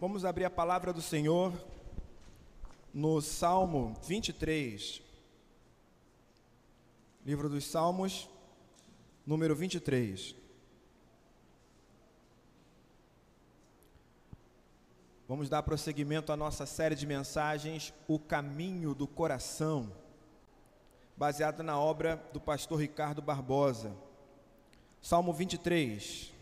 Vamos 0.00 0.24
abrir 0.24 0.44
a 0.44 0.50
palavra 0.50 0.92
do 0.92 1.02
Senhor 1.02 1.52
no 2.94 3.20
Salmo 3.20 3.96
23. 4.04 5.02
Livro 7.26 7.48
dos 7.48 7.64
Salmos, 7.64 8.28
número 9.26 9.56
23. 9.56 10.36
Vamos 15.26 15.48
dar 15.48 15.64
prosseguimento 15.64 16.30
à 16.30 16.36
nossa 16.36 16.64
série 16.64 16.94
de 16.94 17.04
mensagens 17.04 17.92
O 18.06 18.20
Caminho 18.20 18.94
do 18.94 19.08
Coração, 19.08 19.92
baseada 21.16 21.64
na 21.64 21.76
obra 21.76 22.24
do 22.32 22.40
pastor 22.40 22.78
Ricardo 22.78 23.20
Barbosa. 23.20 23.92
Salmo 25.02 25.32
23. 25.32 26.37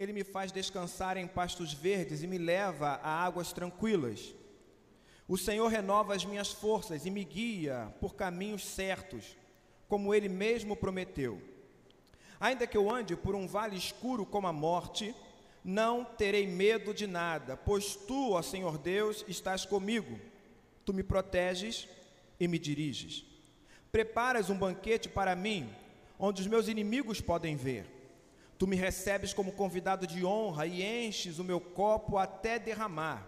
Ele 0.00 0.14
me 0.14 0.24
faz 0.24 0.50
descansar 0.50 1.18
em 1.18 1.26
pastos 1.26 1.74
verdes 1.74 2.22
e 2.22 2.26
me 2.26 2.38
leva 2.38 2.98
a 3.02 3.22
águas 3.22 3.52
tranquilas. 3.52 4.34
O 5.28 5.36
Senhor 5.36 5.68
renova 5.68 6.14
as 6.14 6.24
minhas 6.24 6.50
forças 6.50 7.04
e 7.04 7.10
me 7.10 7.22
guia 7.22 7.94
por 8.00 8.14
caminhos 8.14 8.64
certos, 8.64 9.36
como 9.88 10.14
ele 10.14 10.26
mesmo 10.26 10.74
prometeu. 10.74 11.42
Ainda 12.40 12.66
que 12.66 12.78
eu 12.78 12.90
ande 12.90 13.14
por 13.14 13.34
um 13.34 13.46
vale 13.46 13.76
escuro 13.76 14.24
como 14.24 14.46
a 14.46 14.52
morte, 14.54 15.14
não 15.62 16.02
terei 16.02 16.46
medo 16.46 16.94
de 16.94 17.06
nada, 17.06 17.54
pois 17.54 17.94
tu, 17.94 18.32
ó 18.32 18.40
Senhor 18.40 18.78
Deus, 18.78 19.22
estás 19.28 19.66
comigo. 19.66 20.18
Tu 20.82 20.94
me 20.94 21.02
proteges 21.02 21.86
e 22.40 22.48
me 22.48 22.58
diriges. 22.58 23.26
Preparas 23.92 24.48
um 24.48 24.56
banquete 24.56 25.10
para 25.10 25.36
mim, 25.36 25.68
onde 26.18 26.40
os 26.40 26.48
meus 26.48 26.68
inimigos 26.68 27.20
podem 27.20 27.54
ver. 27.54 27.99
Tu 28.60 28.66
me 28.66 28.76
recebes 28.76 29.32
como 29.32 29.52
convidado 29.52 30.06
de 30.06 30.22
honra 30.22 30.66
e 30.66 30.82
enches 30.82 31.38
o 31.38 31.44
meu 31.44 31.58
copo 31.58 32.18
até 32.18 32.58
derramar. 32.58 33.26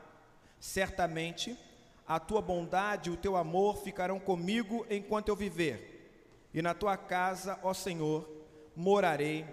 Certamente, 0.61 1.59
a 2.07 2.21
tua 2.21 2.43
bondade 2.43 3.09
e 3.09 3.13
o 3.15 3.17
teu 3.17 3.35
amor 3.35 3.79
ficarão 3.79 4.21
comigo 4.21 4.87
enquanto 4.91 5.31
eu 5.31 5.35
viver. 5.35 6.47
E 6.53 6.61
na 6.61 6.75
tua 6.75 6.99
casa, 6.99 7.59
ó 7.63 7.73
Senhor, 7.73 8.29
morarei 8.77 9.47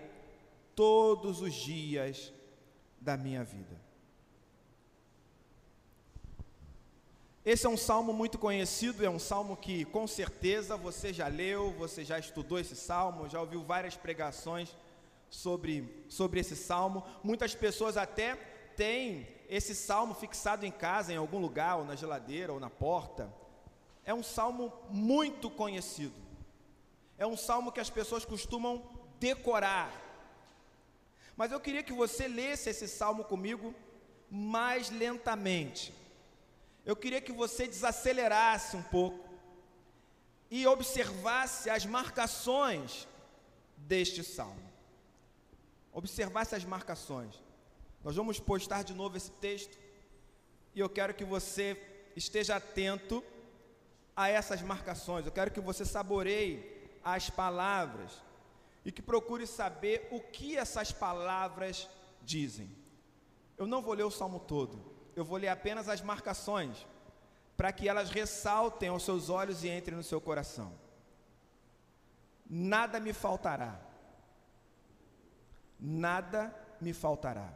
todos 0.76 1.42
os 1.42 1.54
dias 1.54 2.34
da 3.00 3.16
minha 3.16 3.46
vida. 3.46 3.80
Esse 7.46 7.66
é 7.66 7.70
um 7.70 7.78
salmo 7.78 8.12
muito 8.12 8.38
conhecido, 8.38 9.06
é 9.06 9.10
um 9.10 9.18
salmo 9.18 9.56
que 9.56 9.86
com 9.86 10.06
certeza 10.06 10.76
você 10.76 11.14
já 11.14 11.30
leu, 11.30 11.72
você 11.72 12.04
já 12.04 12.20
estudou 12.20 12.60
esse 12.60 12.76
salmo, 12.76 13.30
já 13.30 13.40
ouviu 13.40 13.64
várias 13.64 13.96
pregações 13.96 14.76
sobre, 15.30 16.06
sobre 16.10 16.40
esse 16.40 16.56
salmo. 16.56 17.04
Muitas 17.24 17.54
pessoas 17.54 17.98
até 17.98 18.36
têm 18.76 19.28
esse 19.48 19.76
salmo 19.76 20.14
fixado 20.14 20.66
em 20.66 20.72
casa, 20.72 21.14
em 21.14 21.18
algum 21.18 21.40
lugar, 21.40 21.78
ou 21.78 21.86
na 21.86 21.96
geladeira, 21.96 22.54
ou 22.54 22.60
na 22.60 22.70
porta. 22.70 23.32
É 24.06 24.14
um 24.14 24.24
salmo 24.24 24.74
muito 24.90 25.50
conhecido. 25.50 26.20
É 27.18 27.26
um 27.26 27.38
salmo 27.38 27.72
que 27.72 27.80
as 27.80 27.90
pessoas 27.90 28.26
costumam 28.26 28.84
decorar. 29.20 29.92
Mas 31.36 31.52
eu 31.52 31.60
queria 31.60 31.84
que 31.84 31.94
você 31.94 32.28
lesse 32.28 32.70
esse 32.70 32.88
salmo 32.88 33.24
comigo 33.24 33.74
mais 34.30 34.90
lentamente. 34.90 35.94
Eu 36.86 36.96
queria 36.96 37.22
que 37.22 37.32
você 37.32 37.68
desacelerasse 37.68 38.76
um 38.76 38.84
pouco 38.84 39.28
e 40.50 40.66
observasse 40.66 41.70
as 41.70 41.86
marcações 41.86 43.08
deste 43.78 44.24
salmo 44.24 44.69
observasse 46.00 46.56
as 46.56 46.64
marcações. 46.64 47.44
Nós 48.04 48.16
vamos 48.16 48.40
postar 48.40 48.84
de 48.84 48.94
novo 48.94 49.18
esse 49.18 49.32
texto 49.32 49.78
e 50.74 50.80
eu 50.80 50.90
quero 50.90 51.14
que 51.14 51.26
você 51.26 51.78
esteja 52.16 52.56
atento 52.56 53.24
a 54.16 54.30
essas 54.30 54.62
marcações. 54.62 55.26
Eu 55.26 55.32
quero 55.32 55.52
que 55.52 55.60
você 55.60 55.84
saboreie 55.86 56.66
as 57.04 57.30
palavras 57.30 58.12
e 58.86 58.92
que 58.92 59.02
procure 59.02 59.46
saber 59.46 60.08
o 60.10 60.22
que 60.22 60.58
essas 60.58 60.92
palavras 60.92 61.90
dizem. 62.24 62.74
Eu 63.58 63.68
não 63.68 63.82
vou 63.82 63.94
ler 63.94 64.04
o 64.04 64.12
salmo 64.12 64.40
todo, 64.40 64.82
eu 65.18 65.26
vou 65.26 65.38
ler 65.38 65.50
apenas 65.50 65.90
as 65.90 66.02
marcações, 66.02 66.88
para 67.58 67.74
que 67.74 67.90
elas 67.90 68.10
ressaltem 68.10 68.88
aos 68.88 69.04
seus 69.04 69.30
olhos 69.30 69.66
e 69.66 69.70
entrem 69.70 69.98
no 69.98 70.04
seu 70.04 70.22
coração. 70.22 70.72
Nada 72.50 73.02
me 73.02 73.12
faltará 73.12 73.89
nada 75.80 76.54
me 76.82 76.94
faltará. 76.94 77.54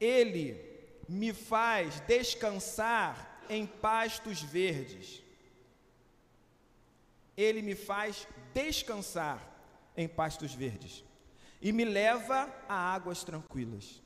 Ele 0.00 0.60
me 1.08 1.32
faz 1.32 2.00
descansar 2.00 3.42
em 3.48 3.66
pastos 3.66 4.42
verdes. 4.42 5.22
Ele 7.36 7.62
me 7.62 7.74
faz 7.74 8.26
descansar 8.52 9.42
em 9.96 10.06
pastos 10.06 10.54
verdes 10.54 11.04
e 11.60 11.72
me 11.72 11.84
leva 11.84 12.52
a 12.68 12.94
águas 12.94 13.24
tranquilas. 13.24 14.00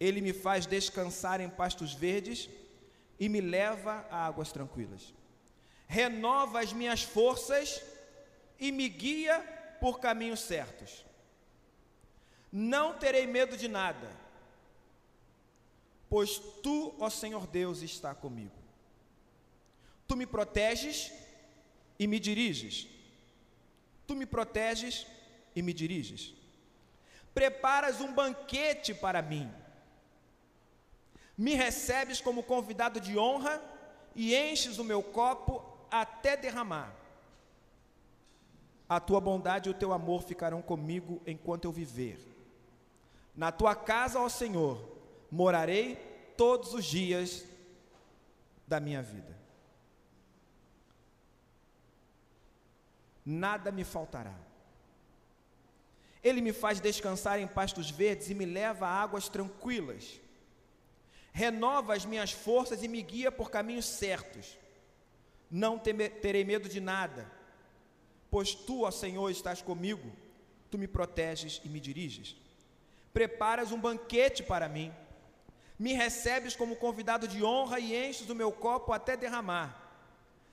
Ele 0.00 0.20
me 0.20 0.32
faz 0.32 0.66
descansar 0.66 1.40
em 1.40 1.48
pastos 1.48 1.92
verdes 1.94 2.48
e 3.18 3.28
me 3.28 3.40
leva 3.40 4.06
a 4.10 4.26
águas 4.26 4.52
tranquilas. 4.52 5.12
Renova 5.86 6.60
as 6.60 6.72
minhas 6.72 7.02
forças 7.02 7.82
e 8.58 8.70
me 8.70 8.88
guia 8.88 9.57
por 9.80 10.00
caminhos 10.00 10.40
certos. 10.40 11.04
Não 12.50 12.98
terei 12.98 13.26
medo 13.26 13.56
de 13.56 13.68
nada, 13.68 14.10
pois 16.08 16.38
tu, 16.62 16.94
ó 16.98 17.10
Senhor 17.10 17.46
Deus, 17.46 17.82
está 17.82 18.14
comigo. 18.14 18.56
Tu 20.06 20.16
me 20.16 20.26
proteges 20.26 21.12
e 21.98 22.06
me 22.06 22.18
diriges. 22.18 22.88
Tu 24.06 24.14
me 24.14 24.24
proteges 24.24 25.06
e 25.54 25.60
me 25.60 25.72
diriges. 25.74 26.34
Preparas 27.34 28.00
um 28.00 28.12
banquete 28.12 28.94
para 28.94 29.20
mim. 29.20 29.52
Me 31.36 31.54
recebes 31.54 32.20
como 32.20 32.42
convidado 32.42 33.00
de 33.00 33.18
honra 33.18 33.62
e 34.14 34.34
enches 34.34 34.78
o 34.78 34.84
meu 34.84 35.02
copo 35.02 35.62
até 35.90 36.36
derramar. 36.36 36.97
A 38.88 38.98
tua 38.98 39.20
bondade 39.20 39.68
e 39.68 39.72
o 39.72 39.74
teu 39.74 39.92
amor 39.92 40.22
ficarão 40.22 40.62
comigo 40.62 41.20
enquanto 41.26 41.66
eu 41.66 41.72
viver. 41.72 42.18
Na 43.36 43.52
tua 43.52 43.74
casa, 43.74 44.18
ó 44.18 44.28
Senhor, 44.28 44.82
morarei 45.30 45.96
todos 46.36 46.72
os 46.72 46.84
dias 46.84 47.44
da 48.66 48.80
minha 48.80 49.02
vida. 49.02 49.36
Nada 53.24 53.70
me 53.70 53.84
faltará. 53.84 54.34
Ele 56.24 56.40
me 56.40 56.52
faz 56.52 56.80
descansar 56.80 57.38
em 57.38 57.46
pastos 57.46 57.90
verdes 57.90 58.30
e 58.30 58.34
me 58.34 58.46
leva 58.46 58.86
a 58.86 59.02
águas 59.02 59.28
tranquilas. 59.28 60.18
Renova 61.30 61.94
as 61.94 62.06
minhas 62.06 62.32
forças 62.32 62.82
e 62.82 62.88
me 62.88 63.02
guia 63.02 63.30
por 63.30 63.50
caminhos 63.50 63.84
certos. 63.84 64.58
Não 65.50 65.78
terei 65.78 66.42
medo 66.42 66.68
de 66.70 66.80
nada 66.80 67.37
Pois 68.30 68.54
tu, 68.54 68.82
ó 68.82 68.90
Senhor, 68.90 69.30
estás 69.30 69.62
comigo, 69.62 70.12
tu 70.70 70.78
me 70.78 70.86
proteges 70.86 71.60
e 71.64 71.68
me 71.68 71.80
diriges. 71.80 72.36
Preparas 73.12 73.72
um 73.72 73.80
banquete 73.80 74.42
para 74.42 74.68
mim, 74.68 74.92
me 75.78 75.92
recebes 75.92 76.56
como 76.56 76.76
convidado 76.76 77.26
de 77.26 77.42
honra 77.42 77.78
e 77.78 77.94
enches 78.08 78.28
o 78.28 78.34
meu 78.34 78.52
copo 78.52 78.92
até 78.92 79.16
derramar. 79.16 79.84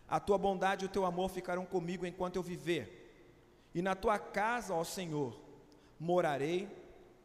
A 0.07 0.19
tua 0.19 0.37
bondade 0.37 0.85
e 0.85 0.87
o 0.87 0.91
teu 0.91 1.05
amor 1.05 1.29
ficarão 1.29 1.65
comigo 1.65 2.05
enquanto 2.05 2.35
eu 2.35 2.43
viver. 2.43 3.01
E 3.73 3.81
na 3.81 3.95
tua 3.95 4.19
casa, 4.19 4.73
ó 4.73 4.83
Senhor, 4.83 5.37
morarei 5.99 6.69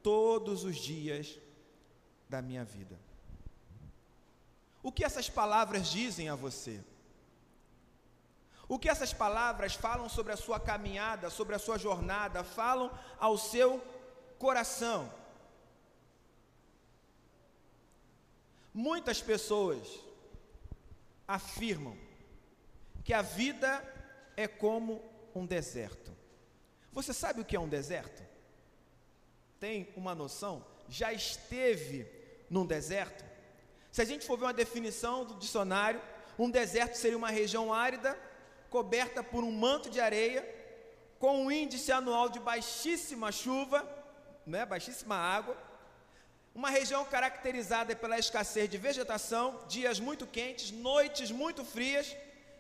todos 0.03 0.65
os 0.65 0.77
dias 0.77 1.39
da 2.29 2.41
minha 2.41 2.65
vida. 2.65 2.99
O 4.83 4.91
que 4.91 5.05
essas 5.05 5.29
palavras 5.29 5.89
dizem 5.89 6.29
a 6.29 6.35
você? 6.35 6.81
O 8.71 8.79
que 8.79 8.89
essas 8.89 9.13
palavras 9.13 9.75
falam 9.75 10.09
sobre 10.09 10.33
a 10.33 10.37
sua 10.37 10.61
caminhada, 10.61 11.29
sobre 11.29 11.57
a 11.57 11.59
sua 11.59 11.77
jornada, 11.77 12.45
falam 12.45 12.89
ao 13.19 13.37
seu 13.37 13.85
coração. 14.39 15.13
Muitas 18.73 19.21
pessoas 19.21 19.99
afirmam 21.27 21.99
que 23.03 23.13
a 23.13 23.23
vida 23.23 23.83
é 24.37 24.47
como 24.47 25.03
um 25.35 25.45
deserto. 25.45 26.17
Você 26.93 27.13
sabe 27.13 27.41
o 27.41 27.45
que 27.45 27.57
é 27.57 27.61
um 27.61 27.69
deserto? 27.69 28.23
Tem 29.59 29.93
uma 29.97 30.15
noção? 30.15 30.65
Já 30.89 31.13
esteve 31.13 32.07
num 32.49 32.65
deserto? 32.65 33.25
Se 33.91 34.01
a 34.01 34.05
gente 34.05 34.25
for 34.25 34.39
ver 34.39 34.45
uma 34.45 34.55
definição 34.55 35.25
do 35.25 35.35
dicionário, 35.35 36.01
um 36.39 36.49
deserto 36.49 36.95
seria 36.95 37.19
uma 37.19 37.31
região 37.31 37.75
árida, 37.75 38.17
coberta 38.71 39.23
por 39.23 39.43
um 39.45 39.51
manto 39.51 39.91
de 39.91 40.01
areia, 40.01 40.43
com 41.19 41.45
um 41.45 41.53
índice 41.53 41.93
anual 41.93 42.29
de 42.29 42.39
baixíssima 42.39 43.31
chuva, 43.31 43.87
né, 44.47 44.65
baixíssima 44.65 45.17
água, 45.17 45.57
uma 46.55 46.71
região 46.71 47.05
caracterizada 47.05 47.95
pela 47.95 48.19
escassez 48.19 48.69
de 48.69 48.79
vegetação, 48.79 49.61
dias 49.69 50.01
muito 50.01 50.27
quentes, 50.27 50.71
noites 50.71 51.31
muito 51.31 51.65
frias 51.65 52.17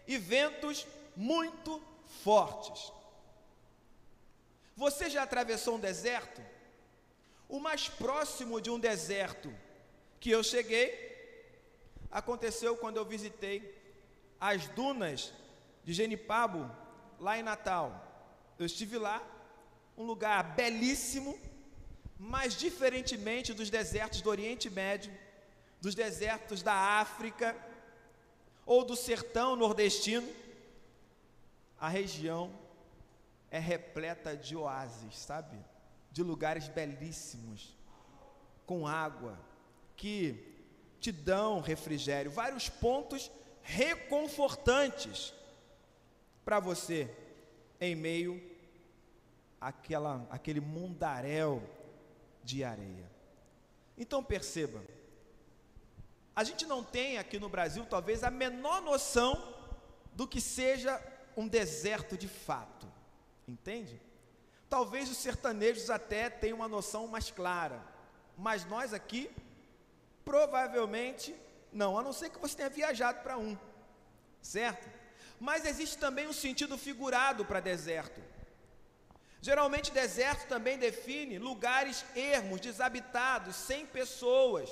e 0.06 0.18
ventos 0.18 0.86
muito 1.16 1.82
fortes. 2.22 2.92
Você 4.76 5.10
já 5.10 5.22
atravessou 5.22 5.76
um 5.76 5.80
deserto? 5.80 6.40
O 7.48 7.58
mais 7.58 7.88
próximo 7.88 8.60
de 8.60 8.70
um 8.70 8.78
deserto 8.78 9.52
que 10.20 10.30
eu 10.30 10.42
cheguei 10.42 11.08
aconteceu 12.10 12.76
quando 12.76 12.96
eu 12.96 13.04
visitei 13.04 13.76
as 14.40 14.66
dunas 14.68 15.32
de 15.84 15.92
Genipabu, 15.92 16.70
lá 17.18 17.38
em 17.38 17.42
Natal. 17.42 18.06
Eu 18.58 18.66
estive 18.66 18.98
lá, 18.98 19.22
um 19.96 20.04
lugar 20.04 20.54
belíssimo, 20.54 21.38
mas 22.18 22.54
diferentemente 22.54 23.54
dos 23.54 23.70
desertos 23.70 24.20
do 24.20 24.30
Oriente 24.30 24.68
Médio, 24.68 25.12
dos 25.80 25.94
desertos 25.94 26.62
da 26.62 26.74
África 26.74 27.56
ou 28.66 28.84
do 28.84 28.94
sertão 28.94 29.56
nordestino, 29.56 30.28
a 31.78 31.88
região 31.88 32.52
é 33.50 33.58
repleta 33.58 34.36
de 34.36 34.54
oásis, 34.54 35.16
sabe? 35.16 35.58
De 36.12 36.22
lugares 36.22 36.68
belíssimos, 36.68 37.74
com 38.66 38.86
água, 38.86 39.38
que 39.96 40.46
te 41.00 41.10
dão 41.10 41.60
refrigério, 41.60 42.30
vários 42.30 42.68
pontos 42.68 43.30
reconfortantes 43.62 45.32
para 46.44 46.60
você 46.60 47.08
em 47.80 47.94
meio 47.94 48.42
àquela, 49.60 50.26
àquele 50.30 50.60
mundaréu 50.60 51.62
de 52.42 52.64
areia. 52.64 53.10
Então 53.96 54.24
perceba, 54.24 54.82
a 56.34 56.42
gente 56.42 56.64
não 56.66 56.82
tem 56.82 57.18
aqui 57.18 57.38
no 57.38 57.48
Brasil 57.48 57.84
talvez 57.84 58.24
a 58.24 58.30
menor 58.30 58.80
noção 58.80 59.54
do 60.14 60.26
que 60.26 60.40
seja 60.40 61.00
um 61.36 61.46
deserto 61.46 62.16
de 62.16 62.28
fato, 62.28 62.86
entende? 63.46 64.00
Talvez 64.68 65.10
os 65.10 65.16
sertanejos 65.16 65.90
até 65.90 66.30
tenham 66.30 66.56
uma 66.56 66.68
noção 66.68 67.06
mais 67.06 67.30
clara, 67.30 67.82
mas 68.36 68.64
nós 68.64 68.94
aqui, 68.94 69.30
provavelmente, 70.24 71.34
não, 71.72 71.98
a 71.98 72.02
não 72.02 72.12
ser 72.12 72.30
que 72.30 72.38
você 72.38 72.56
tenha 72.56 72.70
viajado 72.70 73.22
para 73.22 73.36
um, 73.36 73.56
certo? 74.40 74.99
Mas 75.40 75.64
existe 75.64 75.96
também 75.96 76.28
um 76.28 76.34
sentido 76.34 76.76
figurado 76.76 77.46
para 77.46 77.60
deserto. 77.60 78.20
Geralmente, 79.40 79.90
deserto 79.90 80.46
também 80.46 80.76
define 80.78 81.38
lugares 81.38 82.04
ermos, 82.14 82.60
desabitados, 82.60 83.56
sem 83.56 83.86
pessoas. 83.86 84.68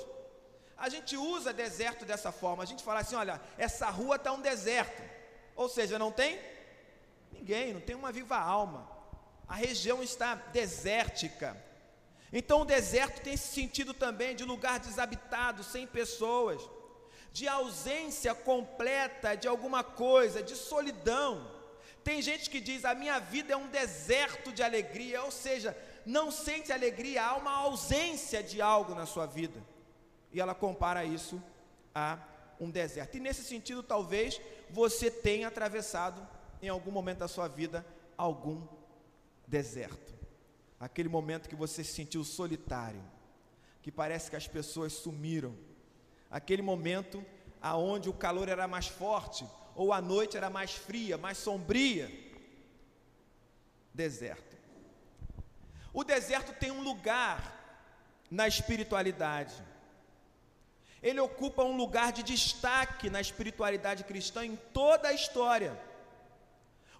A 0.77 0.87
gente 0.87 1.17
usa 1.17 1.51
deserto 1.51 2.05
dessa 2.05 2.31
forma. 2.31 2.61
A 2.61 2.67
gente 2.67 2.83
fala 2.83 2.99
assim: 2.99 3.15
olha, 3.15 3.41
essa 3.57 3.89
rua 3.89 4.17
está 4.17 4.31
um 4.31 4.41
deserto. 4.41 5.01
Ou 5.55 5.67
seja, 5.67 5.97
não 5.97 6.11
tem 6.11 6.39
ninguém, 7.31 7.73
não 7.73 7.81
tem 7.81 7.95
uma 7.95 8.11
viva 8.11 8.37
alma. 8.37 8.87
A 9.47 9.55
região 9.55 10.03
está 10.03 10.35
desértica. 10.35 11.57
Então, 12.31 12.61
o 12.61 12.65
deserto 12.65 13.21
tem 13.21 13.33
esse 13.33 13.55
sentido 13.55 13.91
também 13.91 14.35
de 14.35 14.45
lugar 14.45 14.79
desabitado, 14.79 15.63
sem 15.63 15.87
pessoas, 15.87 16.61
de 17.31 17.47
ausência 17.47 18.33
completa 18.33 19.35
de 19.35 19.47
alguma 19.47 19.83
coisa, 19.83 20.41
de 20.41 20.55
solidão. 20.55 21.49
Tem 22.03 22.21
gente 22.21 22.49
que 22.49 22.59
diz: 22.59 22.85
a 22.85 22.95
minha 22.95 23.19
vida 23.19 23.53
é 23.53 23.57
um 23.57 23.67
deserto 23.67 24.51
de 24.51 24.63
alegria, 24.63 25.23
ou 25.23 25.31
seja, 25.31 25.77
não 26.05 26.31
sente 26.31 26.71
alegria, 26.71 27.23
há 27.23 27.35
uma 27.35 27.51
ausência 27.51 28.41
de 28.41 28.61
algo 28.61 28.95
na 28.95 29.05
sua 29.05 29.25
vida. 29.25 29.61
E 30.31 30.39
ela 30.39 30.55
compara 30.55 31.03
isso 31.03 31.41
a 31.93 32.19
um 32.59 32.69
deserto. 32.69 33.15
E 33.15 33.19
nesse 33.19 33.43
sentido, 33.43 33.81
talvez 33.81 34.39
você 34.69 35.09
tenha 35.09 35.47
atravessado 35.47 36.27
em 36.61 36.67
algum 36.67 36.91
momento 36.91 37.19
da 37.19 37.27
sua 37.27 37.47
vida 37.47 37.85
algum 38.17 38.67
deserto. 39.47 40.13
Aquele 40.79 41.09
momento 41.09 41.49
que 41.49 41.55
você 41.55 41.83
se 41.83 41.93
sentiu 41.93 42.23
solitário, 42.23 43.01
que 43.81 43.91
parece 43.91 44.29
que 44.29 44.35
as 44.35 44.47
pessoas 44.47 44.93
sumiram. 44.93 45.55
Aquele 46.29 46.61
momento 46.61 47.25
aonde 47.61 48.09
o 48.09 48.13
calor 48.13 48.47
era 48.47 48.67
mais 48.67 48.87
forte, 48.87 49.45
ou 49.75 49.91
a 49.91 50.01
noite 50.01 50.37
era 50.37 50.49
mais 50.49 50.73
fria, 50.73 51.17
mais 51.17 51.37
sombria. 51.37 52.11
Deserto. 53.93 54.57
O 55.93 56.03
deserto 56.03 56.53
tem 56.53 56.71
um 56.71 56.81
lugar 56.81 57.57
na 58.29 58.47
espiritualidade. 58.47 59.55
Ele 61.01 61.19
ocupa 61.19 61.63
um 61.63 61.75
lugar 61.75 62.11
de 62.11 62.23
destaque 62.23 63.09
na 63.09 63.21
espiritualidade 63.21 64.03
cristã 64.03 64.45
em 64.45 64.55
toda 64.55 65.07
a 65.07 65.13
história. 65.13 65.79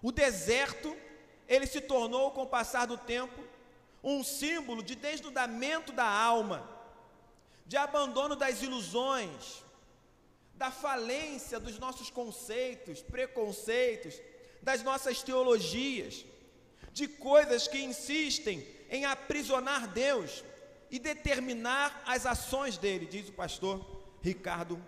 O 0.02 0.10
deserto, 0.10 0.96
ele 1.46 1.66
se 1.66 1.80
tornou, 1.80 2.30
com 2.30 2.42
o 2.42 2.46
passar 2.46 2.86
do 2.86 2.96
tempo, 2.96 3.40
um 4.02 4.24
símbolo 4.24 4.82
de 4.82 4.94
desnudamento 4.94 5.92
da 5.92 6.06
alma, 6.06 6.66
de 7.70 7.76
abandono 7.76 8.34
das 8.34 8.62
ilusões, 8.62 9.62
da 10.56 10.72
falência 10.72 11.60
dos 11.60 11.78
nossos 11.78 12.10
conceitos, 12.10 13.00
preconceitos, 13.00 14.20
das 14.60 14.82
nossas 14.82 15.22
teologias, 15.22 16.26
de 16.92 17.06
coisas 17.06 17.68
que 17.68 17.78
insistem 17.78 18.66
em 18.88 19.04
aprisionar 19.04 19.86
Deus 19.86 20.42
e 20.90 20.98
determinar 20.98 22.02
as 22.04 22.26
ações 22.26 22.76
dele, 22.76 23.06
diz 23.06 23.28
o 23.28 23.34
pastor 23.34 23.76
Ricardo 24.20 24.84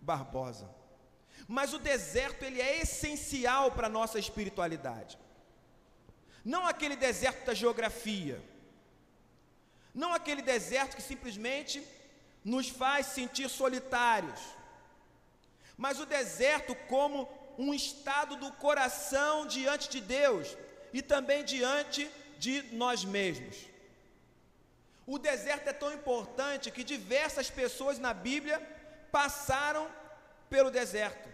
Barbosa. 0.00 0.70
Mas 1.48 1.74
o 1.74 1.78
deserto 1.80 2.44
ele 2.44 2.62
é 2.62 2.82
essencial 2.82 3.72
para 3.72 3.88
a 3.88 3.96
nossa 3.98 4.16
espiritualidade. 4.20 5.18
Não 6.44 6.68
aquele 6.68 6.94
deserto 6.94 7.46
da 7.46 7.52
geografia, 7.52 8.40
não 9.92 10.14
aquele 10.14 10.40
deserto 10.40 10.94
que 10.94 11.02
simplesmente 11.02 11.84
nos 12.44 12.68
faz 12.68 13.06
sentir 13.06 13.48
solitários, 13.48 14.40
mas 15.76 16.00
o 16.00 16.06
deserto 16.06 16.74
como 16.88 17.28
um 17.58 17.72
estado 17.72 18.36
do 18.36 18.50
coração 18.52 19.46
diante 19.46 19.88
de 19.88 20.00
Deus 20.00 20.56
e 20.92 21.00
também 21.02 21.44
diante 21.44 22.10
de 22.38 22.62
nós 22.74 23.04
mesmos. 23.04 23.56
O 25.06 25.18
deserto 25.18 25.68
é 25.68 25.72
tão 25.72 25.92
importante 25.92 26.70
que 26.70 26.84
diversas 26.84 27.50
pessoas 27.50 27.98
na 27.98 28.14
Bíblia 28.14 28.60
passaram 29.10 29.88
pelo 30.48 30.70
deserto. 30.70 31.28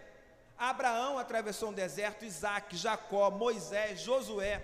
Abraão 0.57 1.17
atravessou 1.17 1.69
um 1.69 1.73
deserto, 1.73 2.25
Isaac, 2.25 2.75
Jacó, 2.75 3.29
Moisés, 3.31 4.01
Josué, 4.01 4.61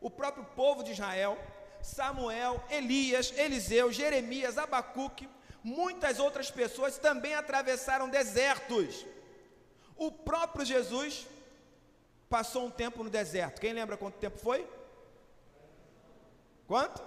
o 0.00 0.10
próprio 0.10 0.44
povo 0.44 0.84
de 0.84 0.92
Israel, 0.92 1.36
Samuel, 1.82 2.62
Elias, 2.70 3.32
Eliseu, 3.36 3.92
Jeremias, 3.92 4.58
Abacuque, 4.58 5.28
muitas 5.66 6.20
outras 6.20 6.48
pessoas 6.48 6.96
também 6.96 7.34
atravessaram 7.34 8.08
desertos. 8.08 9.04
O 9.96 10.12
próprio 10.12 10.64
Jesus 10.64 11.26
passou 12.28 12.66
um 12.66 12.70
tempo 12.70 13.02
no 13.02 13.10
deserto. 13.10 13.60
Quem 13.60 13.72
lembra 13.72 13.96
quanto 13.96 14.16
tempo 14.16 14.38
foi? 14.38 14.64
Quanto? 16.68 17.02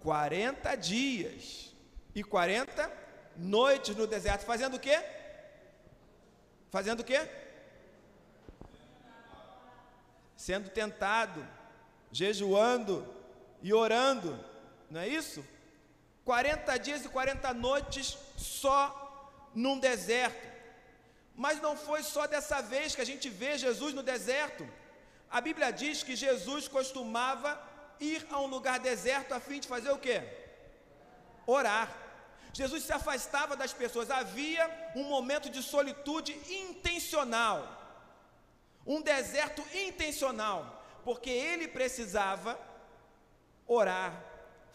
40 0.00 0.74
dias 0.76 1.74
e 2.14 2.24
40 2.24 2.90
noites 3.36 3.94
no 3.94 4.06
deserto, 4.06 4.46
fazendo 4.46 4.76
o 4.76 4.80
quê? 4.80 5.04
Fazendo 6.70 7.00
o 7.00 7.04
quê? 7.04 7.28
Sendo 10.34 10.70
tentado, 10.70 11.46
jejuando 12.10 13.06
e 13.60 13.74
orando 13.74 14.55
não 14.90 15.00
é 15.00 15.08
isso? 15.08 15.44
40 16.24 16.76
dias 16.78 17.04
e 17.04 17.08
40 17.08 17.54
noites 17.54 18.18
só 18.36 18.78
num 19.54 19.78
deserto. 19.78 20.46
Mas 21.34 21.60
não 21.60 21.76
foi 21.76 22.02
só 22.02 22.26
dessa 22.26 22.60
vez 22.60 22.94
que 22.94 23.00
a 23.00 23.06
gente 23.06 23.28
vê 23.28 23.56
Jesus 23.58 23.94
no 23.94 24.02
deserto. 24.02 24.68
A 25.30 25.40
Bíblia 25.40 25.70
diz 25.70 26.02
que 26.02 26.16
Jesus 26.16 26.66
costumava 26.66 27.60
ir 28.00 28.26
a 28.30 28.40
um 28.40 28.46
lugar 28.46 28.78
deserto 28.78 29.32
a 29.34 29.40
fim 29.40 29.60
de 29.60 29.68
fazer 29.68 29.90
o 29.90 29.98
quê? 29.98 30.22
Orar. 31.46 31.88
Jesus 32.52 32.84
se 32.84 32.92
afastava 32.92 33.54
das 33.54 33.72
pessoas, 33.72 34.10
havia 34.10 34.64
um 34.94 35.04
momento 35.04 35.50
de 35.50 35.62
solitude 35.62 36.32
intencional. 36.48 37.58
Um 38.86 39.02
deserto 39.02 39.62
intencional, 39.74 40.82
porque 41.04 41.28
ele 41.28 41.68
precisava 41.68 42.58
orar 43.66 44.25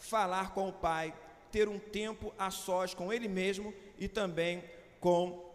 falar 0.01 0.53
com 0.53 0.67
o 0.67 0.74
Pai, 0.74 1.13
ter 1.51 1.70
um 1.70 1.79
tempo 1.79 2.34
a 2.38 2.51
sós 2.51 2.93
com 2.93 3.13
ele 3.13 3.27
mesmo 3.27 3.74
e 3.98 4.08
também 4.08 4.63
com 5.00 5.50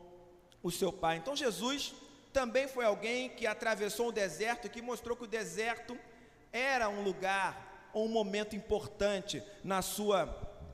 o 0.63 0.71
seu 0.71 0.93
pai. 0.93 1.17
Então 1.17 1.35
Jesus 1.35 1.95
também 2.33 2.69
foi 2.69 2.85
alguém 2.85 3.31
que 3.31 3.47
atravessou 3.47 4.09
o 4.09 4.13
deserto 4.13 4.67
e 4.67 4.71
que 4.71 4.83
mostrou 4.83 5.17
que 5.17 5.25
o 5.25 5.29
deserto 5.29 5.99
era 6.53 6.89
um 6.89 7.03
lugar 7.03 7.67
um 8.03 8.09
momento 8.09 8.55
importante 8.55 9.43
na 9.65 9.81
sua 9.81 10.27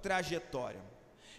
trajetória. 0.03 0.81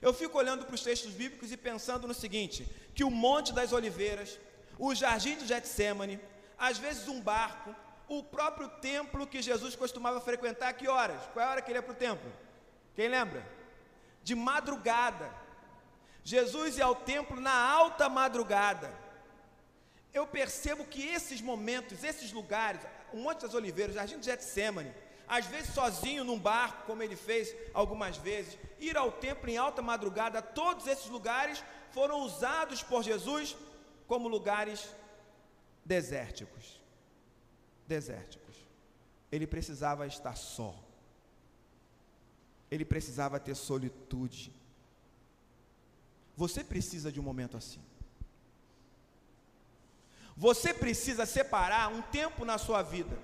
Eu 0.02 0.14
fico 0.14 0.38
olhando 0.38 0.66
para 0.66 0.76
os 0.76 0.84
textos 0.84 1.14
bíblicos 1.14 1.52
e 1.52 1.58
pensando 1.58 2.08
no 2.08 2.14
seguinte: 2.14 2.68
que 2.96 3.04
o 3.04 3.12
Monte 3.12 3.54
das 3.54 3.74
Oliveiras, 3.74 4.40
o 4.78 4.96
Jardim 4.96 5.38
de 5.38 5.46
Getsemane, 5.46 6.20
às 6.58 6.78
vezes 6.78 7.08
um 7.08 7.20
barco, 7.20 7.76
o 8.08 8.24
próprio 8.24 8.70
templo 8.70 9.28
que 9.28 9.42
Jesus 9.42 9.76
costumava 9.76 10.20
frequentar, 10.22 10.74
que 10.74 10.88
horas? 10.88 11.22
Qual 11.34 11.44
é 11.44 11.48
a 11.48 11.52
hora 11.52 11.62
que 11.62 11.72
ele 11.72 11.80
ia 11.80 11.84
para 11.84 11.94
o 11.94 11.96
templo? 11.96 12.32
Quem 12.96 13.08
lembra? 13.08 13.46
De 14.24 14.36
madrugada. 14.36 15.30
Jesus 16.24 16.78
ia 16.78 16.86
ao 16.86 16.96
templo 16.96 17.40
na 17.40 17.54
alta 17.54 18.08
madrugada 18.08 19.04
eu 20.14 20.28
percebo 20.28 20.86
que 20.86 21.08
esses 21.08 21.42
momentos, 21.42 22.04
esses 22.04 22.32
lugares, 22.32 22.82
o 23.12 23.18
Monte 23.18 23.42
das 23.42 23.56
Oliveiras, 23.56 23.96
Jardim 23.96 24.20
de 24.20 24.26
Getsemane, 24.26 24.94
às 25.28 25.48
vezes 25.48 25.74
sozinho 25.74 26.24
num 26.24 26.38
barco, 26.38 26.86
como 26.86 27.02
ele 27.02 27.16
fez 27.16 27.56
algumas 27.74 28.18
vezes, 28.18 28.58
ir 28.80 28.96
ao 28.96 29.12
templo 29.12 29.50
em 29.50 29.58
alta 29.58 29.82
madrugada, 29.82 30.42
todos 30.42 30.86
esses 30.86 31.08
lugares 31.08 31.64
foram 31.92 32.22
usados 32.22 32.84
por 32.84 33.02
Jesus 33.02 33.56
como 34.06 34.28
lugares 34.28 34.88
desérticos. 35.84 36.80
Desérticos. 37.88 38.56
Ele 39.32 39.48
precisava 39.48 40.06
estar 40.08 40.36
só. 40.36 40.76
Ele 42.70 42.86
precisava 42.86 43.40
ter 43.40 43.56
solitude. 43.56 44.54
Você 46.36 46.64
precisa 46.64 47.12
de 47.12 47.20
um 47.20 47.24
momento 47.24 47.58
assim. 47.58 47.82
Você 50.36 50.74
precisa 50.74 51.26
separar 51.26 51.90
um 51.90 52.02
tempo 52.02 52.44
na 52.44 52.58
sua 52.58 52.82
vida, 52.82 53.18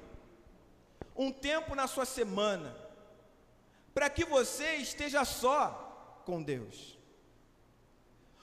um 1.15 1.31
tempo 1.31 1.73
na 1.73 1.87
sua 1.87 2.05
semana, 2.05 2.75
para 3.93 4.09
que 4.09 4.23
você 4.23 4.75
esteja 4.75 5.25
só 5.25 6.21
com 6.25 6.41
Deus. 6.41 6.97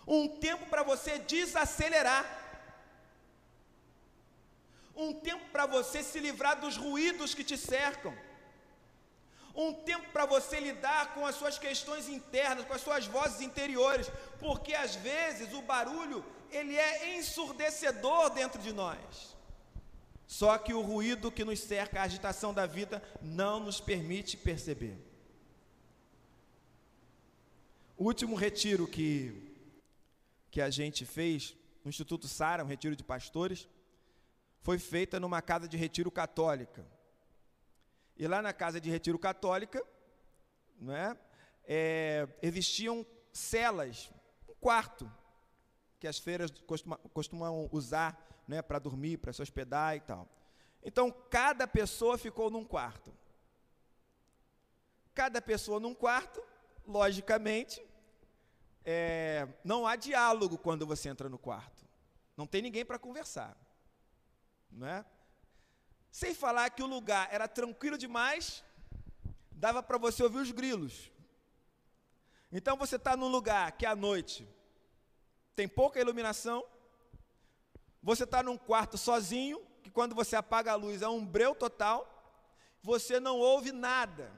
Um 0.07 0.29
tempo 0.29 0.67
para 0.67 0.83
você 0.83 1.19
desacelerar. 1.19 2.46
Um 4.97 5.13
tempo 5.13 5.45
para 5.51 5.67
você 5.67 6.03
se 6.03 6.19
livrar 6.19 6.61
dos 6.61 6.77
ruídos 6.77 7.35
que 7.35 7.45
te 7.45 7.57
cercam. 7.57 8.15
Um 9.55 9.73
tempo 9.73 10.07
para 10.13 10.27
você 10.27 10.59
lidar 10.61 11.15
com 11.15 11.25
as 11.25 11.35
suas 11.35 11.59
questões 11.59 12.09
internas, 12.09 12.67
com 12.67 12.75
as 12.75 12.81
suas 12.81 13.07
vozes 13.07 13.41
interiores, 13.41 14.11
porque 14.39 14.75
às 14.75 14.95
vezes 14.97 15.53
o 15.55 15.63
barulho 15.63 16.25
ele 16.51 16.77
é 16.77 17.17
ensurdecedor 17.19 18.31
dentro 18.31 18.61
de 18.61 18.73
nós. 18.73 19.37
Só 20.27 20.59
que 20.59 20.75
o 20.75 20.81
ruído 20.81 21.31
que 21.31 21.45
nos 21.45 21.61
cerca, 21.61 22.01
a 22.01 22.05
agitação 22.05 22.53
da 22.53 22.67
vida, 22.67 23.03
não 23.23 23.61
nos 23.61 23.81
permite 23.81 24.37
perceber. 24.37 24.99
O 27.97 28.05
último 28.05 28.35
retiro 28.37 28.87
que, 28.87 29.55
que 30.51 30.61
a 30.61 30.69
gente 30.69 31.07
fez 31.07 31.55
no 31.85 31.89
Instituto 31.89 32.27
Sara, 32.29 32.65
um 32.65 32.67
retiro 32.67 32.97
de 32.97 33.05
pastores, 33.05 33.69
foi 34.67 34.81
feita 34.81 35.21
numa 35.21 35.41
casa 35.41 35.69
de 35.69 35.77
retiro 35.77 36.11
católica. 36.11 36.85
E 38.17 38.27
lá 38.27 38.43
na 38.43 38.53
casa 38.53 38.81
de 38.81 38.91
retiro 38.91 39.17
católica, 39.17 39.81
não 40.81 40.93
é, 40.93 41.17
é 41.65 42.29
existiam 42.43 43.07
celas, 43.33 44.11
um 44.49 44.55
quarto, 44.55 45.09
que 46.01 46.09
as 46.09 46.19
feiras 46.19 46.51
costumam, 46.67 46.99
costumam 47.15 47.69
usar 47.71 48.21
né, 48.49 48.61
para 48.61 48.81
dormir, 48.81 49.19
para 49.19 49.33
se 49.33 49.41
hospedar 49.41 49.95
e 49.95 50.01
tal. 50.01 50.29
Então, 50.83 51.13
cada 51.31 51.69
pessoa 51.69 52.19
ficou 52.19 52.51
num 52.51 52.65
quarto. 52.65 53.15
Cada 55.15 55.41
pessoa 55.41 55.79
num 55.79 55.95
quarto, 55.95 56.43
logicamente, 56.85 57.81
é, 58.85 59.47
não 59.63 59.87
há 59.87 59.95
diálogo 59.95 60.59
quando 60.59 60.85
você 60.85 61.09
entra 61.09 61.29
no 61.29 61.39
quarto. 61.39 61.87
Não 62.37 62.49
tem 62.49 62.63
ninguém 62.63 62.85
para 62.85 62.99
conversar. 62.99 63.57
Não 64.77 64.87
é? 64.87 65.05
Sem 66.13 66.35
falar 66.35 66.69
que 66.69 66.83
o 66.83 66.87
lugar 66.87 67.29
era 67.33 67.49
tranquilo 67.49 67.97
demais, 67.97 68.63
dava 69.51 69.83
para 69.83 69.97
você 69.97 70.23
ouvir 70.23 70.39
os 70.39 70.51
grilos. 70.51 71.11
Então 72.53 72.77
você 72.77 72.97
está 72.97 73.17
num 73.17 73.29
lugar 73.29 73.73
que 73.73 73.87
à 73.87 73.97
noite 73.97 74.47
tem 75.55 75.67
pouca 75.67 75.99
iluminação, 75.99 76.63
você 78.03 78.25
está 78.25 78.43
num 78.43 78.59
quarto 78.59 78.99
sozinho, 78.99 79.59
que 79.83 79.91
quando 79.91 80.15
você 80.15 80.37
apaga 80.37 80.73
a 80.73 80.77
luz 80.77 81.01
é 81.01 81.09
um 81.09 81.25
breu 81.25 81.55
total, 81.55 82.07
você 82.83 83.19
não 83.19 83.39
ouve 83.39 83.73
nada. 83.73 84.31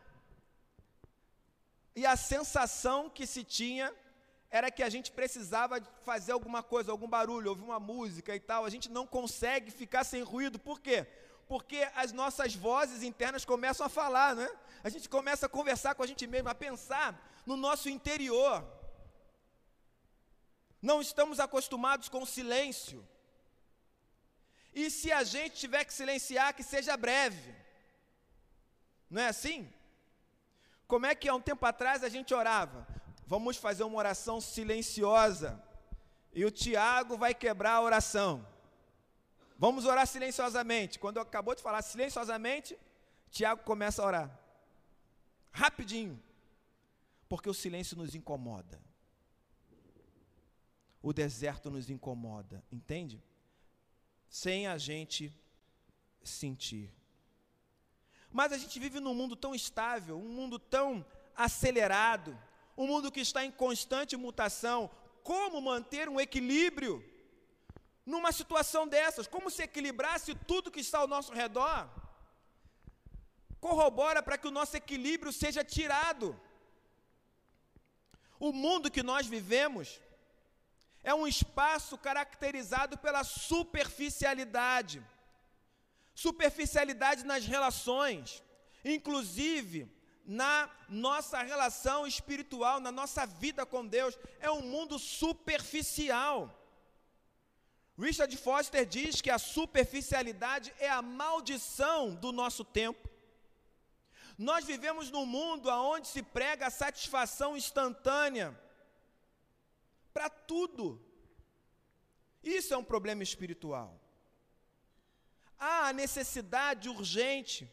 E 1.96 2.06
a 2.06 2.16
sensação 2.16 3.10
que 3.10 3.26
se 3.26 3.42
tinha 3.42 3.92
era 4.50 4.70
que 4.70 4.82
a 4.82 4.88
gente 4.88 5.12
precisava 5.12 5.80
fazer 6.02 6.32
alguma 6.32 6.62
coisa, 6.62 6.90
algum 6.90 7.08
barulho, 7.08 7.50
ouvir 7.50 7.64
uma 7.64 7.78
música 7.78 8.34
e 8.34 8.40
tal. 8.40 8.64
A 8.64 8.70
gente 8.70 8.88
não 8.88 9.06
consegue 9.06 9.70
ficar 9.70 10.04
sem 10.04 10.22
ruído, 10.22 10.58
por 10.58 10.80
quê? 10.80 11.06
Porque 11.46 11.88
as 11.94 12.12
nossas 12.12 12.54
vozes 12.54 13.02
internas 13.02 13.44
começam 13.44 13.84
a 13.84 13.88
falar, 13.90 14.34
né? 14.34 14.48
A 14.82 14.88
gente 14.88 15.08
começa 15.08 15.46
a 15.46 15.48
conversar 15.48 15.94
com 15.94 16.02
a 16.02 16.06
gente 16.06 16.26
mesmo, 16.26 16.48
a 16.48 16.54
pensar 16.54 17.18
no 17.44 17.56
nosso 17.56 17.88
interior. 17.88 18.64
Não 20.80 21.00
estamos 21.00 21.40
acostumados 21.40 22.08
com 22.08 22.22
o 22.22 22.26
silêncio. 22.26 23.06
E 24.72 24.90
se 24.90 25.10
a 25.10 25.24
gente 25.24 25.56
tiver 25.56 25.84
que 25.84 25.92
silenciar, 25.92 26.54
que 26.54 26.62
seja 26.62 26.96
breve. 26.96 27.54
Não 29.10 29.22
é 29.22 29.28
assim? 29.28 29.70
Como 30.86 31.04
é 31.04 31.14
que 31.14 31.28
há 31.28 31.34
um 31.34 31.40
tempo 31.40 31.66
atrás 31.66 32.04
a 32.04 32.08
gente 32.08 32.32
orava? 32.32 32.86
Vamos 33.32 33.56
fazer 33.56 33.84
uma 33.84 33.98
oração 33.98 34.40
silenciosa. 34.40 35.50
E 36.32 36.44
o 36.44 36.50
Tiago 36.50 37.16
vai 37.16 37.34
quebrar 37.34 37.74
a 37.74 37.82
oração. 37.82 38.32
Vamos 39.64 39.84
orar 39.84 40.06
silenciosamente. 40.06 40.98
Quando 40.98 41.18
eu 41.18 41.22
acabou 41.22 41.54
de 41.54 41.62
falar 41.62 41.82
silenciosamente, 41.82 42.78
Tiago 43.30 43.62
começa 43.70 44.02
a 44.02 44.06
orar. 44.06 44.40
Rapidinho. 45.52 46.14
Porque 47.28 47.50
o 47.50 47.54
silêncio 47.62 47.96
nos 47.96 48.14
incomoda 48.14 48.78
o 51.02 51.12
deserto 51.12 51.70
nos 51.70 51.88
incomoda, 51.88 52.62
entende? 52.70 53.22
Sem 54.28 54.66
a 54.66 54.76
gente 54.76 55.34
sentir. 56.22 56.92
Mas 58.30 58.52
a 58.52 58.58
gente 58.58 58.78
vive 58.78 59.00
num 59.00 59.14
mundo 59.14 59.34
tão 59.34 59.54
estável, 59.54 60.18
um 60.18 60.28
mundo 60.28 60.58
tão 60.58 61.04
acelerado, 61.34 62.38
um 62.78 62.86
mundo 62.86 63.10
que 63.14 63.22
está 63.28 63.44
em 63.44 63.50
constante 63.50 64.16
mutação. 64.16 64.80
Como 65.30 65.60
manter 65.60 66.08
um 66.08 66.20
equilíbrio 66.26 66.92
numa 68.06 68.30
situação 68.30 68.86
dessas? 68.86 69.26
Como 69.26 69.50
se 69.50 69.62
equilibrar 69.68 70.16
se 70.20 70.32
tudo 70.50 70.70
que 70.70 70.84
está 70.86 70.98
ao 71.00 71.08
nosso 71.14 71.32
redor 71.32 71.90
corrobora 73.66 74.22
para 74.22 74.38
que 74.38 74.46
o 74.46 74.56
nosso 74.58 74.76
equilíbrio 74.76 75.32
seja 75.32 75.64
tirado? 75.64 76.28
O 78.38 78.52
mundo 78.52 78.92
que 78.96 79.02
nós 79.02 79.26
vivemos 79.26 80.00
é 81.02 81.12
um 81.12 81.26
espaço 81.26 81.98
caracterizado 81.98 82.96
pela 82.96 83.24
superficialidade. 83.24 85.04
Superficialidade 86.14 87.24
nas 87.24 87.44
relações, 87.44 88.40
inclusive 88.84 89.97
na 90.28 90.70
nossa 90.90 91.40
relação 91.40 92.06
espiritual, 92.06 92.80
na 92.80 92.92
nossa 92.92 93.24
vida 93.24 93.64
com 93.64 93.86
Deus. 93.86 94.18
É 94.38 94.50
um 94.50 94.60
mundo 94.60 94.98
superficial. 94.98 96.54
Richard 97.98 98.36
Foster 98.36 98.84
diz 98.84 99.22
que 99.22 99.30
a 99.30 99.38
superficialidade 99.38 100.72
é 100.78 100.90
a 100.90 101.00
maldição 101.00 102.14
do 102.14 102.30
nosso 102.30 102.62
tempo. 102.62 103.08
Nós 104.36 104.66
vivemos 104.66 105.10
num 105.10 105.24
mundo 105.24 105.70
onde 105.70 106.06
se 106.06 106.22
prega 106.22 106.66
a 106.66 106.70
satisfação 106.70 107.56
instantânea 107.56 108.56
para 110.12 110.28
tudo. 110.28 111.02
Isso 112.44 112.74
é 112.74 112.76
um 112.76 112.84
problema 112.84 113.22
espiritual. 113.22 113.98
Há 115.58 115.88
a 115.88 115.92
necessidade 115.92 116.88
urgente 116.88 117.68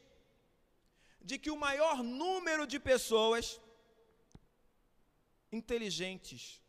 de 1.25 1.39
que 1.39 1.49
o 1.49 1.57
maior 1.57 2.03
número 2.03 2.67
de 2.67 2.79
pessoas 2.79 3.59
inteligentes, 5.51 6.61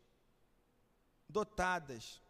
dotadas, 1.29 2.23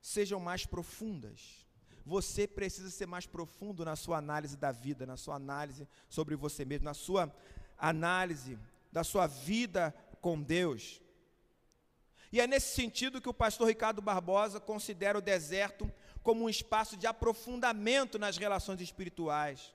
sejam 0.00 0.38
mais 0.38 0.64
profundas. 0.64 1.66
Você 2.06 2.46
precisa 2.46 2.88
ser 2.90 3.06
mais 3.06 3.26
profundo 3.26 3.84
na 3.84 3.96
sua 3.96 4.16
análise 4.18 4.56
da 4.56 4.70
vida, 4.70 5.04
na 5.04 5.16
sua 5.16 5.34
análise 5.34 5.88
sobre 6.08 6.36
você 6.36 6.64
mesmo, 6.64 6.84
na 6.84 6.94
sua 6.94 7.34
análise 7.76 8.56
da 8.92 9.02
sua 9.02 9.26
vida 9.26 9.92
com 10.20 10.40
Deus. 10.40 11.02
E 12.30 12.40
é 12.40 12.46
nesse 12.46 12.74
sentido 12.74 13.20
que 13.20 13.28
o 13.28 13.34
pastor 13.34 13.66
Ricardo 13.66 14.00
Barbosa 14.00 14.60
considera 14.60 15.18
o 15.18 15.22
deserto 15.22 15.90
como 16.22 16.44
um 16.44 16.48
espaço 16.48 16.96
de 16.96 17.06
aprofundamento 17.06 18.18
nas 18.18 18.36
relações 18.36 18.80
espirituais. 18.80 19.74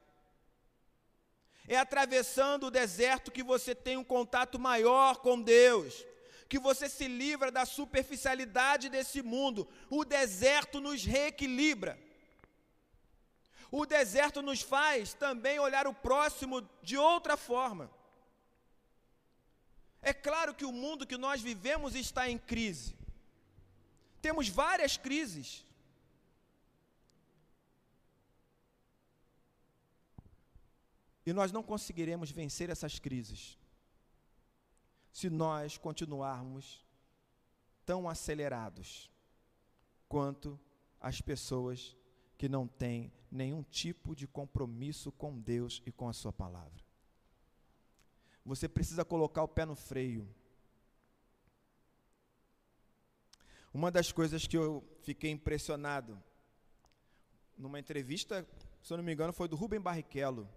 É 1.67 1.77
atravessando 1.77 2.67
o 2.67 2.72
deserto 2.72 3.32
que 3.32 3.43
você 3.43 3.74
tem 3.74 3.98
um 3.98 4.03
contato 4.03 4.60
maior 4.60 5.17
com 5.17 5.41
Deus, 5.41 6.05
que 6.50 6.60
você 6.60 6.89
se 6.89 7.08
livra 7.08 7.51
da 7.51 7.65
superficialidade 7.65 8.89
desse 8.89 9.22
mundo. 9.22 9.67
O 9.89 10.03
deserto 10.03 10.82
nos 10.82 11.03
reequilibra. 11.03 11.98
O 13.72 13.86
deserto 13.86 14.41
nos 14.41 14.62
faz 14.62 15.13
também 15.13 15.58
olhar 15.58 15.88
o 15.88 15.93
próximo 15.93 16.62
de 16.84 16.98
outra 16.98 17.36
forma. 17.36 17.89
É 20.01 20.13
claro 20.13 20.53
que 20.53 20.65
o 20.65 20.72
mundo 20.72 21.08
que 21.08 21.17
nós 21.17 21.41
vivemos 21.41 21.96
está 21.96 22.29
em 22.29 22.38
crise. 22.38 22.96
Temos 24.22 24.50
várias 24.50 24.98
crises. 24.98 25.65
E 31.25 31.32
nós 31.32 31.51
não 31.51 31.63
conseguiremos 31.63 32.32
vencer 32.32 32.70
essas 32.70 33.00
crises 33.00 33.58
se 35.12 35.30
nós 35.30 35.77
continuarmos 35.77 36.84
tão 37.86 38.10
acelerados 38.10 39.12
quanto 40.10 40.60
as 41.00 41.22
pessoas 41.22 41.96
que 42.38 42.50
não 42.50 42.68
têm 42.68 43.13
nenhum 43.32 43.63
tipo 43.63 44.15
de 44.15 44.27
compromisso 44.27 45.12
com 45.12 45.39
Deus 45.39 45.82
e 45.86 45.92
com 45.92 46.10
a 46.10 46.13
Sua 46.13 46.34
palavra. 46.34 46.84
Você 48.46 48.68
precisa 48.68 49.06
colocar 49.06 49.44
o 49.44 49.48
pé 49.48 49.65
no 49.65 49.75
freio. 49.75 50.27
Uma 53.74 53.89
das 53.89 54.12
coisas 54.12 54.46
que 54.46 54.58
eu 54.58 54.84
fiquei 55.01 55.32
impressionado 55.32 56.22
numa 57.58 57.80
entrevista, 57.80 58.48
se 58.82 58.92
eu 58.92 58.98
não 58.98 59.03
me 59.03 59.13
engano, 59.13 59.32
foi 59.32 59.48
do 59.48 59.56
Rubem 59.56 59.80
Barrichello 59.80 60.50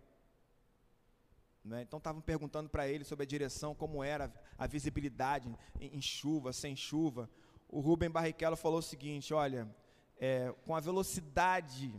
né? 1.67 1.83
Então 1.83 1.99
estavam 1.99 2.21
perguntando 2.21 2.71
para 2.71 2.89
ele 2.89 3.05
sobre 3.05 3.25
a 3.25 3.27
direção, 3.27 3.75
como 3.75 4.03
era 4.03 4.33
a 4.57 4.67
visibilidade 4.67 5.49
em, 5.81 5.97
em 5.97 6.01
chuva, 6.01 6.53
sem 6.53 6.77
chuva. 6.77 7.29
O 7.69 7.81
Rubem 7.81 8.09
Barrichello 8.09 8.57
falou 8.57 8.79
o 8.79 8.83
seguinte: 8.83 9.35
olha, 9.35 9.69
é, 10.17 10.55
com 10.65 10.75
a 10.75 10.81
velocidade 10.81 11.93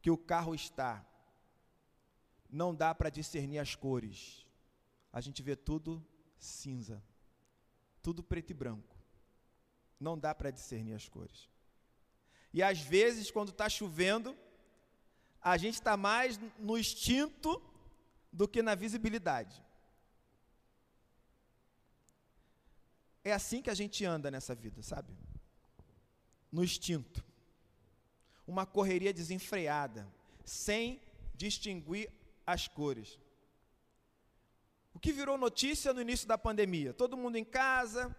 que 0.00 0.10
o 0.10 0.16
carro 0.16 0.54
está, 0.54 1.06
não 2.50 2.74
dá 2.74 2.94
para 2.94 3.10
discernir 3.10 3.58
as 3.58 3.74
cores. 3.74 4.46
A 5.12 5.20
gente 5.20 5.42
vê 5.42 5.54
tudo 5.54 6.04
cinza, 6.38 7.02
tudo 8.02 8.22
preto 8.22 8.50
e 8.50 8.54
branco. 8.54 8.96
Não 10.00 10.18
dá 10.18 10.34
para 10.34 10.50
discernir 10.50 10.94
as 10.94 11.08
cores. 11.08 11.48
E 12.52 12.62
às 12.62 12.80
vezes, 12.80 13.30
quando 13.30 13.50
está 13.50 13.68
chovendo, 13.68 14.36
a 15.40 15.56
gente 15.56 15.74
está 15.74 15.96
mais 15.96 16.38
no 16.58 16.78
instinto 16.78 17.62
do 18.34 18.48
que 18.48 18.60
na 18.60 18.74
visibilidade. 18.74 19.64
É 23.22 23.32
assim 23.32 23.62
que 23.62 23.70
a 23.70 23.74
gente 23.74 24.04
anda 24.04 24.30
nessa 24.30 24.54
vida, 24.54 24.82
sabe? 24.82 25.16
No 26.50 26.64
instinto. 26.64 27.24
Uma 28.46 28.66
correria 28.66 29.14
desenfreada, 29.14 30.06
sem 30.44 31.00
distinguir 31.34 32.10
as 32.44 32.66
cores. 32.68 33.18
O 34.92 34.98
que 34.98 35.12
virou 35.12 35.38
notícia 35.38 35.94
no 35.94 36.00
início 36.00 36.26
da 36.26 36.36
pandemia? 36.36 36.92
Todo 36.92 37.16
mundo 37.16 37.36
em 37.36 37.44
casa. 37.44 38.14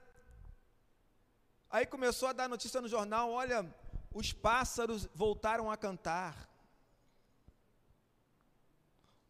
Aí 1.70 1.86
começou 1.86 2.30
a 2.30 2.34
dar 2.34 2.48
notícia 2.48 2.82
no 2.82 2.88
jornal: 2.88 3.32
olha, 3.32 3.70
os 4.14 4.32
pássaros 4.32 5.08
voltaram 5.14 5.70
a 5.70 5.78
cantar. 5.78 6.50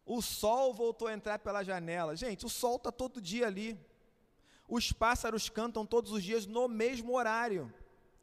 O 0.06 0.22
sol 0.22 0.72
voltou 0.72 1.08
a 1.08 1.12
entrar 1.12 1.40
pela 1.40 1.64
janela. 1.64 2.14
Gente, 2.14 2.46
o 2.46 2.48
sol 2.48 2.76
está 2.76 2.92
todo 2.92 3.20
dia 3.20 3.48
ali. 3.48 3.76
Os 4.68 4.92
pássaros 4.92 5.48
cantam 5.48 5.84
todos 5.84 6.12
os 6.12 6.22
dias 6.22 6.46
no 6.46 6.68
mesmo 6.68 7.16
horário. 7.16 7.74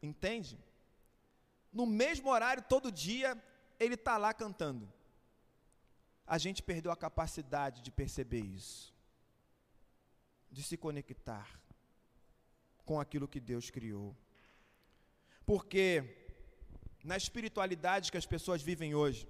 Entende? 0.01 0.57
No 1.73 1.85
mesmo 1.85 2.29
horário, 2.29 2.63
todo 2.63 2.89
dia, 2.89 3.37
ele 3.77 3.95
está 3.95 4.17
lá 4.17 4.33
cantando. 4.33 4.91
A 6.25 6.37
gente 6.37 6.63
perdeu 6.63 6.89
a 6.89 6.95
capacidade 6.95 7.81
de 7.81 7.91
perceber 7.91 8.39
isso, 8.45 8.93
de 10.49 10.63
se 10.63 10.77
conectar 10.77 11.59
com 12.85 12.97
aquilo 12.97 13.27
que 13.27 13.41
Deus 13.41 13.69
criou. 13.69 14.15
Porque 15.45 16.23
na 17.03 17.17
espiritualidade 17.17 18.09
que 18.09 18.17
as 18.17 18.25
pessoas 18.25 18.61
vivem 18.61 18.95
hoje, 18.95 19.27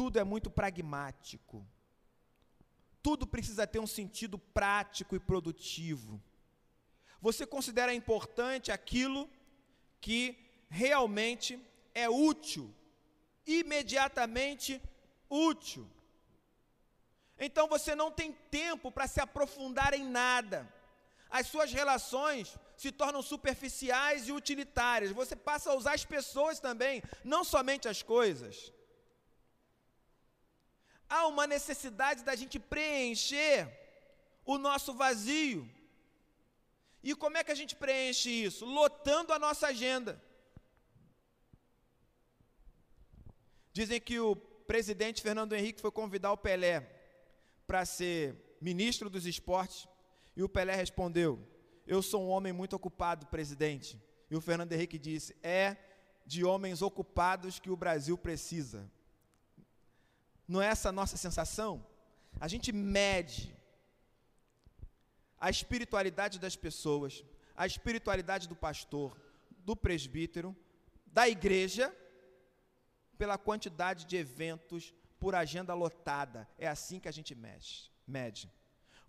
tudo 0.00 0.18
é 0.18 0.24
muito 0.24 0.48
pragmático. 0.48 1.56
Tudo 3.02 3.26
precisa 3.26 3.66
ter 3.66 3.80
um 3.80 3.86
sentido 3.86 4.38
prático 4.38 5.14
e 5.14 5.20
produtivo. 5.20 6.18
Você 7.20 7.44
considera 7.46 7.92
importante 7.92 8.72
aquilo 8.72 9.28
que 10.00 10.20
realmente 10.70 11.60
é 11.94 12.08
útil, 12.08 12.74
imediatamente 13.46 14.80
útil. 15.28 15.86
Então 17.38 17.68
você 17.68 17.94
não 17.94 18.10
tem 18.10 18.32
tempo 18.50 18.90
para 18.90 19.06
se 19.06 19.20
aprofundar 19.20 19.92
em 19.92 20.06
nada. 20.08 20.58
As 21.28 21.46
suas 21.46 21.70
relações 21.74 22.56
se 22.74 22.90
tornam 22.90 23.20
superficiais 23.20 24.28
e 24.28 24.32
utilitárias. 24.32 25.12
Você 25.12 25.36
passa 25.36 25.70
a 25.70 25.74
usar 25.74 25.92
as 25.92 26.06
pessoas 26.06 26.58
também, 26.58 27.02
não 27.22 27.44
somente 27.44 27.86
as 27.86 28.02
coisas 28.02 28.72
há 31.10 31.26
uma 31.26 31.46
necessidade 31.46 32.22
da 32.22 32.34
gente 32.36 32.58
preencher 32.58 33.68
o 34.44 34.56
nosso 34.56 34.94
vazio. 34.94 35.68
E 37.02 37.14
como 37.14 37.36
é 37.36 37.44
que 37.44 37.50
a 37.50 37.60
gente 37.60 37.74
preenche 37.74 38.30
isso? 38.30 38.64
Lotando 38.64 39.32
a 39.32 39.38
nossa 39.38 39.66
agenda. 39.66 40.22
Dizem 43.72 44.00
que 44.00 44.18
o 44.20 44.36
presidente 44.36 45.22
Fernando 45.22 45.54
Henrique 45.54 45.80
foi 45.80 45.90
convidar 45.90 46.32
o 46.32 46.36
Pelé 46.36 46.80
para 47.66 47.84
ser 47.84 48.56
ministro 48.60 49.08
dos 49.08 49.26
esportes, 49.26 49.88
e 50.36 50.42
o 50.42 50.48
Pelé 50.48 50.74
respondeu: 50.74 51.38
Eu 51.86 52.02
sou 52.02 52.22
um 52.22 52.28
homem 52.28 52.52
muito 52.52 52.76
ocupado, 52.76 53.26
presidente. 53.26 54.00
E 54.30 54.36
o 54.36 54.40
Fernando 54.40 54.72
Henrique 54.72 54.98
disse: 54.98 55.36
É 55.42 55.76
de 56.26 56.44
homens 56.44 56.82
ocupados 56.82 57.58
que 57.58 57.70
o 57.70 57.76
Brasil 57.76 58.16
precisa. 58.18 58.90
Não 60.52 60.60
é 60.60 60.66
essa 60.66 60.88
a 60.88 60.92
nossa 61.00 61.16
sensação? 61.16 61.86
A 62.40 62.48
gente 62.48 62.72
mede 62.72 63.56
a 65.38 65.48
espiritualidade 65.48 66.40
das 66.40 66.56
pessoas, 66.56 67.24
a 67.56 67.68
espiritualidade 67.68 68.48
do 68.48 68.56
pastor, 68.56 69.16
do 69.68 69.76
presbítero, 69.76 70.56
da 71.06 71.28
igreja, 71.28 71.94
pela 73.16 73.38
quantidade 73.38 74.04
de 74.06 74.16
eventos, 74.16 74.92
por 75.20 75.36
agenda 75.36 75.72
lotada. 75.72 76.48
É 76.58 76.66
assim 76.66 76.98
que 76.98 77.06
a 77.06 77.12
gente 77.12 77.32
mede. 77.32 77.88
mede. 78.04 78.50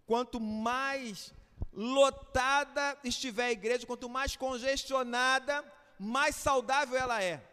Quanto 0.06 0.39
mais 0.39 1.34
lotada 1.73 2.99
estiver 3.04 3.45
a 3.45 3.51
igreja, 3.51 3.88
quanto 3.88 4.08
mais 4.08 4.36
congestionada, 4.36 5.65
mais 5.97 6.36
saudável 6.36 6.95
ela 6.95 7.23
é. 7.23 7.43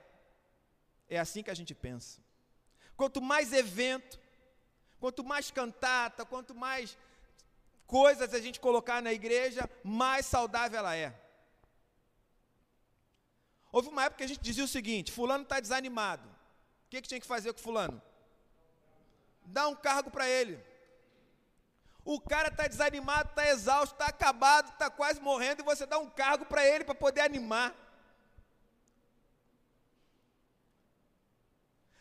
É 1.08 1.18
assim 1.18 1.42
que 1.42 1.50
a 1.50 1.54
gente 1.54 1.74
pensa. 1.74 2.27
Quanto 2.98 3.22
mais 3.22 3.52
evento, 3.52 4.18
quanto 4.98 5.22
mais 5.22 5.52
cantata, 5.52 6.26
quanto 6.26 6.52
mais 6.52 6.98
coisas 7.86 8.34
a 8.34 8.40
gente 8.40 8.58
colocar 8.58 9.00
na 9.00 9.12
igreja, 9.12 9.70
mais 9.84 10.26
saudável 10.26 10.80
ela 10.80 10.96
é. 10.96 11.14
Houve 13.70 13.88
uma 13.88 14.02
época 14.02 14.18
que 14.18 14.24
a 14.24 14.26
gente 14.26 14.40
dizia 14.40 14.64
o 14.64 14.74
seguinte: 14.76 15.12
Fulano 15.12 15.44
está 15.44 15.60
desanimado. 15.60 16.28
O 16.28 16.88
que, 16.90 17.00
que 17.00 17.06
tinha 17.06 17.20
que 17.20 17.26
fazer 17.34 17.52
com 17.52 17.60
Fulano? 17.60 18.02
Dar 19.44 19.68
um 19.68 19.76
cargo 19.76 20.10
para 20.10 20.28
ele. 20.28 20.58
O 22.04 22.20
cara 22.20 22.48
está 22.48 22.66
desanimado, 22.66 23.28
está 23.28 23.48
exausto, 23.48 23.94
está 23.94 24.06
acabado, 24.06 24.72
está 24.72 24.90
quase 24.90 25.20
morrendo, 25.20 25.60
e 25.60 25.64
você 25.64 25.86
dá 25.86 25.98
um 25.98 26.10
cargo 26.10 26.46
para 26.46 26.66
ele 26.66 26.82
para 26.82 26.96
poder 26.96 27.20
animar. 27.20 27.72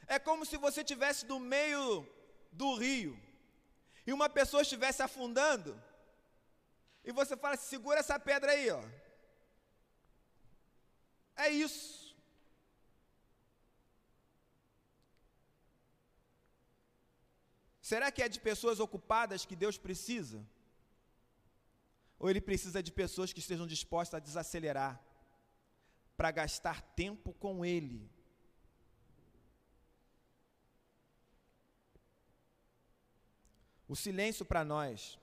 É 0.07 0.17
como 0.17 0.45
se 0.45 0.57
você 0.57 0.81
estivesse 0.81 1.25
no 1.25 1.39
meio 1.39 2.07
do 2.51 2.75
rio 2.75 3.19
e 4.05 4.13
uma 4.13 4.29
pessoa 4.29 4.61
estivesse 4.61 5.01
afundando 5.03 5.71
e 7.07 7.11
você 7.19 7.37
fala: 7.37 7.55
segura 7.55 7.99
essa 7.99 8.19
pedra 8.19 8.51
aí, 8.51 8.69
ó. 8.69 8.83
É 11.37 11.49
isso. 11.49 12.15
Será 17.89 18.11
que 18.11 18.21
é 18.21 18.27
de 18.27 18.39
pessoas 18.41 18.81
ocupadas 18.81 19.45
que 19.45 19.55
Deus 19.55 19.77
precisa? 19.77 20.45
Ou 22.19 22.29
Ele 22.29 22.41
precisa 22.41 22.83
de 22.83 22.91
pessoas 22.91 23.31
que 23.31 23.39
estejam 23.39 23.65
dispostas 23.65 24.17
a 24.17 24.25
desacelerar, 24.27 24.99
para 26.17 26.31
gastar 26.31 26.81
tempo 27.03 27.31
com 27.33 27.63
Ele? 27.63 28.09
O 33.87 33.95
silêncio 33.95 34.45
para 34.45 34.63
nós, 34.65 35.17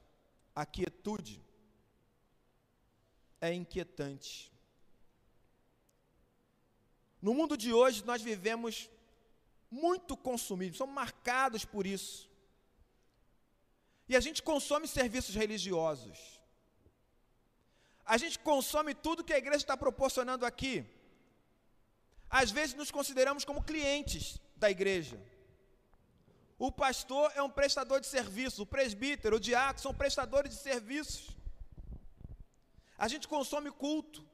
a 0.55 0.65
quietude, 0.65 1.43
é 3.41 3.53
inquietante. 3.53 4.53
No 7.21 7.35
mundo 7.35 7.57
de 7.57 7.73
hoje, 7.73 8.05
nós 8.05 8.23
vivemos 8.23 8.89
muito 9.71 10.17
consumidos, 10.17 10.79
somos 10.79 10.95
marcados 10.95 11.65
por 11.65 11.87
isso. 11.87 12.31
E 14.09 14.17
a 14.17 14.21
gente 14.21 14.43
consome 14.43 14.87
serviços 14.87 15.35
religiosos. 15.35 16.19
A 18.05 18.17
gente 18.19 18.39
consome 18.39 18.95
tudo 18.95 19.25
que 19.25 19.33
a 19.33 19.39
igreja 19.39 19.65
está 19.65 19.77
proporcionando 19.77 20.45
aqui. 20.45 20.85
Às 22.29 22.51
vezes 22.51 22.75
nos 22.75 22.91
consideramos 22.91 23.45
como 23.45 23.63
clientes 23.63 24.39
da 24.57 24.71
igreja. 24.71 25.19
O 26.59 26.71
pastor 26.71 27.33
é 27.35 27.43
um 27.43 27.51
prestador 27.51 28.01
de 28.01 28.07
serviço, 28.07 28.63
o 28.63 28.67
presbítero, 28.67 29.37
o 29.37 29.41
diácono 29.41 29.81
são 29.81 29.95
prestadores 29.95 30.53
de 30.53 30.59
serviços. 30.61 31.37
A 32.97 33.09
gente 33.09 33.27
consome 33.27 33.71
culto, 33.73 34.25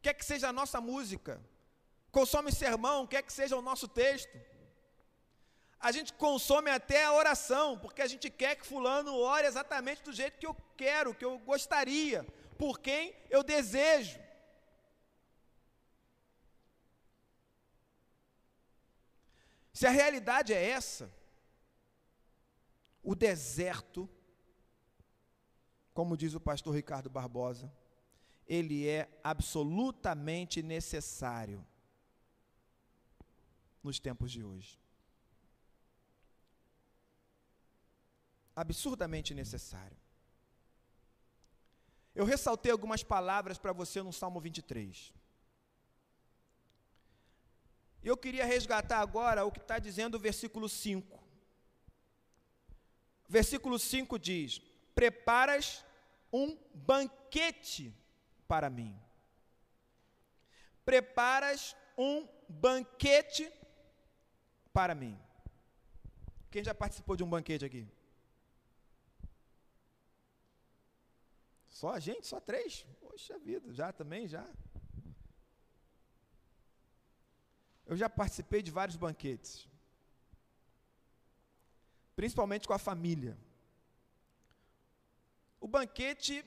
quer 0.00 0.14
que 0.14 0.24
seja 0.24 0.48
a 0.48 0.52
nossa 0.52 0.80
música, 0.80 1.42
consome 2.12 2.52
sermão, 2.52 3.06
quer 3.06 3.22
que 3.22 3.32
seja 3.32 3.56
o 3.56 3.62
nosso 3.62 3.88
texto. 3.88 4.40
A 5.80 5.90
gente 5.90 6.12
consome 6.12 6.70
até 6.70 7.04
a 7.04 7.12
oração, 7.12 7.76
porque 7.76 8.02
a 8.02 8.06
gente 8.06 8.30
quer 8.30 8.54
que 8.54 8.64
fulano 8.64 9.16
ore 9.16 9.48
exatamente 9.48 10.00
do 10.02 10.12
jeito 10.12 10.38
que 10.38 10.46
eu 10.46 10.54
quero, 10.76 11.12
que 11.12 11.24
eu 11.24 11.40
gostaria, 11.40 12.24
por 12.56 12.78
quem 12.78 13.12
eu 13.28 13.42
desejo. 13.42 14.20
Se 19.72 19.84
a 19.88 19.90
realidade 19.90 20.54
é 20.54 20.70
essa, 20.70 21.10
o 23.02 23.14
deserto, 23.14 24.08
como 25.92 26.16
diz 26.16 26.34
o 26.34 26.40
pastor 26.40 26.74
Ricardo 26.74 27.10
Barbosa, 27.10 27.72
ele 28.46 28.86
é 28.86 29.08
absolutamente 29.24 30.62
necessário 30.62 31.66
nos 33.82 33.98
tempos 33.98 34.30
de 34.30 34.44
hoje. 34.44 34.78
Absurdamente 38.54 39.34
necessário. 39.34 39.96
Eu 42.14 42.24
ressaltei 42.24 42.70
algumas 42.70 43.02
palavras 43.02 43.58
para 43.58 43.72
você 43.72 44.02
no 44.02 44.12
Salmo 44.12 44.40
23. 44.40 45.12
Eu 48.02 48.16
queria 48.16 48.44
resgatar 48.44 48.98
agora 48.98 49.44
o 49.44 49.50
que 49.50 49.60
está 49.60 49.78
dizendo 49.78 50.16
o 50.16 50.20
versículo 50.20 50.68
5. 50.68 51.21
Versículo 53.36 53.78
5 53.78 54.18
diz: 54.18 54.60
Preparas 54.94 55.82
um 56.30 56.48
banquete 56.74 57.84
para 58.46 58.68
mim. 58.68 58.94
Preparas 60.84 61.74
um 61.96 62.28
banquete 62.46 63.50
para 64.70 64.94
mim. 64.94 65.18
Quem 66.50 66.62
já 66.62 66.74
participou 66.74 67.16
de 67.16 67.24
um 67.24 67.30
banquete 67.34 67.64
aqui? 67.64 67.88
Só 71.70 71.88
a 71.92 71.98
gente? 71.98 72.26
Só 72.26 72.38
três? 72.38 72.84
Poxa 73.00 73.38
vida, 73.38 73.72
já 73.72 73.90
também, 73.94 74.28
já. 74.28 74.46
Eu 77.86 77.96
já 77.96 78.10
participei 78.10 78.60
de 78.60 78.70
vários 78.70 78.96
banquetes 78.96 79.71
principalmente 82.14 82.66
com 82.66 82.74
a 82.74 82.78
família. 82.78 83.36
O 85.60 85.68
banquete 85.68 86.44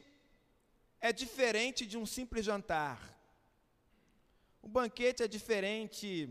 é 0.99 1.11
diferente 1.11 1.85
de 1.85 1.97
um 1.97 2.05
simples 2.05 2.45
jantar. 2.45 3.15
O 4.61 4.67
banquete 4.67 5.23
é 5.23 5.27
diferente 5.27 6.29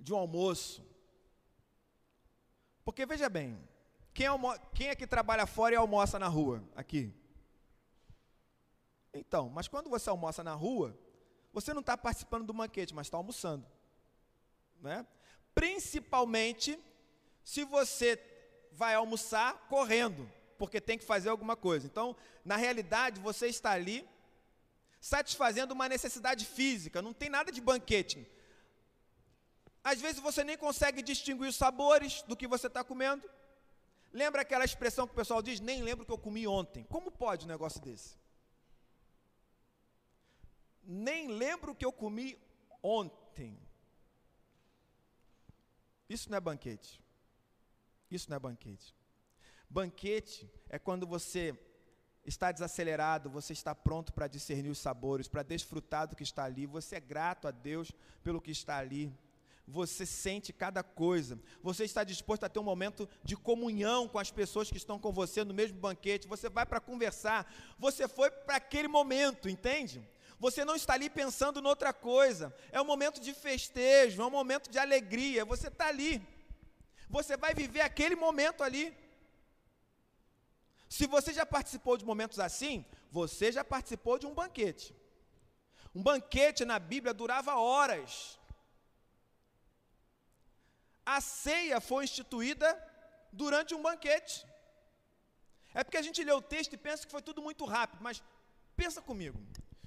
de 0.00 0.12
um 0.12 0.16
almoço. 0.16 0.84
Porque 2.84 3.06
veja 3.06 3.28
bem, 3.28 3.58
quem, 4.12 4.26
quem 4.74 4.88
é 4.88 4.94
que 4.94 5.06
trabalha 5.06 5.46
fora 5.46 5.74
e 5.74 5.76
almoça 5.76 6.18
na 6.18 6.28
rua? 6.28 6.62
Aqui. 6.74 7.12
Então, 9.12 9.48
mas 9.48 9.68
quando 9.68 9.88
você 9.88 10.10
almoça 10.10 10.42
na 10.42 10.54
rua, 10.54 10.98
você 11.52 11.72
não 11.72 11.80
está 11.80 11.96
participando 11.96 12.46
do 12.46 12.52
banquete, 12.52 12.94
mas 12.94 13.06
está 13.06 13.16
almoçando. 13.16 13.66
Né? 14.80 15.06
Principalmente 15.54 16.78
se 17.44 17.64
você 17.64 18.18
vai 18.72 18.94
almoçar 18.94 19.68
correndo, 19.68 20.30
porque 20.58 20.80
tem 20.80 20.98
que 20.98 21.04
fazer 21.04 21.28
alguma 21.28 21.54
coisa. 21.54 21.86
Então, 21.86 22.16
na 22.44 22.56
realidade, 22.56 23.20
você 23.20 23.46
está 23.46 23.72
ali 23.72 24.08
satisfazendo 25.00 25.72
uma 25.72 25.88
necessidade 25.88 26.46
física, 26.46 27.02
não 27.02 27.12
tem 27.12 27.28
nada 27.28 27.52
de 27.52 27.60
banquete. 27.60 28.26
Às 29.84 30.00
vezes 30.00 30.18
você 30.18 30.42
nem 30.42 30.56
consegue 30.56 31.02
distinguir 31.02 31.46
os 31.46 31.56
sabores 31.56 32.22
do 32.22 32.34
que 32.34 32.46
você 32.46 32.68
está 32.68 32.82
comendo. 32.82 33.28
Lembra 34.10 34.40
aquela 34.40 34.64
expressão 34.64 35.06
que 35.06 35.12
o 35.12 35.16
pessoal 35.16 35.42
diz? 35.42 35.60
Nem 35.60 35.82
lembro 35.82 36.04
o 36.04 36.06
que 36.06 36.12
eu 36.12 36.16
comi 36.16 36.46
ontem. 36.46 36.84
Como 36.84 37.10
pode 37.10 37.44
um 37.44 37.48
negócio 37.48 37.82
desse? 37.82 38.16
Nem 40.82 41.28
lembro 41.28 41.72
o 41.72 41.74
que 41.74 41.84
eu 41.84 41.92
comi 41.92 42.38
ontem. 42.82 43.58
Isso 46.08 46.30
não 46.30 46.38
é 46.38 46.40
banquete. 46.40 47.03
Isso 48.14 48.30
não 48.30 48.36
é 48.36 48.40
banquete. 48.40 48.94
Banquete 49.68 50.48
é 50.68 50.78
quando 50.78 51.06
você 51.06 51.58
está 52.24 52.52
desacelerado, 52.52 53.28
você 53.28 53.52
está 53.52 53.74
pronto 53.74 54.12
para 54.12 54.28
discernir 54.28 54.70
os 54.70 54.78
sabores, 54.78 55.26
para 55.28 55.42
desfrutar 55.42 56.06
do 56.06 56.16
que 56.16 56.22
está 56.22 56.44
ali, 56.44 56.64
você 56.64 56.96
é 56.96 57.00
grato 57.00 57.48
a 57.48 57.50
Deus 57.50 57.92
pelo 58.22 58.40
que 58.40 58.50
está 58.50 58.78
ali. 58.78 59.12
Você 59.66 60.04
sente 60.04 60.52
cada 60.52 60.82
coisa, 60.82 61.40
você 61.62 61.84
está 61.84 62.04
disposto 62.04 62.44
a 62.44 62.48
ter 62.50 62.58
um 62.58 62.64
momento 62.64 63.08
de 63.22 63.34
comunhão 63.34 64.06
com 64.06 64.18
as 64.18 64.30
pessoas 64.30 64.70
que 64.70 64.76
estão 64.76 64.98
com 64.98 65.10
você 65.10 65.42
no 65.42 65.54
mesmo 65.54 65.78
banquete, 65.78 66.28
você 66.28 66.50
vai 66.50 66.66
para 66.66 66.80
conversar, 66.80 67.50
você 67.78 68.06
foi 68.06 68.30
para 68.30 68.56
aquele 68.56 68.88
momento, 68.88 69.48
entende? 69.48 70.06
Você 70.38 70.64
não 70.64 70.76
está 70.76 70.92
ali 70.92 71.08
pensando 71.08 71.62
noutra 71.62 71.94
coisa, 71.94 72.54
é 72.70 72.80
um 72.80 72.84
momento 72.84 73.20
de 73.20 73.32
festejo, 73.32 74.20
é 74.20 74.26
um 74.26 74.30
momento 74.30 74.70
de 74.70 74.78
alegria, 74.78 75.44
você 75.44 75.68
está 75.68 75.86
ali. 75.86 76.33
Você 77.16 77.34
vai 77.44 77.52
viver 77.62 77.82
aquele 77.82 78.16
momento 78.26 78.60
ali. 78.66 78.84
Se 80.96 81.06
você 81.14 81.30
já 81.38 81.46
participou 81.56 81.94
de 82.00 82.04
momentos 82.10 82.38
assim, 82.46 82.74
você 83.18 83.46
já 83.56 83.64
participou 83.74 84.16
de 84.18 84.26
um 84.26 84.34
banquete. 84.40 84.88
Um 85.94 86.02
banquete 86.10 86.64
na 86.64 86.78
Bíblia 86.92 87.14
durava 87.22 87.52
horas. 87.70 88.38
A 91.14 91.20
ceia 91.20 91.78
foi 91.90 92.02
instituída 92.08 92.68
durante 93.42 93.74
um 93.76 93.82
banquete. 93.88 94.36
É 95.78 95.84
porque 95.84 96.00
a 96.00 96.06
gente 96.06 96.24
lê 96.28 96.32
o 96.32 96.46
texto 96.54 96.72
e 96.72 96.84
pensa 96.88 97.04
que 97.06 97.14
foi 97.16 97.22
tudo 97.28 97.40
muito 97.48 97.64
rápido, 97.64 98.02
mas 98.06 98.22
pensa 98.80 99.00
comigo. 99.10 99.38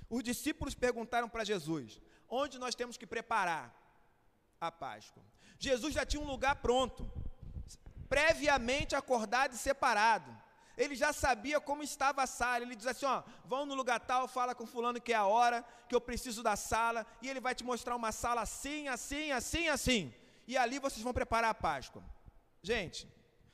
Os 0.10 0.24
discípulos 0.32 0.76
perguntaram 0.88 1.30
para 1.34 1.50
Jesus: 1.52 2.00
onde 2.42 2.58
nós 2.64 2.76
temos 2.80 2.96
que 2.96 3.08
preparar 3.16 3.66
a 4.68 4.72
Páscoa? 4.72 5.24
Jesus 5.60 5.94
já 5.94 6.06
tinha 6.06 6.22
um 6.22 6.28
lugar 6.28 6.56
pronto, 6.58 7.10
previamente 8.08 8.96
acordado 8.96 9.54
e 9.54 9.58
separado. 9.58 10.36
Ele 10.78 10.96
já 10.96 11.12
sabia 11.12 11.60
como 11.60 11.82
estava 11.82 12.22
a 12.22 12.28
sala. 12.28 12.64
Ele 12.64 12.76
diz 12.76 12.86
assim: 12.86 13.06
ó, 13.06 13.24
vão 13.44 13.66
no 13.66 13.74
lugar 13.74 14.00
tal, 14.00 14.28
fala 14.28 14.54
com 14.54 14.68
fulano 14.68 15.02
que 15.02 15.12
é 15.12 15.16
a 15.16 15.26
hora, 15.26 15.66
que 15.90 15.96
eu 15.96 16.00
preciso 16.00 16.44
da 16.44 16.56
sala, 16.56 17.06
e 17.22 17.30
ele 17.30 17.40
vai 17.40 17.56
te 17.56 17.64
mostrar 17.64 17.96
uma 17.96 18.12
sala 18.12 18.42
assim, 18.42 18.88
assim, 18.88 19.32
assim, 19.32 19.68
assim. 19.68 20.14
E 20.48 20.56
ali 20.56 20.78
vocês 20.80 21.02
vão 21.02 21.14
preparar 21.14 21.50
a 21.50 21.54
Páscoa. 21.56 22.04
Gente, 22.62 23.08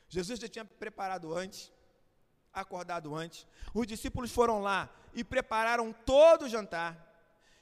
Jesus 0.08 0.38
já 0.38 0.48
tinha 0.48 0.64
preparado 0.64 1.34
antes, 1.34 1.72
acordado 2.52 3.14
antes. 3.14 3.46
Os 3.72 3.86
discípulos 3.86 4.30
foram 4.30 4.60
lá 4.60 4.90
e 5.14 5.24
prepararam 5.24 5.92
todo 5.92 6.44
o 6.44 6.48
jantar. 6.48 6.92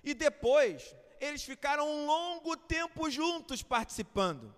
E 0.02 0.12
depois 0.12 0.94
eles 1.24 1.42
ficaram 1.42 1.88
um 1.88 2.06
longo 2.06 2.56
tempo 2.56 3.08
juntos 3.10 3.62
participando 3.62 4.54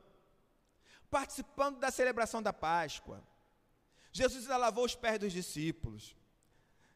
participando 1.14 1.78
da 1.78 1.92
celebração 1.92 2.42
da 2.42 2.52
Páscoa. 2.52 3.22
Jesus 4.10 4.48
lavou 4.48 4.84
os 4.84 4.96
pés 4.96 5.16
dos 5.20 5.32
discípulos, 5.32 6.16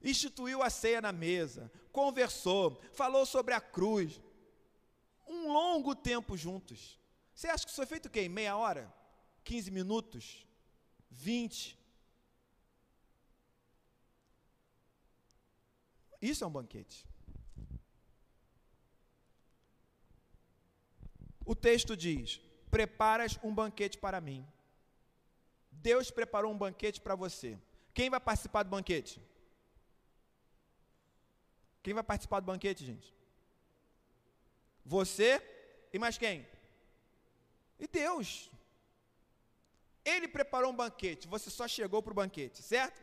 instituiu 0.03 0.61
a 0.61 0.69
ceia 0.69 1.01
na 1.01 1.13
mesa, 1.13 1.71
conversou, 1.93 2.83
falou 2.93 3.25
sobre 3.25 3.55
a 3.55 3.61
cruz. 3.61 4.21
Um 5.25 5.53
longo 5.53 5.95
tempo 5.95 6.37
juntos. 6.37 6.99
Você 7.33 7.47
acha 7.47 7.65
que 7.65 7.71
isso 7.71 7.77
foi 7.77 7.87
feito 7.87 8.07
o 8.07 8.11
quê? 8.11 8.29
Meia 8.29 8.57
hora? 8.57 8.93
15 9.45 9.71
minutos? 9.71 10.45
20. 11.13 11.79
Isso 16.21 16.43
é 16.43 16.47
um 16.49 16.51
banquete. 16.51 17.07
O 21.53 21.55
texto 21.69 21.97
diz: 21.97 22.43
Preparas 22.71 23.39
um 23.43 23.53
banquete 23.61 23.97
para 24.05 24.21
mim. 24.21 24.47
Deus 25.89 26.11
preparou 26.11 26.53
um 26.53 26.59
banquete 26.65 27.01
para 27.01 27.15
você. 27.15 27.51
Quem 27.95 28.11
vai 28.11 28.21
participar 28.21 28.65
do 28.65 28.69
banquete? 28.77 29.15
Quem 31.83 31.95
vai 31.95 32.03
participar 32.03 32.41
do 32.41 32.51
banquete, 32.53 32.85
gente? 32.85 33.09
Você 34.85 35.31
e 35.91 35.99
mais 35.99 36.19
quem? 36.19 36.47
E 37.81 37.89
Deus. 37.89 38.51
Ele 40.05 40.29
preparou 40.29 40.71
um 40.71 40.77
banquete, 40.85 41.27
você 41.27 41.49
só 41.49 41.67
chegou 41.67 42.03
para 42.03 42.13
o 42.13 42.21
banquete, 42.23 42.63
certo? 42.63 43.01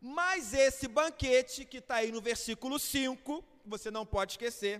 Mas 0.00 0.52
esse 0.52 0.88
banquete, 0.88 1.64
que 1.64 1.78
está 1.78 1.96
aí 1.96 2.10
no 2.10 2.20
versículo 2.20 2.76
5, 2.76 3.44
você 3.64 3.88
não 3.88 4.04
pode 4.04 4.32
esquecer, 4.32 4.76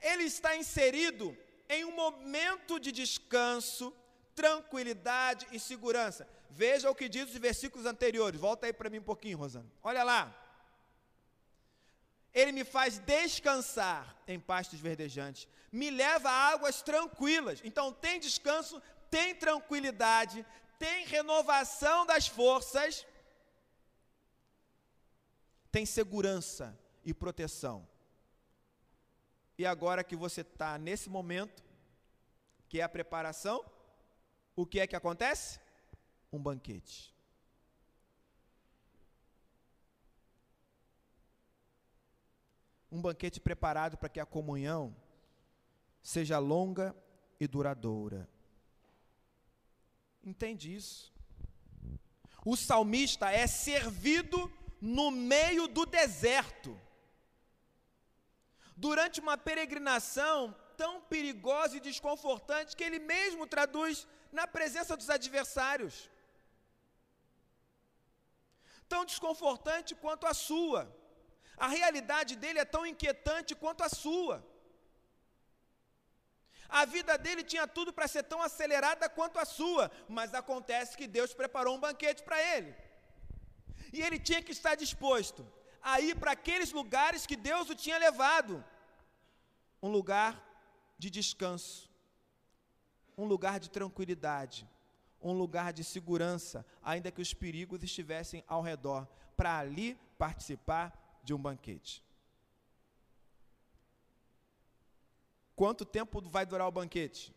ele 0.00 0.24
está 0.24 0.56
inserido 0.56 1.36
em 1.70 1.84
um 1.84 1.92
momento 1.92 2.80
de 2.80 2.90
descanso, 2.90 3.94
tranquilidade 4.34 5.46
e 5.52 5.58
segurança. 5.60 6.28
Veja 6.50 6.90
o 6.90 6.94
que 6.94 7.08
diz 7.08 7.30
os 7.30 7.36
versículos 7.36 7.86
anteriores. 7.86 8.40
Volta 8.40 8.66
aí 8.66 8.72
para 8.72 8.90
mim 8.90 8.98
um 8.98 9.04
pouquinho, 9.04 9.38
Rosana. 9.38 9.70
Olha 9.82 10.02
lá. 10.02 10.36
Ele 12.34 12.52
me 12.52 12.64
faz 12.64 12.98
descansar 12.98 14.16
em 14.26 14.38
pastos 14.38 14.78
verdejantes, 14.78 15.48
me 15.72 15.90
leva 15.90 16.28
a 16.28 16.48
águas 16.48 16.82
tranquilas. 16.82 17.60
Então 17.64 17.92
tem 17.92 18.18
descanso, 18.20 18.82
tem 19.08 19.34
tranquilidade, 19.34 20.44
tem 20.78 21.04
renovação 21.06 22.06
das 22.06 22.26
forças, 22.26 23.06
tem 25.70 25.86
segurança 25.86 26.76
e 27.04 27.14
proteção. 27.14 27.86
E 29.60 29.66
agora 29.66 30.02
que 30.02 30.16
você 30.16 30.40
está 30.40 30.78
nesse 30.78 31.10
momento, 31.10 31.62
que 32.66 32.80
é 32.80 32.82
a 32.82 32.88
preparação, 32.88 33.62
o 34.56 34.64
que 34.64 34.80
é 34.80 34.86
que 34.86 34.96
acontece? 34.96 35.60
Um 36.32 36.42
banquete. 36.42 37.14
um 42.90 43.02
banquete 43.02 43.38
preparado 43.38 43.98
para 43.98 44.08
que 44.08 44.18
a 44.18 44.24
comunhão 44.26 44.96
seja 46.02 46.38
longa 46.38 46.96
e 47.38 47.46
duradoura. 47.46 48.28
Entende 50.24 50.74
isso? 50.74 51.12
O 52.46 52.56
salmista 52.56 53.30
é 53.30 53.46
servido 53.46 54.50
no 54.80 55.10
meio 55.10 55.68
do 55.68 55.84
deserto. 55.84 56.76
Durante 58.86 59.16
uma 59.24 59.36
peregrinação 59.48 60.36
tão 60.80 60.92
perigosa 61.12 61.74
e 61.76 61.86
desconfortante 61.88 62.76
que 62.76 62.86
ele 62.88 63.00
mesmo 63.14 63.44
traduz 63.54 64.06
na 64.38 64.46
presença 64.56 64.94
dos 65.00 65.10
adversários. 65.16 65.94
Tão 68.92 69.02
desconfortante 69.10 69.92
quanto 70.04 70.24
a 70.32 70.34
sua. 70.48 70.80
A 71.66 71.68
realidade 71.76 72.32
dele 72.42 72.62
é 72.64 72.72
tão 72.76 72.84
inquietante 72.92 73.54
quanto 73.62 73.82
a 73.88 73.90
sua. 74.04 74.36
A 76.80 76.84
vida 76.96 77.14
dele 77.24 77.42
tinha 77.52 77.66
tudo 77.76 77.92
para 77.96 78.10
ser 78.14 78.24
tão 78.32 78.40
acelerada 78.48 79.06
quanto 79.18 79.38
a 79.44 79.46
sua, 79.58 79.84
mas 80.18 80.38
acontece 80.42 80.98
que 80.98 81.12
Deus 81.18 81.32
preparou 81.40 81.74
um 81.76 81.84
banquete 81.86 82.22
para 82.28 82.40
ele. 82.52 82.72
E 83.96 84.00
ele 84.06 84.18
tinha 84.28 84.42
que 84.46 84.52
estar 84.58 84.74
disposto 84.84 85.42
a 85.82 86.00
ir 86.00 86.16
para 86.16 86.32
aqueles 86.32 86.72
lugares 86.72 87.26
que 87.26 87.36
Deus 87.36 87.70
o 87.70 87.74
tinha 87.74 87.98
levado 87.98 88.64
um 89.82 89.90
lugar 89.90 90.42
de 90.98 91.08
descanso, 91.08 91.90
um 93.16 93.24
lugar 93.24 93.58
de 93.58 93.70
tranquilidade, 93.70 94.68
um 95.20 95.32
lugar 95.32 95.72
de 95.72 95.84
segurança, 95.84 96.64
ainda 96.82 97.10
que 97.10 97.20
os 97.20 97.32
perigos 97.32 97.82
estivessem 97.82 98.44
ao 98.46 98.62
redor, 98.62 99.06
para 99.36 99.58
ali 99.58 99.98
participar 100.18 101.20
de 101.22 101.32
um 101.32 101.38
banquete. 101.38 102.04
Quanto 105.56 105.84
tempo 105.84 106.20
vai 106.22 106.46
durar 106.46 106.66
o 106.66 106.72
banquete? 106.72 107.34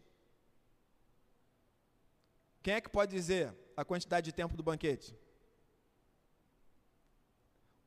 Quem 2.62 2.75
é 2.75 2.82
que 2.82 2.89
pode 2.89 3.12
dizer 3.12 3.53
a 3.75 3.84
quantidade 3.84 4.25
de 4.25 4.32
tempo 4.32 4.56
do 4.56 4.63
banquete? 4.63 5.13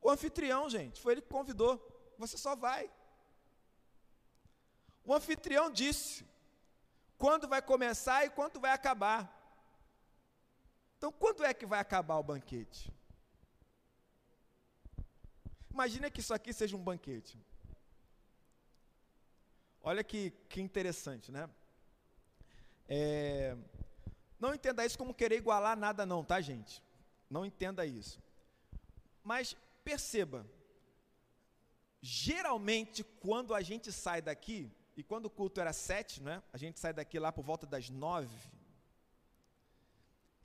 O 0.06 0.10
anfitrião, 0.10 0.70
gente, 0.70 1.00
foi 1.00 1.14
ele 1.14 1.22
que 1.22 1.36
convidou. 1.36 1.72
Você 2.16 2.38
só 2.38 2.54
vai. 2.54 2.88
O 5.04 5.12
anfitrião 5.12 5.68
disse 5.68 6.24
quando 7.18 7.48
vai 7.48 7.60
começar 7.60 8.24
e 8.24 8.30
quando 8.30 8.60
vai 8.60 8.70
acabar. 8.70 9.20
Então, 10.96 11.10
quando 11.10 11.44
é 11.44 11.52
que 11.52 11.66
vai 11.66 11.80
acabar 11.80 12.18
o 12.18 12.22
banquete? 12.22 12.94
Imagina 15.72 16.08
que 16.08 16.20
isso 16.20 16.32
aqui 16.32 16.52
seja 16.52 16.76
um 16.76 16.84
banquete. 16.90 17.36
Olha 19.82 20.04
que, 20.04 20.30
que 20.48 20.60
interessante, 20.60 21.32
né? 21.32 21.50
É, 22.88 23.56
não 24.38 24.54
entenda 24.54 24.86
isso 24.86 24.96
como 24.96 25.12
querer 25.12 25.38
igualar 25.38 25.76
nada, 25.76 26.06
não, 26.06 26.24
tá, 26.24 26.40
gente? 26.40 26.80
Não 27.28 27.44
entenda 27.44 27.84
isso. 27.84 28.22
Mas 29.24 29.56
perceba, 29.88 30.40
geralmente 32.00 33.04
quando 33.24 33.54
a 33.54 33.62
gente 33.68 33.92
sai 33.92 34.20
daqui, 34.20 34.60
e 34.96 35.02
quando 35.02 35.26
o 35.26 35.34
culto 35.38 35.60
era 35.60 35.72
sete, 35.72 36.22
né? 36.22 36.42
A 36.52 36.58
gente 36.62 36.80
sai 36.80 36.92
daqui 36.92 37.18
lá 37.18 37.30
por 37.30 37.44
volta 37.50 37.66
das 37.66 37.90
nove. 37.90 38.38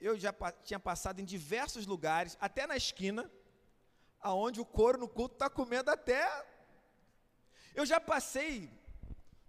Eu 0.08 0.13
já 0.23 0.34
pa 0.34 0.51
tinha 0.51 0.80
passado 0.80 1.19
em 1.21 1.25
diversos 1.36 1.86
lugares, 1.93 2.38
até 2.47 2.67
na 2.67 2.75
esquina, 2.75 3.32
aonde 4.19 4.60
o 4.60 4.65
couro 4.65 4.97
no 5.04 5.08
culto 5.08 5.36
está 5.36 5.49
comendo 5.49 5.89
até. 5.89 6.23
Eu 7.73 7.86
já 7.86 7.99
passei 7.99 8.69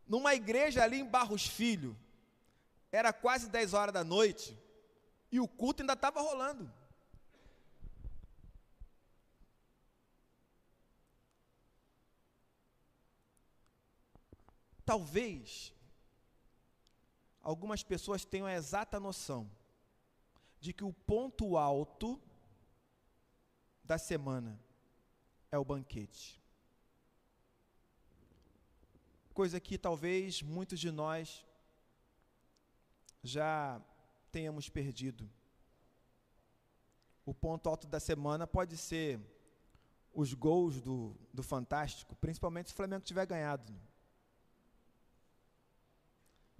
numa 0.06 0.34
igreja 0.34 0.82
ali 0.82 1.00
em 1.00 1.10
Barros 1.16 1.46
Filho, 1.46 1.98
era 3.00 3.12
quase 3.12 3.48
10 3.48 3.74
horas 3.74 3.92
da 3.92 4.04
noite, 4.04 4.56
e 5.30 5.40
o 5.40 5.48
culto 5.48 5.82
ainda 5.82 5.94
estava 5.94 6.20
rolando. 6.20 6.72
Talvez 14.92 15.72
algumas 17.40 17.82
pessoas 17.82 18.26
tenham 18.26 18.46
a 18.46 18.52
exata 18.52 19.00
noção 19.00 19.50
de 20.60 20.74
que 20.74 20.84
o 20.84 20.92
ponto 20.92 21.56
alto 21.56 22.20
da 23.82 23.96
semana 23.96 24.60
é 25.50 25.56
o 25.56 25.64
banquete. 25.64 26.38
Coisa 29.32 29.58
que 29.58 29.78
talvez 29.78 30.42
muitos 30.42 30.78
de 30.78 30.90
nós 30.90 31.42
já 33.22 33.80
tenhamos 34.30 34.68
perdido. 34.68 35.26
O 37.24 37.32
ponto 37.32 37.66
alto 37.66 37.86
da 37.86 37.98
semana 37.98 38.46
pode 38.46 38.76
ser 38.76 39.18
os 40.12 40.34
gols 40.34 40.82
do, 40.82 41.16
do 41.32 41.42
Fantástico, 41.42 42.14
principalmente 42.16 42.68
se 42.68 42.74
o 42.74 42.76
Flamengo 42.76 43.02
tiver 43.02 43.24
ganhado. 43.24 43.72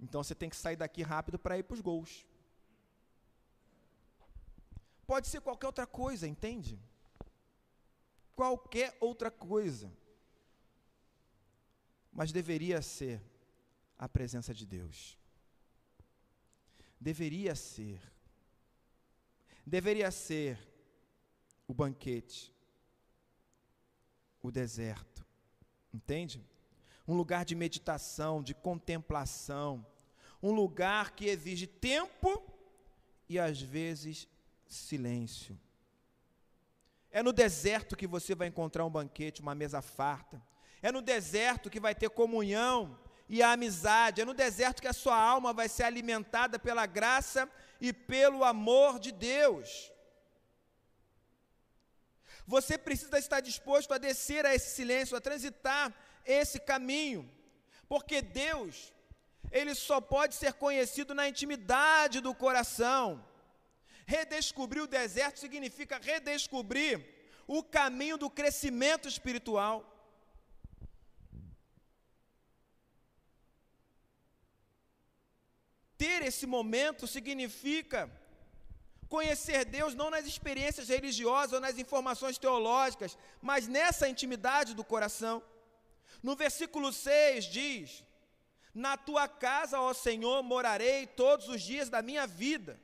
Então 0.03 0.23
você 0.23 0.35
tem 0.35 0.49
que 0.49 0.55
sair 0.55 0.75
daqui 0.75 1.01
rápido 1.01 1.37
para 1.39 1.57
ir 1.57 1.63
para 1.63 1.75
os 1.75 1.81
gols. 1.81 2.25
Pode 5.07 5.27
ser 5.27 5.41
qualquer 5.41 5.67
outra 5.67 5.87
coisa, 5.87 6.27
entende? 6.27 6.75
qualquer 8.35 8.95
outra 8.99 9.31
coisa. 9.31 9.91
Mas 12.11 12.31
deveria 12.31 12.81
ser 12.81 13.21
a 13.97 14.07
presença 14.07 14.53
de 14.53 14.65
Deus. 14.65 15.17
Deveria 16.99 17.55
ser. 17.55 18.01
Deveria 19.65 20.11
ser 20.11 20.59
o 21.67 21.73
banquete, 21.73 22.53
o 24.41 24.51
deserto. 24.51 25.25
Entende? 25.93 26.45
Um 27.07 27.15
lugar 27.15 27.45
de 27.45 27.55
meditação, 27.55 28.43
de 28.43 28.53
contemplação, 28.53 29.85
um 30.43 30.51
lugar 30.51 31.11
que 31.15 31.27
exige 31.27 31.65
tempo 31.65 32.43
e 33.29 33.39
às 33.39 33.61
vezes 33.61 34.27
silêncio. 34.67 35.57
É 37.09 37.23
no 37.23 37.31
deserto 37.31 37.95
que 37.95 38.05
você 38.05 38.35
vai 38.35 38.49
encontrar 38.49 38.85
um 38.85 38.89
banquete, 38.89 39.41
uma 39.41 39.55
mesa 39.55 39.81
farta. 39.81 40.41
É 40.81 40.91
no 40.91 41.01
deserto 41.01 41.69
que 41.69 41.79
vai 41.79 41.95
ter 41.95 42.09
comunhão 42.09 42.99
e 43.29 43.41
a 43.41 43.53
amizade. 43.53 44.21
É 44.21 44.25
no 44.25 44.33
deserto 44.33 44.81
que 44.81 44.87
a 44.87 44.93
sua 44.93 45.15
alma 45.15 45.53
vai 45.53 45.69
ser 45.69 45.83
alimentada 45.83 46.59
pela 46.59 46.85
graça 46.85 47.49
e 47.79 47.93
pelo 47.93 48.43
amor 48.43 48.99
de 48.99 49.11
Deus. 49.11 49.91
Você 52.45 52.77
precisa 52.77 53.17
estar 53.17 53.39
disposto 53.39 53.93
a 53.93 53.97
descer 53.97 54.45
a 54.45 54.53
esse 54.53 54.75
silêncio, 54.75 55.15
a 55.15 55.21
transitar 55.21 55.93
esse 56.25 56.59
caminho, 56.59 57.29
porque 57.87 58.21
Deus, 58.21 58.92
Ele 59.51 59.75
só 59.75 60.01
pode 60.01 60.35
ser 60.35 60.53
conhecido 60.53 61.13
na 61.13 61.27
intimidade 61.27 62.19
do 62.19 62.33
coração. 62.33 63.23
Redescobrir 64.05 64.83
o 64.83 64.87
deserto 64.87 65.39
significa 65.39 65.97
redescobrir 65.97 67.05
o 67.47 67.63
caminho 67.63 68.17
do 68.17 68.29
crescimento 68.29 69.07
espiritual. 69.07 69.89
Ter 75.97 76.21
esse 76.23 76.45
momento 76.45 77.07
significa 77.07 78.11
conhecer 79.07 79.63
Deus 79.63 79.93
não 79.93 80.09
nas 80.09 80.25
experiências 80.25 80.89
religiosas 80.89 81.53
ou 81.53 81.59
nas 81.59 81.77
informações 81.77 82.37
teológicas, 82.37 83.17
mas 83.41 83.67
nessa 83.67 84.09
intimidade 84.09 84.73
do 84.73 84.83
coração. 84.83 85.35
No 86.21 86.35
versículo 86.35 86.91
6 86.91 87.45
diz: 87.45 88.03
Na 88.73 88.97
tua 88.97 89.27
casa, 89.27 89.79
ó 89.79 89.93
Senhor, 89.93 90.41
morarei 90.41 91.05
todos 91.05 91.47
os 91.47 91.61
dias 91.61 91.89
da 91.89 92.01
minha 92.01 92.25
vida. 92.25 92.79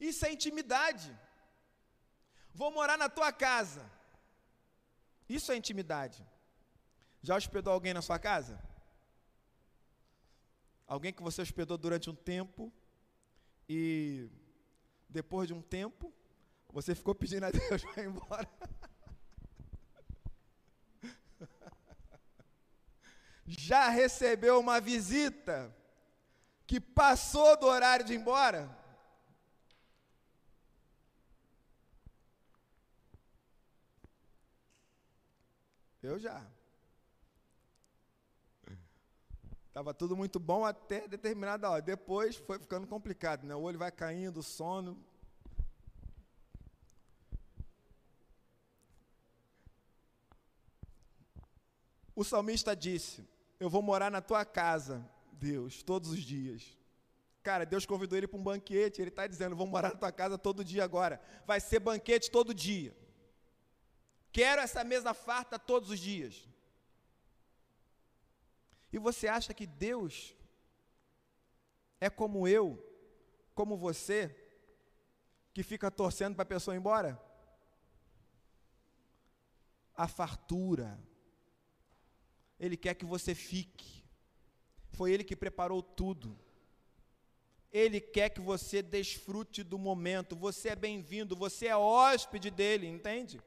Isso 0.00 0.24
é 0.24 0.32
intimidade. 0.32 1.16
Vou 2.54 2.70
morar 2.70 2.96
na 2.96 3.08
tua 3.08 3.32
casa. 3.32 3.90
Isso 5.28 5.52
é 5.52 5.56
intimidade. 5.56 6.26
Já 7.22 7.36
hospedou 7.36 7.72
alguém 7.72 7.94
na 7.94 8.02
sua 8.02 8.18
casa? 8.18 8.60
Alguém 10.86 11.12
que 11.12 11.22
você 11.22 11.40
hospedou 11.40 11.78
durante 11.78 12.10
um 12.10 12.14
tempo 12.14 12.72
e 13.68 14.28
depois 15.08 15.46
de 15.46 15.54
um 15.54 15.62
tempo, 15.62 16.12
você 16.70 16.94
ficou 16.94 17.14
pedindo 17.14 17.44
a 17.44 17.50
Deus 17.50 17.82
para 17.84 18.02
ir 18.02 18.08
embora. 18.08 18.48
Já 23.46 23.88
recebeu 23.88 24.58
uma 24.60 24.80
visita 24.80 25.74
que 26.66 26.80
passou 26.80 27.56
do 27.56 27.66
horário 27.66 28.04
de 28.04 28.14
ir 28.14 28.16
embora? 28.16 28.70
Eu 36.02 36.18
já. 36.18 36.44
Estava 39.68 39.94
tudo 39.94 40.16
muito 40.16 40.38
bom 40.38 40.64
até 40.64 41.08
determinada 41.08 41.70
hora. 41.70 41.80
Depois 41.80 42.36
foi 42.36 42.58
ficando 42.58 42.86
complicado, 42.86 43.44
né? 43.44 43.54
O 43.54 43.62
olho 43.62 43.78
vai 43.78 43.90
caindo, 43.90 44.40
o 44.40 44.42
sono. 44.42 45.02
O 52.14 52.22
salmista 52.22 52.76
disse: 52.76 53.26
Eu 53.62 53.70
vou 53.70 53.80
morar 53.80 54.10
na 54.10 54.20
tua 54.20 54.44
casa, 54.44 55.08
Deus, 55.30 55.84
todos 55.84 56.10
os 56.10 56.18
dias. 56.18 56.76
Cara, 57.44 57.64
Deus 57.64 57.86
convidou 57.86 58.18
ele 58.18 58.26
para 58.26 58.40
um 58.40 58.42
banquete. 58.42 59.00
Ele 59.00 59.08
está 59.08 59.24
dizendo: 59.24 59.54
Vou 59.54 59.68
morar 59.68 59.90
na 59.90 59.96
tua 59.96 60.10
casa 60.10 60.36
todo 60.36 60.64
dia 60.64 60.82
agora. 60.82 61.22
Vai 61.46 61.60
ser 61.60 61.78
banquete 61.78 62.28
todo 62.28 62.52
dia. 62.52 62.92
Quero 64.32 64.60
essa 64.60 64.82
mesa 64.82 65.14
farta 65.14 65.60
todos 65.60 65.90
os 65.90 66.00
dias. 66.00 66.44
E 68.92 68.98
você 68.98 69.28
acha 69.28 69.54
que 69.54 69.64
Deus 69.64 70.34
é 72.00 72.10
como 72.10 72.48
eu, 72.48 72.84
como 73.54 73.76
você, 73.76 74.36
que 75.54 75.62
fica 75.62 75.88
torcendo 75.88 76.34
para 76.34 76.42
a 76.42 76.54
pessoa 76.54 76.74
ir 76.74 76.78
embora? 76.78 77.16
A 79.94 80.08
fartura. 80.08 80.98
Ele 82.62 82.76
quer 82.78 82.94
que 82.94 83.04
você 83.04 83.34
fique. 83.34 84.02
Foi 84.92 85.12
Ele 85.12 85.24
que 85.24 85.36
preparou 85.36 85.82
tudo. 85.82 86.38
Ele 87.70 88.00
quer 88.00 88.30
que 88.30 88.40
você 88.40 88.80
desfrute 88.80 89.62
do 89.62 89.78
momento. 89.78 90.34
Você 90.36 90.70
é 90.70 90.76
bem-vindo, 90.76 91.36
você 91.36 91.66
é 91.66 91.76
hóspede 91.76 92.50
dele, 92.50 92.86
entende? 92.86 93.38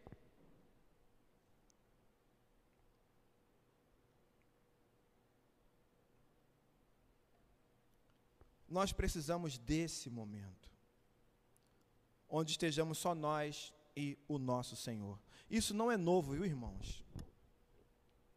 nós 8.75 8.91
precisamos 8.91 9.58
desse 9.58 10.10
momento, 10.10 10.69
onde 12.28 12.51
estejamos 12.51 12.97
só 12.97 13.15
nós 13.15 13.73
e 13.95 14.17
o 14.28 14.38
nosso 14.38 14.75
Senhor. 14.75 15.17
Isso 15.49 15.73
não 15.73 15.89
é 15.89 15.95
novo, 15.95 16.34
viu, 16.34 16.43
irmãos? 16.43 17.01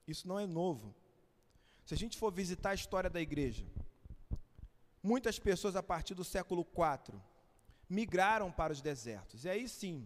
Isso 0.08 0.26
não 0.26 0.40
é 0.40 0.46
novo. 0.46 0.92
Se 1.84 1.94
a 1.94 1.96
gente 1.96 2.18
for 2.18 2.32
visitar 2.32 2.70
a 2.70 2.74
história 2.74 3.08
da 3.08 3.20
igreja, 3.20 3.64
muitas 5.02 5.38
pessoas 5.38 5.76
a 5.76 5.82
partir 5.82 6.14
do 6.14 6.24
século 6.24 6.66
IV 6.66 7.14
migraram 7.88 8.50
para 8.50 8.72
os 8.72 8.80
desertos. 8.80 9.44
E 9.44 9.48
aí 9.48 9.68
sim, 9.68 10.04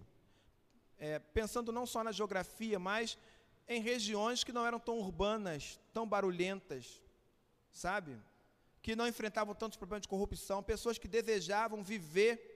é, 0.98 1.18
pensando 1.18 1.72
não 1.72 1.86
só 1.86 2.04
na 2.04 2.12
geografia, 2.12 2.78
mas 2.78 3.16
em 3.66 3.80
regiões 3.80 4.44
que 4.44 4.52
não 4.52 4.66
eram 4.66 4.78
tão 4.78 4.98
urbanas, 4.98 5.80
tão 5.94 6.06
barulhentas, 6.06 7.00
sabe? 7.72 8.20
que 8.82 8.96
não 8.96 9.06
enfrentavam 9.06 9.54
tantos 9.54 9.78
problemas 9.78 10.02
de 10.02 10.08
corrupção, 10.08 10.62
pessoas 10.62 10.98
que 10.98 11.06
desejavam 11.06 11.84
viver 11.84 12.48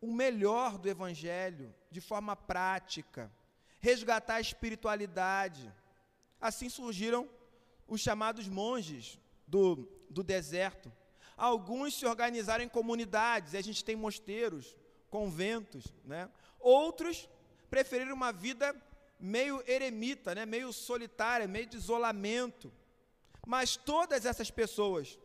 o 0.00 0.14
melhor 0.14 0.78
do 0.78 0.88
Evangelho 0.88 1.74
de 1.90 2.00
forma 2.00 2.36
prática, 2.36 3.30
resgatar 3.80 4.36
a 4.36 4.40
espiritualidade. 4.40 5.70
Assim 6.40 6.68
surgiram 6.68 7.28
os 7.86 8.00
chamados 8.00 8.48
monges 8.48 9.18
do, 9.46 9.88
do 10.08 10.22
deserto. 10.22 10.92
Alguns 11.36 11.94
se 11.94 12.06
organizaram 12.06 12.64
em 12.64 12.68
comunidades, 12.68 13.52
e 13.52 13.56
a 13.56 13.62
gente 13.62 13.84
tem 13.84 13.96
mosteiros, 13.96 14.76
conventos, 15.10 15.84
né? 16.04 16.30
Outros 16.58 17.28
preferiram 17.70 18.14
uma 18.14 18.32
vida 18.32 18.74
meio 19.18 19.62
eremita, 19.66 20.34
né? 20.34 20.46
meio 20.46 20.72
solitária, 20.72 21.46
meio 21.46 21.66
de 21.66 21.76
isolamento. 21.76 22.72
Mas 23.46 23.76
todas 23.76 24.24
essas 24.24 24.50
pessoas 24.50 25.18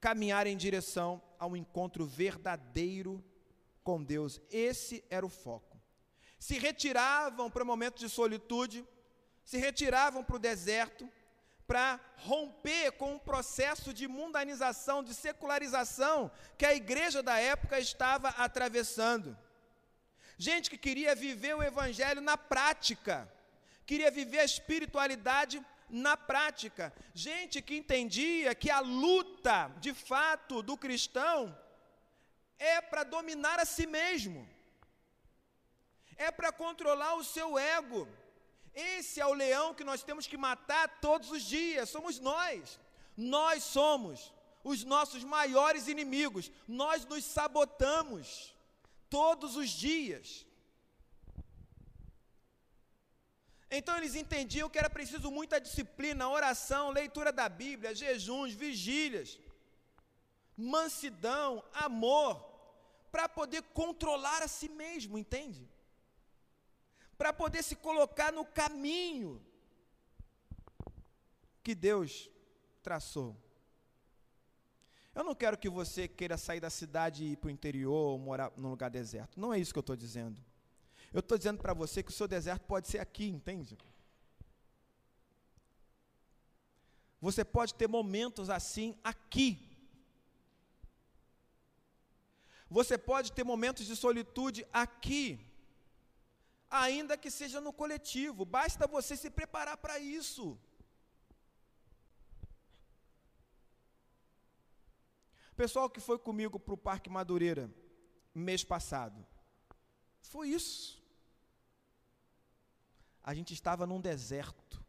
caminhar 0.00 0.46
em 0.46 0.56
direção 0.56 1.22
ao 1.38 1.56
encontro 1.56 2.04
verdadeiro 2.04 3.24
com 3.84 4.02
Deus. 4.02 4.40
Esse 4.50 5.04
era 5.08 5.24
o 5.24 5.28
foco. 5.28 5.80
Se 6.38 6.58
retiravam 6.58 7.48
para 7.48 7.62
o 7.62 7.66
momento 7.66 7.98
de 7.98 8.08
solitude, 8.08 8.84
se 9.44 9.58
retiravam 9.58 10.22
para 10.24 10.36
o 10.36 10.38
deserto, 10.38 11.10
para 11.66 11.98
romper 12.16 12.92
com 12.92 13.14
o 13.14 13.20
processo 13.20 13.92
de 13.94 14.06
mundanização, 14.06 15.02
de 15.02 15.14
secularização 15.14 16.30
que 16.58 16.66
a 16.66 16.74
igreja 16.74 17.22
da 17.22 17.38
época 17.38 17.78
estava 17.78 18.28
atravessando. 18.30 19.36
Gente 20.36 20.68
que 20.68 20.78
queria 20.78 21.14
viver 21.14 21.54
o 21.54 21.62
evangelho 21.62 22.20
na 22.20 22.36
prática, 22.36 23.30
queria 23.86 24.10
viver 24.10 24.40
a 24.40 24.44
espiritualidade 24.44 25.64
na 25.88 26.16
prática. 26.16 26.92
Gente 27.14 27.60
que 27.60 27.76
entendia 27.76 28.54
que 28.54 28.70
a 28.70 28.80
luta, 28.80 29.70
de 29.78 29.92
fato, 29.92 30.62
do 30.62 30.76
cristão 30.76 31.56
é 32.58 32.80
para 32.80 33.04
dominar 33.04 33.58
a 33.60 33.64
si 33.64 33.86
mesmo, 33.86 34.48
é 36.16 36.30
para 36.30 36.50
controlar 36.50 37.14
o 37.14 37.24
seu 37.24 37.58
ego. 37.58 38.08
Esse 38.74 39.20
é 39.20 39.26
o 39.26 39.34
leão 39.34 39.74
que 39.74 39.84
nós 39.84 40.02
temos 40.02 40.26
que 40.26 40.36
matar 40.36 41.00
todos 41.00 41.30
os 41.30 41.42
dias, 41.42 41.90
somos 41.90 42.18
nós. 42.18 42.78
Nós 43.16 43.62
somos 43.62 44.32
os 44.64 44.84
nossos 44.84 45.22
maiores 45.24 45.88
inimigos, 45.88 46.50
nós 46.66 47.04
nos 47.04 47.24
sabotamos 47.24 48.54
todos 49.10 49.56
os 49.56 49.68
dias. 49.68 50.46
Então 53.70 53.96
eles 53.96 54.14
entendiam 54.14 54.68
que 54.68 54.78
era 54.78 54.90
preciso 54.90 55.30
muita 55.30 55.58
disciplina, 55.58 56.28
oração, 56.28 56.90
leitura 56.90 57.32
da 57.32 57.48
Bíblia, 57.48 57.94
jejuns, 57.94 58.52
vigílias, 58.52 59.38
mansidão, 60.56 61.64
amor, 61.72 62.32
para 63.10 63.28
poder 63.28 63.62
controlar 63.80 64.42
a 64.42 64.48
si 64.48 64.68
mesmo, 64.68 65.18
entende? 65.18 65.71
Para 67.22 67.32
poder 67.32 67.62
se 67.62 67.76
colocar 67.76 68.32
no 68.32 68.44
caminho 68.44 69.40
que 71.62 71.72
Deus 71.72 72.28
traçou. 72.82 73.36
Eu 75.14 75.22
não 75.22 75.32
quero 75.32 75.56
que 75.56 75.68
você 75.68 76.08
queira 76.08 76.36
sair 76.36 76.58
da 76.58 76.68
cidade 76.68 77.22
e 77.22 77.32
ir 77.34 77.36
para 77.36 77.46
o 77.46 77.50
interior 77.52 77.94
ou 77.94 78.18
morar 78.18 78.52
num 78.56 78.70
lugar 78.70 78.90
deserto. 78.90 79.38
Não 79.38 79.54
é 79.54 79.58
isso 79.60 79.72
que 79.72 79.78
eu 79.78 79.82
estou 79.82 79.94
dizendo. 79.94 80.36
Eu 81.12 81.20
estou 81.20 81.38
dizendo 81.38 81.62
para 81.62 81.72
você 81.72 82.02
que 82.02 82.10
o 82.10 82.12
seu 82.12 82.26
deserto 82.26 82.64
pode 82.64 82.88
ser 82.88 82.98
aqui, 82.98 83.28
entende? 83.28 83.78
Você 87.20 87.44
pode 87.44 87.72
ter 87.74 87.86
momentos 87.86 88.50
assim 88.50 88.98
aqui. 89.04 89.70
Você 92.68 92.98
pode 92.98 93.30
ter 93.30 93.44
momentos 93.44 93.86
de 93.86 93.94
solitude 93.94 94.66
aqui, 94.72 95.38
ainda 96.72 97.18
que 97.18 97.30
seja 97.30 97.60
no 97.60 97.72
coletivo, 97.72 98.46
basta 98.46 98.86
você 98.86 99.14
se 99.14 99.30
preparar 99.30 99.76
para 99.76 99.98
isso. 99.98 100.58
Pessoal 105.54 105.90
que 105.90 106.00
foi 106.00 106.18
comigo 106.18 106.58
para 106.58 106.72
o 106.72 106.78
Parque 106.78 107.10
Madureira 107.10 107.70
mês 108.34 108.64
passado, 108.64 109.24
foi 110.22 110.48
isso. 110.48 111.02
A 113.22 113.34
gente 113.34 113.52
estava 113.52 113.86
num 113.86 114.00
deserto, 114.00 114.82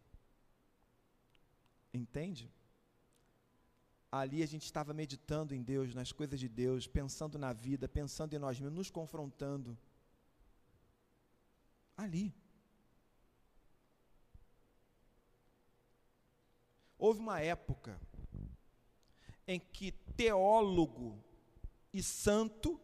entende? 1.94 2.50
Ali 4.10 4.42
a 4.42 4.46
gente 4.46 4.64
estava 4.64 4.94
meditando 4.94 5.54
em 5.54 5.62
Deus, 5.62 5.94
nas 5.94 6.14
coisas 6.14 6.40
de 6.40 6.48
Deus, 6.48 6.88
pensando 6.88 7.38
na 7.38 7.52
vida, 7.52 7.90
pensando 7.90 8.34
em 8.34 8.40
nós 8.40 8.58
mesmos, 8.58 8.78
nos 8.78 8.90
confrontando. 8.90 9.78
Ali. 11.96 12.34
Houve 16.98 17.20
uma 17.20 17.42
época 17.42 18.00
em 19.48 19.60
que 19.60 19.92
teólogo 19.92 21.22
e 21.94 22.02
santo 22.02 22.80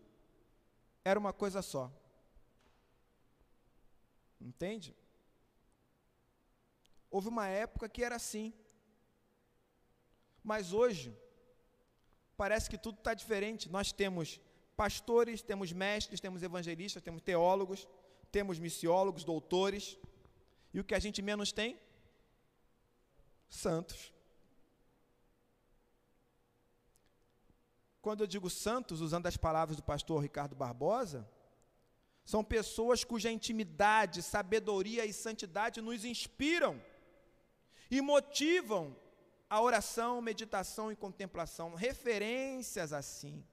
era 1.03 1.20
uma 1.20 1.34
coisa 1.34 1.62
só. 1.62 1.91
Entende? 4.39 4.95
Houve 7.10 7.28
uma 7.30 7.47
época 7.47 7.89
que 7.89 8.03
era 8.03 8.16
assim. 8.16 8.53
Mas 10.43 10.74
hoje, 10.74 11.18
parece 12.38 12.70
que 12.70 12.78
tudo 12.78 12.97
está 12.97 13.14
diferente. 13.14 13.70
Nós 13.70 13.91
temos 13.91 14.39
pastores, 14.76 15.41
temos 15.41 15.72
mestres, 15.72 16.22
temos 16.22 16.43
evangelistas, 16.43 17.03
temos 17.03 17.22
teólogos, 17.22 17.88
temos 18.32 18.59
missiólogos, 18.59 19.23
doutores. 19.23 19.97
E 20.73 20.80
o 20.80 20.84
que 20.84 20.95
a 20.95 20.99
gente 20.99 21.21
menos 21.21 21.51
tem? 21.51 21.80
Santos. 23.49 24.13
Quando 28.01 28.21
eu 28.21 28.27
digo 28.27 28.49
santos, 28.49 29.01
usando 29.01 29.27
as 29.27 29.36
palavras 29.36 29.75
do 29.75 29.84
pastor 29.84 30.21
Ricardo 30.21 30.55
Barbosa, 30.55 31.30
são 32.23 32.43
pessoas 32.43 33.03
cuja 33.03 33.32
intimidade, 33.32 34.21
sabedoria 34.21 35.05
e 35.05 35.11
santidade 35.11 35.82
nos 35.82 36.05
inspiram 36.05 36.82
e 37.89 38.01
motivam 38.01 38.95
a 39.49 39.59
oração, 39.59 40.21
meditação 40.21 40.91
e 40.91 40.95
contemplação. 40.95 41.73
Referências 41.73 42.93
assim, 42.93 43.43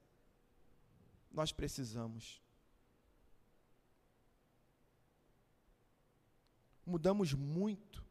nós 1.31 1.51
precisamos. 1.51 2.41
Mudamos 6.87 7.33
muito. 7.33 8.01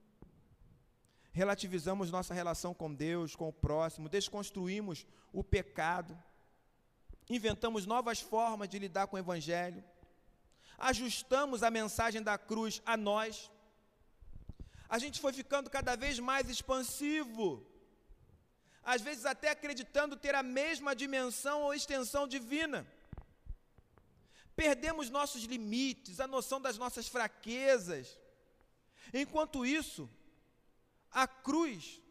Relativizamos 1.33 2.11
nossa 2.11 2.35
relação 2.35 2.75
com 2.75 2.93
Deus, 2.93 3.35
com 3.35 3.49
o 3.49 3.53
próximo, 3.53 4.07
desconstruímos 4.07 5.07
o 5.33 5.43
pecado, 5.43 6.17
inventamos 7.29 7.87
novas 7.87 8.21
formas 8.21 8.69
de 8.69 8.79
lidar 8.79 9.07
com 9.07 9.17
o 9.17 9.19
Evangelho, 9.19 9.83
ajustamos 10.77 11.63
a 11.63 11.71
mensagem 11.71 12.23
da 12.23 12.37
cruz 12.37 12.83
a 12.85 12.99
nós, 12.99 13.51
a 14.89 14.99
gente 14.99 15.21
foi 15.21 15.33
ficando 15.33 15.71
cada 15.71 15.97
vez 15.97 16.19
mais 16.19 16.49
expansivo, 16.51 17.67
às 18.83 19.01
vezes 19.01 19.25
até 19.25 19.49
acreditando 19.51 20.17
ter 20.17 20.35
a 20.35 20.43
mesma 20.43 20.95
dimensão 20.95 21.63
ou 21.63 21.73
extensão 21.73 22.29
divina. 22.29 22.87
Perdemos 24.55 25.09
nossos 25.09 25.45
limites, 25.45 26.21
a 26.21 26.27
noção 26.27 26.61
das 26.61 26.77
nossas 26.77 27.09
fraquezas. 27.09 28.19
Enquanto 29.13 29.65
isso, 29.65 30.09
a 31.11 31.27
cruz 31.27 32.03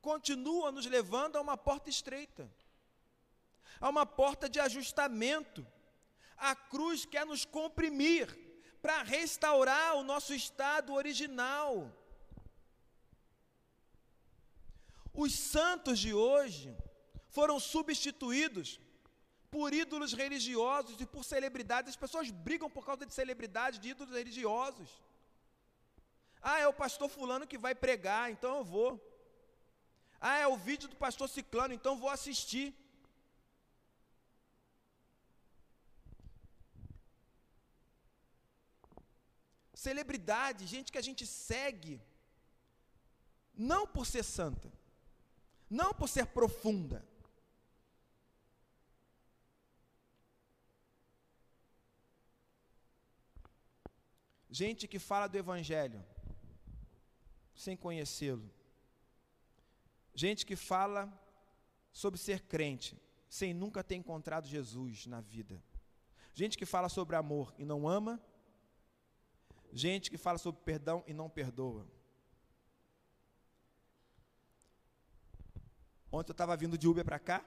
continua 0.00 0.70
nos 0.70 0.86
levando 0.86 1.36
a 1.36 1.40
uma 1.40 1.56
porta 1.56 1.88
estreita, 1.88 2.50
a 3.80 3.88
uma 3.88 4.04
porta 4.04 4.48
de 4.48 4.60
ajustamento. 4.60 5.66
A 6.36 6.54
cruz 6.54 7.04
quer 7.04 7.24
nos 7.24 7.44
comprimir 7.44 8.26
para 8.82 9.02
restaurar 9.02 9.96
o 9.96 10.04
nosso 10.04 10.34
estado 10.34 10.92
original. 10.92 11.90
Os 15.12 15.32
santos 15.32 15.98
de 15.98 16.12
hoje 16.12 16.76
foram 17.28 17.58
substituídos 17.58 18.80
por 19.50 19.72
ídolos 19.72 20.12
religiosos 20.12 21.00
e 21.00 21.06
por 21.06 21.24
celebridades. 21.24 21.90
As 21.90 21.96
pessoas 21.96 22.30
brigam 22.30 22.68
por 22.68 22.84
causa 22.84 23.06
de 23.06 23.14
celebridades, 23.14 23.78
de 23.78 23.90
ídolos 23.90 24.12
religiosos. 24.12 24.90
Ah, 26.50 26.58
é 26.60 26.66
o 26.68 26.78
pastor 26.84 27.08
fulano 27.08 27.46
que 27.50 27.58
vai 27.64 27.74
pregar, 27.74 28.24
então 28.30 28.58
eu 28.58 28.64
vou. 28.72 28.90
Ah, 30.20 30.36
é 30.44 30.46
o 30.46 30.58
vídeo 30.68 30.88
do 30.90 30.96
pastor 31.04 31.26
ciclano, 31.26 31.72
então 31.72 32.00
vou 32.02 32.10
assistir. 32.10 32.66
Celebridade, 39.84 40.66
gente 40.66 40.92
que 40.92 40.98
a 41.02 41.06
gente 41.08 41.26
segue, 41.26 41.96
não 43.70 43.82
por 43.86 44.04
ser 44.12 44.22
santa, 44.22 44.70
não 45.80 45.90
por 45.94 46.08
ser 46.10 46.26
profunda, 46.26 47.00
gente 54.62 54.86
que 54.86 54.98
fala 55.10 55.26
do 55.26 55.38
Evangelho, 55.44 56.00
sem 57.54 57.76
conhecê-lo. 57.76 58.50
Gente 60.14 60.44
que 60.46 60.56
fala 60.56 61.12
sobre 61.92 62.18
ser 62.18 62.42
crente, 62.42 63.00
sem 63.28 63.54
nunca 63.54 63.82
ter 63.82 63.96
encontrado 63.96 64.46
Jesus 64.46 65.06
na 65.06 65.20
vida. 65.20 65.62
Gente 66.34 66.58
que 66.58 66.66
fala 66.66 66.88
sobre 66.88 67.16
amor 67.16 67.54
e 67.56 67.64
não 67.64 67.88
ama. 67.88 68.20
Gente 69.72 70.10
que 70.10 70.18
fala 70.18 70.38
sobre 70.38 70.60
perdão 70.62 71.02
e 71.06 71.12
não 71.12 71.28
perdoa. 71.28 71.86
Ontem 76.10 76.30
eu 76.30 76.34
estava 76.34 76.56
vindo 76.56 76.78
de 76.78 76.86
Uber 76.86 77.04
para 77.04 77.18
cá. 77.18 77.44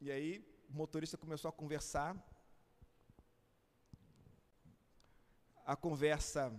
E 0.00 0.10
aí 0.10 0.44
o 0.68 0.74
motorista 0.74 1.16
começou 1.16 1.48
a 1.48 1.52
conversar. 1.52 2.16
A 5.64 5.74
conversa 5.76 6.52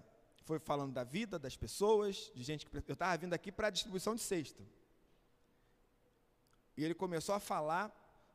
foi 0.50 0.58
falando 0.58 0.94
da 0.94 1.04
vida 1.04 1.38
das 1.38 1.56
pessoas, 1.56 2.32
de 2.34 2.42
gente 2.42 2.66
que. 2.66 2.76
Eu 2.76 2.94
estava 2.94 3.16
vindo 3.16 3.36
aqui 3.36 3.52
para 3.52 3.68
a 3.68 3.70
distribuição 3.70 4.16
de 4.16 4.22
cesta. 4.22 4.64
E 6.76 6.84
ele 6.84 6.96
começou 6.96 7.36
a 7.36 7.40
falar 7.40 7.86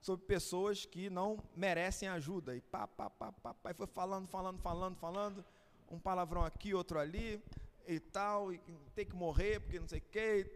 sobre 0.00 0.24
pessoas 0.24 0.86
que 0.86 1.10
não 1.10 1.42
merecem 1.56 2.08
ajuda. 2.08 2.54
E 2.54 2.60
pá, 2.60 2.86
pá, 2.86 3.10
pá, 3.10 3.32
pá, 3.32 3.52
pá. 3.54 3.72
E 3.72 3.74
foi 3.74 3.88
falando, 3.88 4.28
falando, 4.28 4.60
falando, 4.60 4.96
falando. 4.96 5.44
Um 5.90 5.98
palavrão 5.98 6.44
aqui, 6.44 6.72
outro 6.72 7.00
ali, 7.00 7.42
e 7.84 7.98
tal, 7.98 8.52
e 8.52 8.60
tem 8.94 9.04
que 9.04 9.16
morrer, 9.16 9.58
porque 9.58 9.80
não 9.80 9.88
sei 9.88 9.98
o 9.98 10.02
quê. 10.12 10.48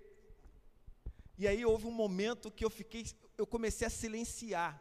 E 1.36 1.48
aí 1.48 1.64
houve 1.64 1.88
um 1.88 1.90
momento 1.90 2.52
que 2.52 2.64
eu 2.64 2.70
fiquei, 2.70 3.04
eu 3.36 3.48
comecei 3.48 3.84
a 3.84 3.90
silenciar. 3.90 4.80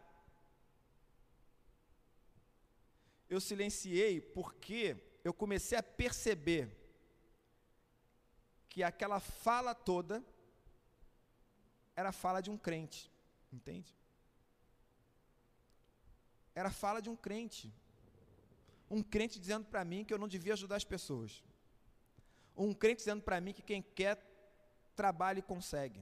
Eu 3.27 3.41
silenciei 3.41 4.21
porque 4.21 5.06
eu 5.27 5.33
comecei 5.33 5.77
a 5.77 5.83
perceber 5.83 6.63
que 8.69 8.81
aquela 8.81 9.19
fala 9.19 9.73
toda 9.75 10.23
era 11.95 12.11
fala 12.11 12.39
de 12.41 12.49
um 12.49 12.57
crente, 12.57 13.11
entende? 13.51 13.91
Era 16.55 16.71
fala 16.71 17.01
de 17.01 17.09
um 17.09 17.15
crente. 17.15 17.73
Um 18.89 19.03
crente 19.03 19.39
dizendo 19.39 19.65
para 19.65 19.83
mim 19.83 20.05
que 20.05 20.13
eu 20.13 20.17
não 20.17 20.27
devia 20.27 20.53
ajudar 20.53 20.77
as 20.77 20.85
pessoas. 20.85 21.43
Um 22.55 22.73
crente 22.73 22.99
dizendo 22.99 23.21
para 23.21 23.41
mim 23.41 23.53
que 23.53 23.61
quem 23.61 23.81
quer 23.81 24.15
trabalha 24.95 25.39
e 25.39 25.49
consegue. 25.53 26.01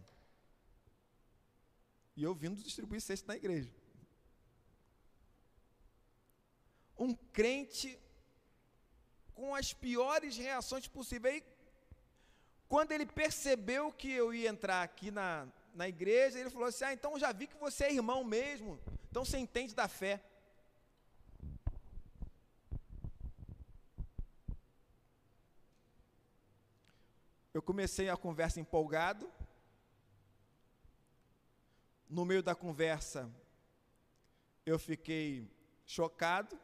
E 2.16 2.24
eu 2.24 2.34
vindo 2.34 2.62
distribuir 2.62 3.02
cesta 3.02 3.28
na 3.28 3.38
igreja. 3.38 3.72
Um 6.98 7.14
crente 7.14 8.00
com 9.36 9.54
as 9.54 9.74
piores 9.74 10.38
reações 10.38 10.88
possíveis. 10.88 11.36
Aí, 11.36 11.44
quando 12.68 12.92
ele 12.94 13.06
percebeu 13.06 13.92
que 13.92 14.10
eu 14.10 14.34
ia 14.34 14.50
entrar 14.50 14.82
aqui 14.82 15.12
na, 15.12 15.48
na 15.74 15.88
igreja, 15.88 16.40
ele 16.40 16.50
falou 16.50 16.70
assim: 16.70 16.86
Ah, 16.86 16.94
então 16.94 17.20
já 17.20 17.32
vi 17.32 17.46
que 17.48 17.58
você 17.58 17.86
é 17.86 17.94
irmão 17.94 18.24
mesmo, 18.24 18.80
então 19.12 19.24
você 19.24 19.38
entende 19.38 19.76
da 19.76 19.88
fé. 19.88 20.24
Eu 27.54 27.62
comecei 27.62 28.10
a 28.10 28.18
conversa 28.18 28.60
empolgado. 28.60 29.32
No 32.10 32.26
meio 32.26 32.44
da 32.44 32.54
conversa, 32.54 33.32
eu 34.66 34.78
fiquei 34.78 35.50
chocado. 35.86 36.60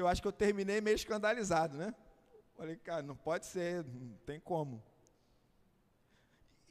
Eu 0.00 0.08
acho 0.08 0.22
que 0.22 0.28
eu 0.28 0.32
terminei 0.44 0.80
meio 0.80 0.94
escandalizado, 1.02 1.76
né? 1.76 1.94
Falei, 2.56 2.76
cara, 2.76 3.02
não 3.02 3.16
pode 3.28 3.46
ser, 3.46 3.84
não 3.84 4.16
tem 4.30 4.40
como. 4.40 4.82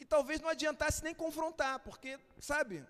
E 0.01 0.05
talvez 0.05 0.39
não 0.41 0.49
adiantasse 0.49 1.03
nem 1.03 1.15
confrontar, 1.23 1.79
porque, 1.79 2.19
sabe, 2.39 2.85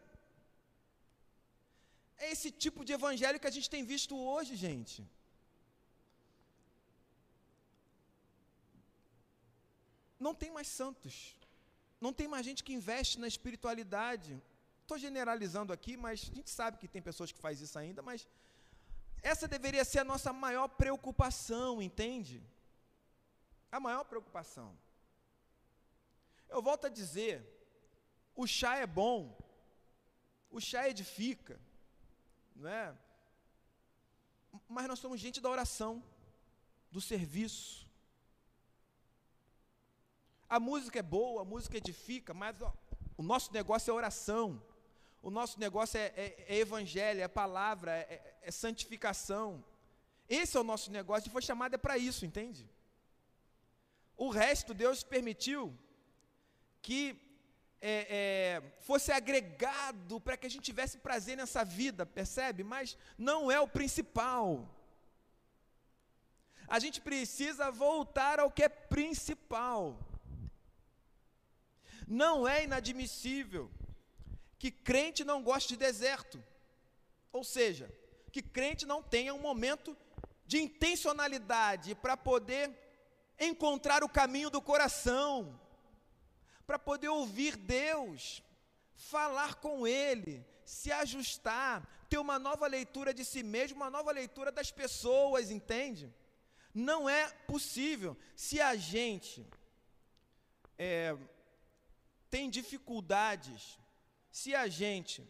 é 2.17 2.31
esse 2.31 2.51
tipo 2.51 2.83
de 2.85 2.93
evangelho 2.93 3.39
que 3.39 3.47
a 3.51 3.55
gente 3.57 3.69
tem 3.69 3.83
visto 3.83 4.15
hoje, 4.17 4.55
gente. 4.55 5.07
Não 10.19 10.33
tem 10.35 10.51
mais 10.51 10.67
santos. 10.67 11.15
Não 12.05 12.11
tem 12.13 12.27
mais 12.27 12.45
gente 12.45 12.63
que 12.63 12.73
investe 12.73 13.19
na 13.23 13.27
espiritualidade. 13.27 14.31
Estou 14.81 14.97
generalizando 14.97 15.71
aqui, 15.71 15.95
mas 15.95 16.29
a 16.31 16.35
gente 16.35 16.49
sabe 16.49 16.77
que 16.77 16.87
tem 16.87 17.01
pessoas 17.01 17.31
que 17.31 17.39
fazem 17.39 17.63
isso 17.63 17.79
ainda, 17.79 18.01
mas 18.01 18.27
essa 19.21 19.47
deveria 19.47 19.85
ser 19.85 19.99
a 19.99 20.03
nossa 20.03 20.31
maior 20.31 20.67
preocupação, 20.67 21.81
entende? 21.81 22.43
A 23.71 23.79
maior 23.79 24.03
preocupação. 24.05 24.77
Eu 26.47 26.61
volto 26.61 26.85
a 26.87 26.89
dizer, 26.89 27.45
o 28.35 28.47
chá 28.47 28.77
é 28.77 28.87
bom, 28.87 29.37
o 30.49 30.59
chá 30.59 30.89
edifica, 30.89 31.59
não 32.55 32.69
é? 32.69 32.97
Mas 34.67 34.87
nós 34.87 34.99
somos 34.99 35.19
gente 35.19 35.39
da 35.39 35.49
oração, 35.49 36.03
do 36.91 36.99
serviço, 36.99 37.89
a 40.49 40.59
música 40.59 40.97
é 40.97 41.03
boa, 41.03 41.43
a 41.43 41.45
música 41.45 41.77
edifica, 41.77 42.33
mas 42.33 42.55
o 43.15 43.21
nosso 43.21 43.53
negócio 43.53 43.91
é 43.91 43.93
oração. 43.93 44.59
O 45.21 45.29
nosso 45.29 45.59
negócio 45.59 45.97
é, 45.97 46.13
é, 46.15 46.45
é 46.47 46.57
evangelho, 46.57 47.21
é 47.21 47.27
palavra, 47.27 47.91
é, 47.91 48.01
é, 48.01 48.37
é, 48.43 48.51
santificação. 48.51 49.63
Esse 50.29 50.55
é 50.55 50.59
o 50.59 50.63
nosso 50.63 50.91
negócio 50.91 51.27
e 51.27 51.31
foi 51.31 51.41
chamado 51.41 51.73
é 51.73 51.77
para 51.77 51.97
isso, 51.97 52.25
entende? 52.25 52.69
O 54.15 54.29
resto 54.29 54.73
Deus 54.73 55.03
permitiu 55.03 55.77
que 56.81 57.19
é, 57.81 58.61
é, 58.61 58.61
fosse 58.81 59.11
agregado 59.11 60.19
para 60.21 60.37
que 60.37 60.45
a 60.47 60.49
gente 60.49 60.63
tivesse 60.63 60.97
prazer 60.99 61.35
nessa 61.35 61.63
vida, 61.63 62.05
percebe? 62.05 62.63
Mas 62.63 62.97
não 63.17 63.51
é 63.51 63.59
o 63.59 63.67
principal. 63.67 64.67
A 66.67 66.79
gente 66.79 67.01
precisa 67.01 67.71
voltar 67.71 68.39
ao 68.39 68.51
que 68.51 68.63
é 68.63 68.69
principal. 68.69 69.99
Não 72.07 72.47
é 72.47 72.63
inadmissível 72.63 73.69
que 74.59 74.69
crente 74.69 75.23
não 75.23 75.41
goste 75.41 75.69
de 75.69 75.77
deserto. 75.77 76.43
Ou 77.31 77.43
seja, 77.43 77.89
que 78.31 78.41
crente 78.41 78.85
não 78.85 79.01
tenha 79.01 79.33
um 79.33 79.39
momento 79.39 79.97
de 80.45 80.59
intencionalidade 80.61 81.95
para 81.95 82.17
poder 82.17 82.69
encontrar 83.39 84.03
o 84.03 84.09
caminho 84.09 84.49
do 84.49 84.61
coração, 84.61 85.59
para 86.67 86.77
poder 86.77 87.07
ouvir 87.07 87.55
Deus, 87.55 88.43
falar 88.93 89.55
com 89.55 89.87
Ele, 89.87 90.45
se 90.65 90.91
ajustar, 90.91 91.87
ter 92.09 92.17
uma 92.17 92.37
nova 92.37 92.67
leitura 92.67 93.13
de 93.13 93.23
si 93.23 93.41
mesmo, 93.41 93.77
uma 93.77 93.89
nova 93.89 94.11
leitura 94.11 94.51
das 94.51 94.71
pessoas, 94.71 95.49
entende? 95.49 96.13
Não 96.73 97.09
é 97.09 97.29
possível 97.47 98.17
se 98.35 98.59
a 98.59 98.75
gente 98.75 99.47
é, 100.77 101.15
tem 102.29 102.49
dificuldades, 102.49 103.79
se 104.31 104.53
a 104.55 104.67
gente 104.67 105.27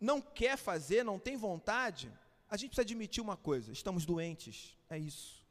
não 0.00 0.20
quer 0.20 0.56
fazer, 0.56 1.04
não 1.04 1.18
tem 1.18 1.36
vontade, 1.36 2.12
a 2.48 2.56
gente 2.56 2.70
precisa 2.70 2.82
admitir 2.82 3.22
uma 3.22 3.36
coisa: 3.36 3.72
estamos 3.72 4.04
doentes. 4.04 4.76
É 4.88 4.98
isso. 4.98 5.44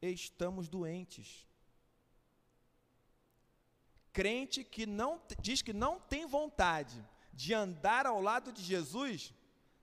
Estamos 0.00 0.68
doentes. 0.68 1.46
Crente 4.12 4.64
que 4.64 4.86
não 4.86 5.20
diz 5.40 5.60
que 5.60 5.72
não 5.72 5.98
tem 5.98 6.26
vontade 6.26 7.04
de 7.32 7.52
andar 7.52 8.06
ao 8.06 8.20
lado 8.20 8.50
de 8.50 8.62
Jesus, 8.62 9.34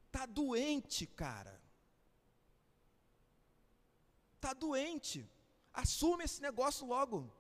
está 0.08 0.26
doente, 0.26 1.06
cara. 1.06 1.62
Está 4.36 4.54
doente. 4.54 5.30
Assume 5.72 6.24
esse 6.24 6.42
negócio 6.42 6.86
logo. 6.88 7.32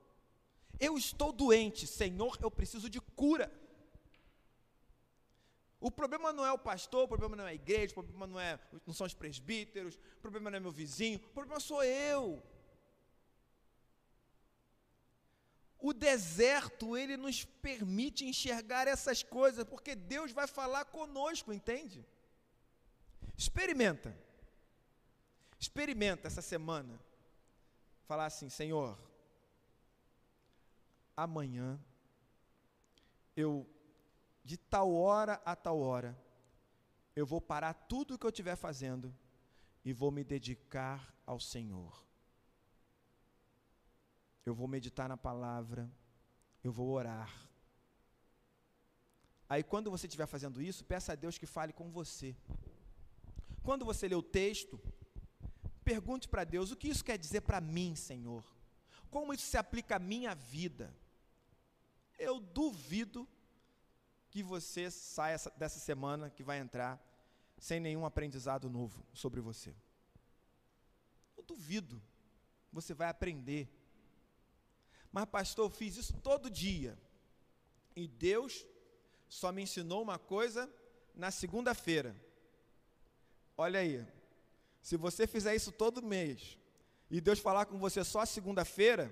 Eu 0.80 0.97
estou 0.97 1.32
doente, 1.32 1.86
Senhor, 1.88 2.38
eu 2.41 2.49
preciso 2.49 2.89
de 2.89 2.99
cura. 2.99 3.51
O 5.80 5.91
problema 5.91 6.32
não 6.32 6.45
é 6.45 6.51
o 6.51 6.57
pastor, 6.57 7.03
o 7.03 7.07
problema 7.07 7.36
não 7.36 7.45
é 7.45 7.51
a 7.51 7.53
igreja, 7.53 7.91
o 7.91 7.95
problema 7.95 8.26
não, 8.26 8.39
é, 8.39 8.57
não 8.88 8.93
são 8.93 9.05
os 9.05 9.13
presbíteros, 9.13 9.95
o 9.95 10.21
problema 10.21 10.49
não 10.49 10.57
é 10.57 10.59
meu 10.59 10.71
vizinho, 10.71 11.19
o 11.19 11.34
problema 11.34 11.59
sou 11.59 11.84
eu. 11.84 12.41
O 15.78 15.91
deserto, 15.91 16.95
ele 16.95 17.17
nos 17.17 17.43
permite 17.43 18.24
enxergar 18.24 18.88
essas 18.88 19.21
coisas, 19.21 19.65
porque 19.65 19.93
Deus 19.93 20.32
vai 20.32 20.47
falar 20.47 20.86
conosco, 20.86 21.51
entende? 21.51 22.07
Experimenta. 23.38 24.17
Experimenta 25.59 26.28
essa 26.28 26.41
semana. 26.41 26.97
Falar 28.05 28.28
assim, 28.28 28.49
Senhor, 28.49 28.97
amanhã, 31.16 31.80
eu, 33.36 33.68
de 34.43 34.57
tal 34.57 34.93
hora 34.93 35.41
a 35.45 35.55
tal 35.55 35.80
hora, 35.80 36.18
eu 37.16 37.26
vou 37.26 37.41
parar 37.41 37.74
tudo 37.74 38.16
o 38.16 38.20
que 38.20 38.26
eu 38.26 38.30
estiver 38.30 38.55
fazendo 38.55 39.14
e 39.86 39.93
vou 39.93 40.11
me 40.11 40.24
dedicar 40.24 41.14
ao 41.26 41.39
Senhor. 41.39 42.03
Eu 44.45 44.53
vou 44.53 44.68
meditar 44.68 45.07
na 45.07 45.18
palavra, 45.18 45.89
eu 46.64 46.72
vou 46.72 46.89
orar. 46.89 47.32
Aí, 49.47 49.64
quando 49.64 49.91
você 49.91 50.07
estiver 50.07 50.26
fazendo 50.26 50.61
isso, 50.61 50.84
peça 50.84 51.14
a 51.14 51.16
Deus 51.16 51.38
que 51.38 51.45
fale 51.45 51.72
com 51.72 51.91
você. 51.91 52.36
Quando 53.61 53.86
você 53.86 54.07
lê 54.07 54.16
o 54.16 54.24
texto, 54.24 54.80
pergunte 55.84 56.28
para 56.28 56.43
Deus: 56.43 56.72
o 56.72 56.76
que 56.76 56.88
isso 56.88 57.03
quer 57.03 57.18
dizer 57.18 57.41
para 57.41 57.61
mim, 57.61 57.95
Senhor? 57.95 58.43
Como 59.09 59.34
isso 59.34 59.45
se 59.45 59.57
aplica 59.57 59.97
à 59.97 59.99
minha 59.99 60.34
vida? 60.34 60.93
Eu 62.24 62.39
duvido 62.39 63.28
que 64.32 64.41
você 64.41 64.89
saia 64.89 65.38
dessa 65.57 65.80
semana 65.80 66.30
que 66.30 66.41
vai 66.41 66.57
entrar 66.57 66.93
sem 67.57 67.80
nenhum 67.80 68.05
aprendizado 68.05 68.69
novo 68.69 69.05
sobre 69.13 69.41
você. 69.41 69.76
Eu 71.36 71.43
duvido. 71.43 72.01
Você 72.71 72.93
vai 72.93 73.09
aprender. 73.09 73.69
Mas, 75.11 75.26
pastor, 75.26 75.65
eu 75.65 75.69
fiz 75.69 75.97
isso 75.97 76.13
todo 76.13 76.49
dia. 76.49 76.97
E 77.95 78.07
Deus 78.07 78.65
só 79.28 79.51
me 79.51 79.61
ensinou 79.61 80.01
uma 80.01 80.17
coisa 80.17 80.74
na 81.13 81.30
segunda-feira. 81.30 82.15
Olha 83.57 83.82
aí. 83.82 84.07
Se 84.82 84.95
você 84.97 85.28
fizer 85.28 85.55
isso 85.55 85.71
todo 85.71 86.01
mês 86.01 86.57
e 87.11 87.19
Deus 87.21 87.39
falar 87.39 87.65
com 87.65 87.78
você 87.78 88.03
só 88.03 88.26
segunda-feira, 88.26 89.11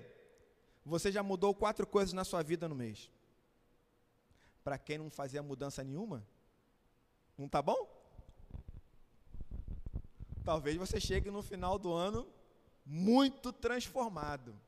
você 0.84 1.12
já 1.12 1.22
mudou 1.22 1.54
quatro 1.54 1.86
coisas 1.86 2.12
na 2.12 2.24
sua 2.24 2.42
vida 2.42 2.68
no 2.68 2.74
mês. 2.74 3.10
Para 4.64 4.78
quem 4.78 4.98
não 4.98 5.10
fazia 5.10 5.42
mudança 5.42 5.82
nenhuma, 5.82 6.26
não 7.36 7.48
tá 7.48 7.62
bom? 7.62 7.88
Talvez 10.44 10.76
você 10.76 11.00
chegue 11.00 11.30
no 11.30 11.42
final 11.42 11.78
do 11.78 11.92
ano 11.92 12.28
muito 12.84 13.52
transformado. 13.52 14.58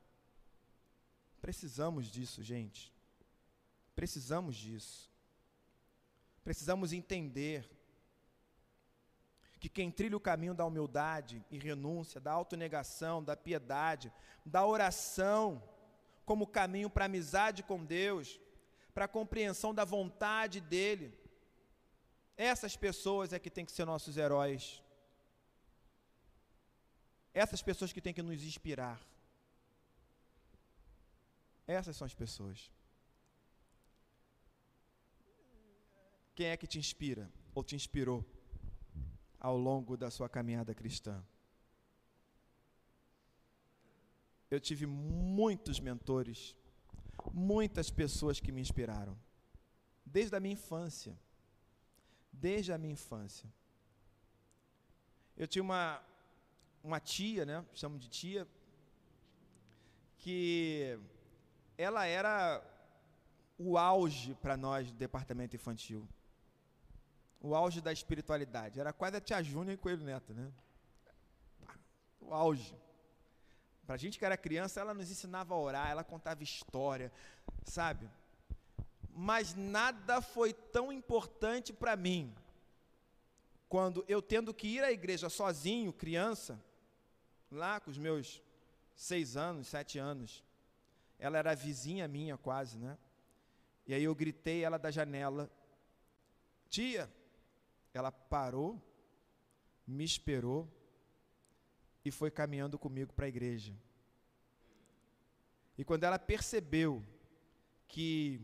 Precisamos 1.41 2.07
disso, 2.07 2.43
gente. 2.43 2.93
Precisamos 3.95 4.57
disso. 4.57 5.11
Precisamos 6.43 6.93
entender 6.93 7.69
que 9.59 9.69
quem 9.69 9.91
trilha 9.91 10.17
o 10.17 10.21
caminho 10.21 10.55
da 10.55 10.65
humildade 10.65 11.45
e 11.51 11.59
renúncia, 11.59 12.21
da 12.21 12.33
autonegação, 12.33 13.23
da 13.23 13.37
piedade, 13.37 14.13
da 14.45 14.67
oração, 14.67 15.63
como 16.25 16.47
caminho 16.47 16.91
para 16.91 17.05
amizade 17.05 17.63
com 17.63 17.85
Deus, 17.85 18.41
para 18.95 19.05
a 19.05 19.09
compreensão 19.09 19.75
da 19.75 19.85
vontade 19.85 20.61
dEle. 20.61 21.19
Essas 22.37 22.77
pessoas 22.77 23.33
é 23.33 23.39
que 23.39 23.51
têm 23.51 23.65
que 23.65 23.73
ser 23.73 23.85
nossos 23.85 24.17
heróis. 24.17 24.83
Essas 27.33 27.63
pessoas 27.63 27.93
que 27.93 28.01
têm 28.01 28.15
que 28.15 28.23
nos 28.23 28.43
inspirar. 28.43 29.01
Essas 31.67 31.97
são 31.97 32.07
as 32.07 32.15
pessoas. 32.15 32.71
Quem 36.35 36.47
é 36.47 36.57
que 36.57 36.67
te 36.67 36.79
inspira 36.79 37.31
ou 37.55 37.63
te 37.63 37.77
inspirou 37.77 38.25
ao 39.39 39.57
longo 39.57 39.97
da 39.97 40.11
sua 40.11 40.29
caminhada 40.29 40.75
cristã? 40.75 41.25
Eu 44.55 44.61
tive 44.61 44.87
muitos 44.87 45.81
mentores, 45.81 46.57
muitas 47.33 47.91
pessoas 47.91 48.41
que 48.41 48.53
me 48.53 48.61
inspiraram, 48.61 49.17
desde 50.05 50.35
a 50.37 50.41
minha 50.41 50.55
infância. 50.55 51.15
desde 52.33 52.73
a 52.73 52.79
minha 52.79 52.93
infância. 52.93 53.49
Eu 55.37 55.47
tinha 55.47 55.63
uma, 55.63 56.03
uma 56.83 57.01
tia, 57.01 57.45
né? 57.45 57.65
Chamo 57.75 57.99
de 57.99 58.09
tia, 58.09 58.47
que 60.19 60.99
ela 61.77 62.07
era 62.07 62.63
o 63.59 63.77
auge 63.79 64.35
para 64.35 64.57
nós 64.57 64.91
do 64.91 64.97
departamento 64.97 65.55
infantil. 65.57 66.07
O 67.41 67.55
auge 67.55 67.81
da 67.81 67.93
espiritualidade. 67.93 68.81
Era 68.81 68.93
quase 68.93 69.17
a 69.17 69.21
tia 69.21 69.43
Júnior 69.43 69.75
e 69.75 69.77
Coelho 69.77 70.05
Neto, 70.05 70.33
né? 70.33 70.51
O 72.21 72.33
auge. 72.33 72.75
Para 73.87 73.97
a 73.97 73.99
gente 73.99 74.19
que 74.19 74.25
era 74.25 74.37
criança, 74.37 74.81
ela 74.81 74.95
nos 74.95 75.11
ensinava 75.11 75.55
a 75.55 75.59
orar, 75.59 75.91
ela 75.91 76.03
contava 76.03 76.43
história, 76.43 77.13
sabe? 77.65 78.09
Mas 79.11 79.55
nada 79.55 80.21
foi 80.21 80.53
tão 80.53 80.93
importante 80.93 81.73
para 81.73 81.95
mim 81.95 82.35
quando 83.69 84.05
eu 84.07 84.23
tendo 84.23 84.55
que 84.55 84.69
ir 84.69 84.85
à 84.85 84.93
igreja 84.93 85.29
sozinho, 85.29 85.93
criança, 85.93 86.63
lá 87.51 87.81
com 87.81 87.91
os 87.91 87.99
meus 87.99 88.41
seis 88.95 89.37
anos, 89.37 89.67
sete 89.67 89.99
anos, 89.99 90.45
ela 91.19 91.39
era 91.39 91.55
vizinha 91.55 92.07
minha 92.07 92.39
quase, 92.39 92.79
né? 92.79 92.97
E 93.87 93.93
aí 93.93 94.05
eu 94.05 94.15
gritei 94.15 94.63
ela 94.65 94.79
da 94.79 94.91
janela, 94.91 95.51
tia, 96.69 97.13
ela 97.93 98.11
parou, 98.11 98.81
me 99.87 100.05
esperou 100.05 100.69
e 102.05 102.11
foi 102.11 102.31
caminhando 102.31 102.79
comigo 102.79 103.13
para 103.13 103.27
a 103.27 103.29
igreja. 103.29 103.75
E 105.77 105.85
quando 105.85 106.05
ela 106.05 106.19
percebeu 106.19 107.03
que 107.89 108.41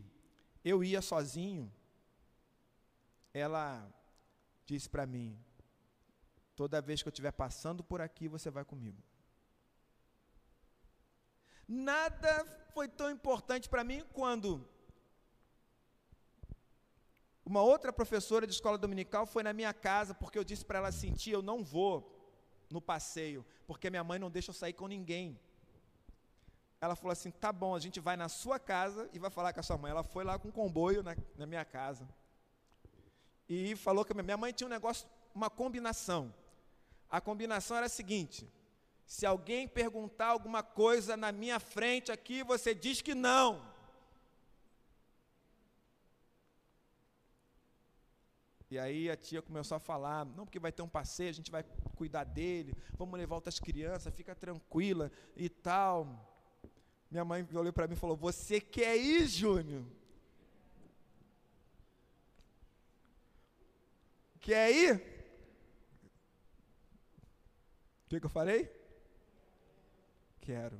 eu 0.63 0.83
ia 0.83 1.01
sozinho, 1.01 1.71
ela 3.33 3.89
disse 4.65 4.89
para 4.89 5.05
mim: 5.05 5.37
toda 6.55 6.81
vez 6.81 7.01
que 7.01 7.07
eu 7.07 7.11
estiver 7.11 7.31
passando 7.31 7.83
por 7.83 8.01
aqui, 8.01 8.27
você 8.27 8.49
vai 8.49 8.65
comigo. 8.65 9.01
Nada 11.67 12.45
foi 12.73 12.87
tão 12.87 13.09
importante 13.09 13.69
para 13.69 13.83
mim 13.83 14.03
quando 14.11 14.67
uma 17.45 17.61
outra 17.61 17.93
professora 17.93 18.45
de 18.45 18.53
escola 18.53 18.77
dominical 18.77 19.25
foi 19.25 19.43
na 19.43 19.53
minha 19.53 19.73
casa 19.73 20.13
porque 20.13 20.37
eu 20.37 20.43
disse 20.43 20.65
para 20.65 20.79
ela 20.79 20.91
sentir, 20.91 21.31
eu 21.31 21.41
não 21.41 21.63
vou 21.63 22.20
no 22.71 22.81
passeio, 22.81 23.45
porque 23.67 23.89
minha 23.89 24.03
mãe 24.03 24.17
não 24.17 24.31
deixa 24.31 24.49
eu 24.49 24.53
sair 24.53 24.73
com 24.73 24.87
ninguém. 24.87 25.39
Ela 26.79 26.95
falou 26.95 27.11
assim: 27.11 27.29
tá 27.29 27.51
bom, 27.53 27.75
a 27.75 27.79
gente 27.79 27.99
vai 27.99 28.17
na 28.17 28.27
sua 28.27 28.57
casa 28.57 29.09
e 29.13 29.19
vai 29.19 29.29
falar 29.29 29.53
com 29.53 29.59
a 29.59 29.63
sua 29.63 29.77
mãe. 29.77 29.91
Ela 29.91 30.03
foi 30.03 30.23
lá 30.23 30.39
com 30.39 30.47
um 30.47 30.51
comboio 30.51 31.03
na, 31.03 31.15
na 31.37 31.45
minha 31.45 31.63
casa. 31.63 32.07
E 33.47 33.75
falou 33.75 34.03
que 34.03 34.13
minha 34.13 34.37
mãe 34.37 34.51
tinha 34.51 34.67
um 34.67 34.69
negócio, 34.69 35.07
uma 35.35 35.49
combinação. 35.49 36.33
A 37.09 37.21
combinação 37.21 37.77
era 37.77 37.85
a 37.85 37.89
seguinte: 37.89 38.49
se 39.05 39.25
alguém 39.25 39.67
perguntar 39.67 40.27
alguma 40.27 40.63
coisa 40.63 41.15
na 41.15 41.31
minha 41.31 41.59
frente 41.59 42.11
aqui, 42.11 42.43
você 42.43 42.73
diz 42.73 43.01
que 43.01 43.13
não. 43.13 43.70
E 48.71 48.79
aí 48.79 49.11
a 49.11 49.17
tia 49.17 49.41
começou 49.41 49.75
a 49.75 49.79
falar: 49.81 50.25
não, 50.25 50.45
porque 50.45 50.57
vai 50.57 50.71
ter 50.71 50.81
um 50.81 50.87
passeio, 50.87 51.29
a 51.29 51.33
gente 51.33 51.51
vai 51.51 51.61
cuidar 51.93 52.23
dele, 52.23 52.73
vamos 52.97 53.19
levar 53.19 53.35
outras 53.35 53.59
crianças, 53.59 54.13
fica 54.13 54.33
tranquila 54.33 55.11
e 55.35 55.49
tal. 55.49 56.07
Minha 57.09 57.25
mãe 57.25 57.45
olhou 57.53 57.73
para 57.73 57.85
mim 57.85 57.95
e 57.95 57.97
falou: 57.97 58.15
Você 58.15 58.61
quer 58.61 58.95
ir, 58.95 59.27
Júnior? 59.27 59.85
Quer 64.39 64.71
ir? 64.71 64.95
O 68.05 68.09
que, 68.09 68.19
que 68.21 68.25
eu 68.25 68.29
falei? 68.29 68.71
Quero. 70.39 70.79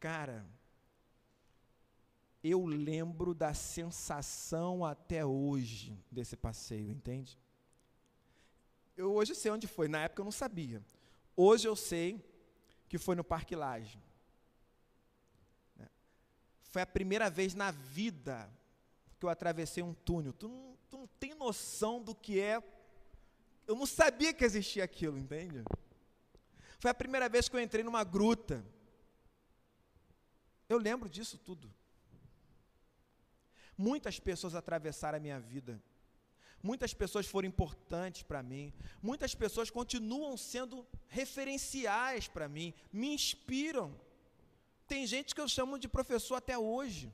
Cara, 0.00 0.44
eu 2.44 2.66
lembro 2.66 3.34
da 3.34 3.54
sensação 3.54 4.84
até 4.84 5.24
hoje 5.24 5.98
desse 6.10 6.36
passeio, 6.36 6.90
entende? 6.90 7.38
Eu 8.94 9.14
hoje 9.14 9.34
sei 9.34 9.50
onde 9.50 9.66
foi, 9.66 9.88
na 9.88 10.02
época 10.02 10.20
eu 10.20 10.26
não 10.26 10.30
sabia. 10.30 10.84
Hoje 11.34 11.66
eu 11.66 11.74
sei 11.74 12.22
que 12.86 12.98
foi 12.98 13.16
no 13.16 13.24
Parque 13.24 13.56
Laje. 13.56 13.98
Né? 15.74 15.88
Foi 16.64 16.82
a 16.82 16.86
primeira 16.86 17.30
vez 17.30 17.54
na 17.54 17.70
vida 17.70 18.48
que 19.18 19.24
eu 19.24 19.30
atravessei 19.30 19.82
um 19.82 19.94
túnel. 19.94 20.34
Tu 20.34 20.46
não, 20.46 20.76
tu 20.90 20.98
não 20.98 21.06
tem 21.06 21.34
noção 21.34 22.02
do 22.02 22.14
que 22.14 22.38
é. 22.38 22.62
Eu 23.66 23.74
não 23.74 23.86
sabia 23.86 24.34
que 24.34 24.44
existia 24.44 24.84
aquilo, 24.84 25.16
entende? 25.16 25.64
Foi 26.78 26.90
a 26.90 26.94
primeira 26.94 27.26
vez 27.26 27.48
que 27.48 27.56
eu 27.56 27.60
entrei 27.60 27.82
numa 27.82 28.04
gruta. 28.04 28.62
Eu 30.68 30.76
lembro 30.76 31.08
disso 31.08 31.38
tudo. 31.38 31.72
Muitas 33.76 34.18
pessoas 34.20 34.54
atravessaram 34.54 35.18
a 35.18 35.20
minha 35.20 35.40
vida. 35.40 35.82
Muitas 36.62 36.94
pessoas 36.94 37.26
foram 37.26 37.48
importantes 37.48 38.22
para 38.22 38.42
mim. 38.42 38.72
Muitas 39.02 39.34
pessoas 39.34 39.70
continuam 39.70 40.36
sendo 40.36 40.86
referenciais 41.08 42.26
para 42.26 42.48
mim, 42.48 42.72
me 42.92 43.08
inspiram. 43.14 43.94
Tem 44.86 45.06
gente 45.06 45.34
que 45.34 45.40
eu 45.40 45.48
chamo 45.48 45.78
de 45.78 45.88
professor 45.88 46.36
até 46.36 46.56
hoje. 46.56 47.12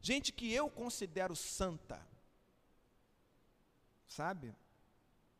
Gente 0.00 0.32
que 0.32 0.52
eu 0.52 0.68
considero 0.68 1.36
santa. 1.36 2.04
Sabe? 4.08 4.54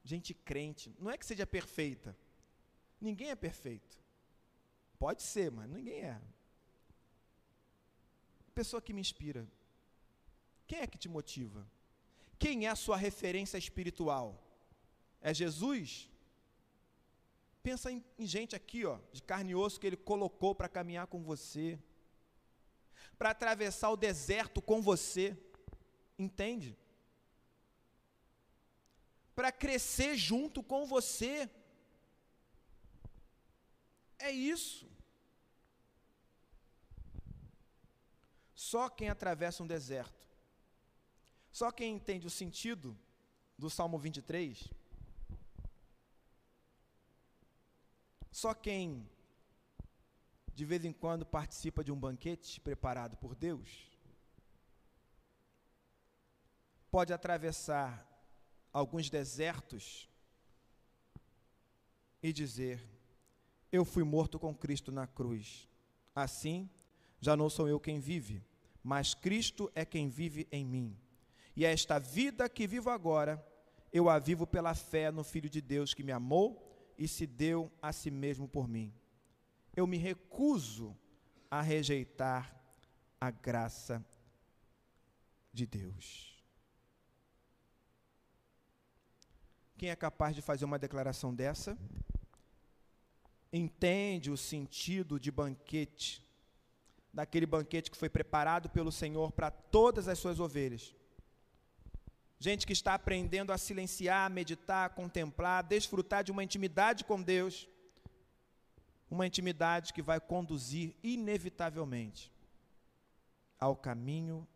Gente 0.05 0.33
crente. 0.33 0.95
Não 0.99 1.11
é 1.11 1.19
que 1.19 1.27
seja 1.27 1.47
perfeita. 1.47 2.17
Ninguém 3.01 3.31
é 3.31 3.37
perfeito. 3.37 3.99
Pode 4.99 5.23
ser, 5.23 5.51
mas 5.51 5.69
ninguém 5.69 6.03
é 6.03 6.21
pessoa 8.55 8.81
que 8.81 8.93
me 8.93 9.01
inspira? 9.01 9.47
Quem 10.67 10.81
é 10.81 10.87
que 10.87 10.99
te 10.99 11.09
motiva? 11.09 11.67
Quem 12.39 12.67
é 12.67 12.71
a 12.71 12.77
sua 12.77 12.97
referência 12.97 13.59
espiritual? 13.59 14.27
É 15.21 15.33
Jesus? 15.33 16.11
Pensa 17.63 17.91
em, 17.91 18.05
em 18.19 18.27
gente 18.27 18.55
aqui, 18.55 18.85
ó, 18.85 18.99
de 19.13 19.23
carne 19.23 19.53
e 19.53 19.55
osso 19.55 19.81
que 19.81 19.87
ele 19.87 19.97
colocou 19.97 20.55
para 20.55 20.69
caminhar 20.69 21.07
com 21.07 21.23
você, 21.23 21.79
para 23.19 23.31
atravessar 23.31 23.91
o 23.91 23.97
deserto 23.97 24.61
com 24.61 24.83
você, 24.83 25.37
entende? 26.19 26.77
Para 29.35 29.51
crescer 29.51 30.17
junto 30.17 30.63
com 30.63 30.87
você. 30.87 31.51
É 34.19 34.31
isso. 34.31 34.94
Só 38.71 38.89
quem 38.89 39.11
atravessa 39.11 39.63
um 39.63 39.67
deserto, 39.67 40.27
só 41.53 41.71
quem 41.71 41.95
entende 41.97 42.27
o 42.27 42.31
sentido 42.31 42.97
do 43.59 43.69
Salmo 43.69 43.99
23, 43.99 44.73
só 48.33 48.55
quem 48.55 49.07
de 50.55 50.65
vez 50.65 50.83
em 50.83 50.95
quando 50.95 51.27
participa 51.27 51.85
de 51.85 51.93
um 51.93 51.99
banquete 51.99 52.59
preparado 52.59 53.19
por 53.19 53.35
Deus, 53.35 53.69
pode 56.91 57.13
atravessar 57.13 58.09
alguns 58.73 59.11
desertos 59.11 60.09
e 62.23 62.33
dizer: 62.33 62.83
Eu 63.71 63.85
fui 63.85 64.05
morto 64.05 64.39
com 64.39 64.55
Cristo 64.55 64.91
na 64.91 65.07
cruz. 65.07 65.69
Assim, 66.15 66.71
já 67.21 67.37
não 67.37 67.51
sou 67.51 67.69
eu 67.69 67.79
quem 67.79 68.01
vive, 68.01 68.43
mas 68.85 69.15
Cristo 69.15 69.73
é 69.75 69.83
quem 69.83 70.11
vive 70.11 70.47
em 70.53 70.63
mim. 70.63 70.95
E 71.57 71.65
esta 71.65 71.99
vida 71.99 72.51
que 72.51 72.67
vivo 72.67 72.91
agora, 72.91 73.43
eu 73.91 74.11
a 74.11 74.19
vivo 74.19 74.47
pela 74.47 74.75
fé 74.75 75.11
no 75.11 75.25
Filho 75.25 75.49
de 75.49 75.63
Deus 75.63 75.95
que 75.95 76.03
me 76.03 76.13
amou 76.13 76.95
e 76.99 77.09
se 77.09 77.27
deu 77.27 77.73
a 77.81 77.93
si 77.93 78.11
mesmo 78.11 78.47
por 78.47 78.69
mim. 78.69 78.93
Eu 79.75 79.87
me 79.87 79.97
recuso 79.97 80.95
a 81.51 81.63
rejeitar 81.63 82.55
a 83.19 83.31
graça 83.31 84.05
de 85.51 85.67
Deus. 85.67 86.45
Quem 89.79 89.89
é 89.89 89.97
capaz 89.97 90.37
de 90.37 90.43
fazer 90.43 90.67
uma 90.67 90.79
declaração 90.79 91.35
dessa? 91.35 91.79
Entende 93.51 94.31
o 94.31 94.37
sentido 94.37 95.19
de 95.19 95.31
banquete 95.31 96.23
daquele 97.15 97.47
banquete 97.47 97.91
que 97.91 97.97
foi 97.97 98.11
preparado 98.11 98.69
pelo 98.69 98.91
Senhor 98.91 99.31
para 99.31 99.51
todas 99.51 100.09
as 100.09 100.19
suas 100.19 100.41
ovelhas. 100.41 100.95
Gente 102.41 102.67
que 102.67 102.73
está 102.73 102.93
aprendendo 102.95 103.53
a 103.53 103.57
silenciar, 103.57 104.29
meditar, 104.29 104.91
contemplar, 104.91 105.63
desfrutar 105.63 106.25
de 106.25 106.33
uma 106.33 106.43
intimidade 106.43 107.05
com 107.05 107.23
Deus, 107.23 107.69
uma 109.09 109.27
intimidade 109.27 109.93
que 109.93 110.03
vai 110.03 110.21
conduzir 110.21 110.97
inevitavelmente 111.03 112.33
ao 113.61 113.77
caminho 113.77 114.47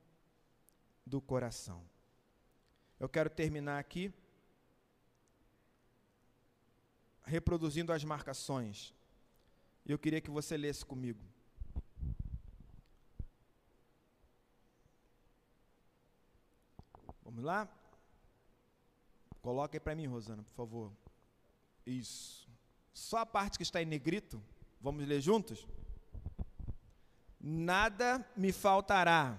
do 1.06 1.20
coração. 1.20 1.82
Eu 2.98 3.08
quero 3.08 3.30
terminar 3.30 3.78
aqui 3.78 4.12
reproduzindo 7.24 7.92
as 7.92 8.02
marcações. 8.02 8.92
Eu 9.86 9.98
queria 9.98 10.20
que 10.20 10.30
você 10.30 10.56
lesse 10.56 10.84
comigo. 10.84 11.37
Vamos 17.28 17.44
lá? 17.44 17.68
Coloca 19.42 19.76
aí 19.76 19.80
para 19.80 19.94
mim, 19.94 20.06
Rosana, 20.06 20.42
por 20.42 20.54
favor. 20.54 20.92
Isso. 21.84 22.48
Só 22.94 23.18
a 23.18 23.26
parte 23.26 23.58
que 23.58 23.62
está 23.62 23.82
em 23.82 23.84
negrito. 23.84 24.42
Vamos 24.80 25.06
ler 25.06 25.20
juntos? 25.20 25.66
Nada 27.38 28.26
me 28.34 28.50
faltará. 28.50 29.38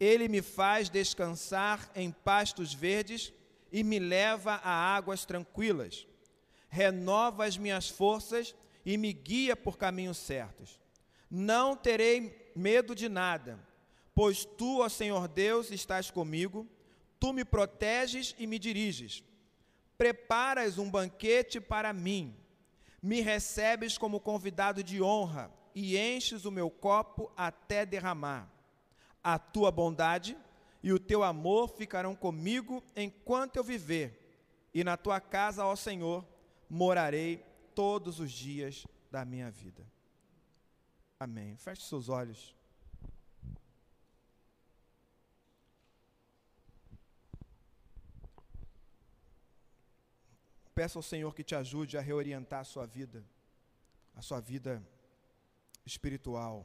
Ele 0.00 0.26
me 0.26 0.42
faz 0.42 0.90
descansar 0.90 1.88
em 1.94 2.10
pastos 2.10 2.74
verdes 2.74 3.32
e 3.70 3.84
me 3.84 4.00
leva 4.00 4.54
a 4.54 4.96
águas 4.96 5.24
tranquilas. 5.24 6.04
Renova 6.68 7.44
as 7.44 7.56
minhas 7.56 7.88
forças 7.88 8.56
e 8.84 8.98
me 8.98 9.12
guia 9.12 9.54
por 9.54 9.78
caminhos 9.78 10.16
certos. 10.16 10.80
Não 11.30 11.76
terei 11.76 12.52
medo 12.56 12.92
de 12.92 13.08
nada, 13.08 13.64
pois 14.16 14.44
tu, 14.44 14.80
ó 14.80 14.88
Senhor 14.88 15.28
Deus, 15.28 15.70
estás 15.70 16.10
comigo. 16.10 16.68
Tu 17.18 17.32
me 17.32 17.44
proteges 17.44 18.34
e 18.38 18.46
me 18.46 18.58
diriges. 18.58 19.22
Preparas 19.96 20.78
um 20.78 20.90
banquete 20.90 21.60
para 21.60 21.92
mim. 21.92 22.36
Me 23.02 23.20
recebes 23.20 23.96
como 23.96 24.20
convidado 24.20 24.82
de 24.82 25.02
honra 25.02 25.50
e 25.74 25.96
enches 25.96 26.44
o 26.44 26.50
meu 26.50 26.70
copo 26.70 27.30
até 27.36 27.84
derramar. 27.86 28.48
A 29.22 29.38
tua 29.38 29.70
bondade 29.70 30.36
e 30.82 30.92
o 30.92 30.98
teu 30.98 31.22
amor 31.22 31.68
ficarão 31.68 32.14
comigo 32.14 32.82
enquanto 32.96 33.56
eu 33.56 33.64
viver, 33.64 34.68
e 34.72 34.84
na 34.84 34.96
tua 34.96 35.20
casa, 35.20 35.64
ó 35.64 35.74
Senhor, 35.74 36.24
morarei 36.68 37.44
todos 37.74 38.20
os 38.20 38.30
dias 38.30 38.86
da 39.10 39.24
minha 39.24 39.50
vida. 39.50 39.84
Amém. 41.18 41.56
Feche 41.56 41.82
seus 41.82 42.08
olhos. 42.08 42.57
Peça 50.78 50.96
ao 50.96 51.02
Senhor 51.02 51.34
que 51.34 51.42
te 51.42 51.56
ajude 51.56 51.98
a 51.98 52.00
reorientar 52.00 52.60
a 52.60 52.64
sua 52.64 52.86
vida, 52.86 53.26
a 54.14 54.22
sua 54.22 54.38
vida 54.38 54.80
espiritual. 55.84 56.64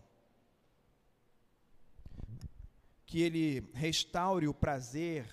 Que 3.08 3.22
Ele 3.22 3.68
restaure 3.74 4.48
o 4.48 4.54
prazer 4.54 5.28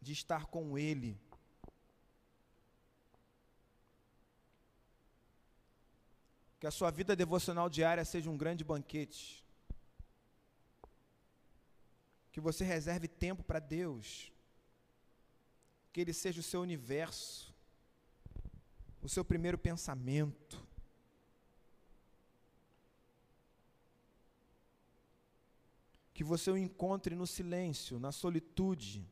de 0.00 0.12
estar 0.12 0.46
com 0.46 0.78
Ele. 0.78 1.20
Que 6.58 6.66
a 6.66 6.70
sua 6.70 6.90
vida 6.90 7.14
devocional 7.14 7.68
diária 7.68 8.06
seja 8.06 8.30
um 8.30 8.38
grande 8.38 8.64
banquete. 8.64 9.44
Que 12.32 12.40
você 12.40 12.64
reserve 12.64 13.06
tempo 13.06 13.42
para 13.42 13.58
Deus. 13.58 14.32
Que 15.92 16.00
Ele 16.00 16.14
seja 16.14 16.40
o 16.40 16.42
seu 16.42 16.62
universo, 16.62 17.53
o 19.04 19.08
seu 19.08 19.24
primeiro 19.24 19.58
pensamento. 19.58 20.64
que 26.14 26.22
você 26.22 26.48
o 26.48 26.56
encontre 26.56 27.16
no 27.16 27.26
silêncio, 27.26 27.98
na 27.98 28.12
solitude. 28.12 29.04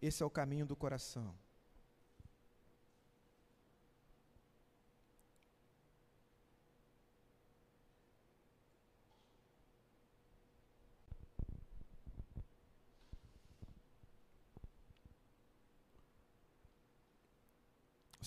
Esse 0.00 0.22
é 0.22 0.26
o 0.26 0.30
caminho 0.30 0.64
do 0.64 0.74
coração. 0.74 1.36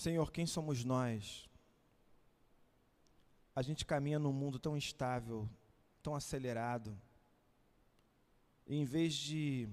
Senhor, 0.00 0.32
quem 0.32 0.46
somos 0.46 0.82
nós? 0.82 1.46
A 3.54 3.60
gente 3.60 3.84
caminha 3.84 4.18
num 4.18 4.32
mundo 4.32 4.58
tão 4.58 4.74
instável, 4.74 5.46
tão 6.02 6.14
acelerado. 6.14 6.98
E 8.66 8.76
em 8.76 8.86
vez 8.86 9.12
de 9.12 9.68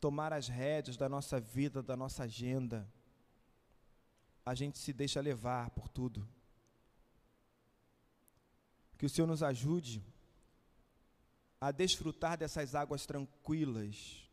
tomar 0.00 0.32
as 0.32 0.48
rédeas 0.48 0.96
da 0.96 1.10
nossa 1.10 1.38
vida, 1.38 1.82
da 1.82 1.94
nossa 1.94 2.22
agenda, 2.22 2.90
a 4.46 4.54
gente 4.54 4.78
se 4.78 4.94
deixa 4.94 5.20
levar 5.20 5.68
por 5.72 5.88
tudo. 5.88 6.26
Que 8.96 9.04
o 9.04 9.10
Senhor 9.10 9.26
nos 9.26 9.42
ajude 9.42 10.02
a 11.60 11.70
desfrutar 11.70 12.38
dessas 12.38 12.74
águas 12.74 13.04
tranquilas, 13.04 14.26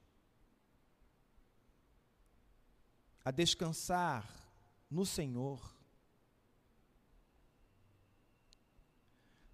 a 3.25 3.29
descansar 3.29 4.42
no 4.93 5.05
Senhor. 5.05 5.59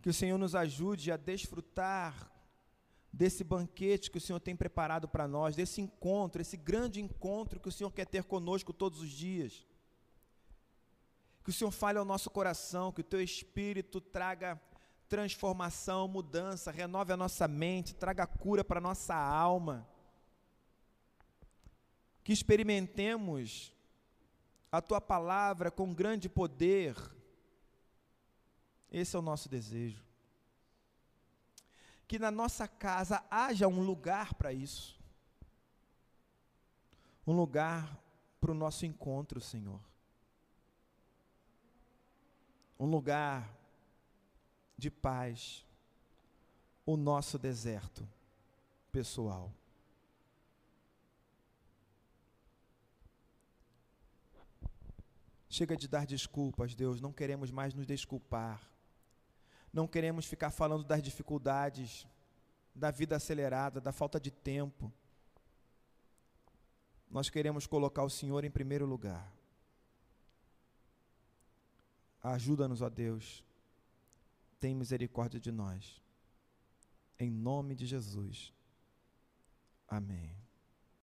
Que 0.01 0.09
o 0.09 0.13
Senhor 0.13 0.37
nos 0.37 0.53
ajude 0.53 1.11
a 1.11 1.17
desfrutar 1.17 2.31
desse 3.11 3.43
banquete 3.43 4.11
que 4.11 4.17
o 4.17 4.21
Senhor 4.21 4.39
tem 4.39 4.55
preparado 4.55 5.07
para 5.07 5.27
nós, 5.27 5.55
desse 5.55 5.81
encontro, 5.81 6.41
esse 6.41 6.55
grande 6.55 7.01
encontro 7.01 7.59
que 7.59 7.69
o 7.69 7.71
Senhor 7.71 7.91
quer 7.91 8.05
ter 8.05 8.23
conosco 8.23 8.71
todos 8.71 9.01
os 9.01 9.09
dias. 9.09 9.65
Que 11.43 11.49
o 11.49 11.53
Senhor 11.53 11.71
fale 11.71 11.97
ao 11.97 12.05
nosso 12.05 12.29
coração, 12.29 12.91
que 12.91 13.01
o 13.01 13.03
teu 13.03 13.21
espírito 13.21 13.99
traga 13.99 14.61
transformação, 15.07 16.07
mudança, 16.07 16.69
renove 16.69 17.11
a 17.11 17.17
nossa 17.17 17.47
mente, 17.47 17.95
traga 17.95 18.27
cura 18.27 18.63
para 18.63 18.77
a 18.77 18.81
nossa 18.81 19.15
alma. 19.15 19.87
Que 22.23 22.31
experimentemos 22.31 23.73
a 24.72 24.82
tua 24.82 25.01
palavra 25.01 25.72
com 25.72 25.93
grande 25.93 26.30
poder. 26.30 26.95
Esse 28.91 29.15
é 29.15 29.20
o 29.20 29.22
nosso 29.22 29.49
desejo. 29.49 30.03
Que 32.07 32.17
na 32.17 32.32
nossa 32.32 32.67
casa 32.67 33.24
haja 33.30 33.67
um 33.67 33.82
lugar 33.82 34.34
para 34.34 34.51
isso. 34.51 34.99
Um 37.26 37.36
lugar 37.36 37.99
para 38.39 38.51
o 38.51 38.55
nosso 38.55 38.86
encontro, 38.86 39.39
Senhor. 39.39 39.80
Um 42.80 42.86
lugar 42.86 43.47
de 44.78 44.89
paz. 44.89 45.65
O 46.86 46.97
nosso 46.97 47.38
deserto 47.38 48.07
pessoal. 48.91 49.51
Chega 55.49 55.75
de 55.75 55.87
dar 55.87 56.05
desculpas, 56.05 56.75
Deus, 56.75 57.01
não 57.01 57.11
queremos 57.11 57.49
mais 57.49 57.73
nos 57.73 57.87
desculpar. 57.87 58.61
Não 59.73 59.87
queremos 59.87 60.25
ficar 60.25 60.51
falando 60.51 60.83
das 60.83 61.01
dificuldades, 61.01 62.07
da 62.73 62.91
vida 62.91 63.15
acelerada, 63.15 63.81
da 63.81 63.91
falta 63.91 64.19
de 64.19 64.29
tempo. 64.29 64.93
Nós 67.09 67.29
queremos 67.29 67.65
colocar 67.65 68.03
o 68.03 68.09
Senhor 68.09 68.43
em 68.43 68.51
primeiro 68.51 68.85
lugar. 68.85 69.33
Ajuda-nos, 72.21 72.81
ó 72.81 72.89
Deus. 72.89 73.43
Tem 74.59 74.75
misericórdia 74.75 75.39
de 75.39 75.51
nós. 75.51 75.99
Em 77.17 77.31
nome 77.31 77.75
de 77.75 77.87
Jesus. 77.87 78.53
Amém. 79.87 80.35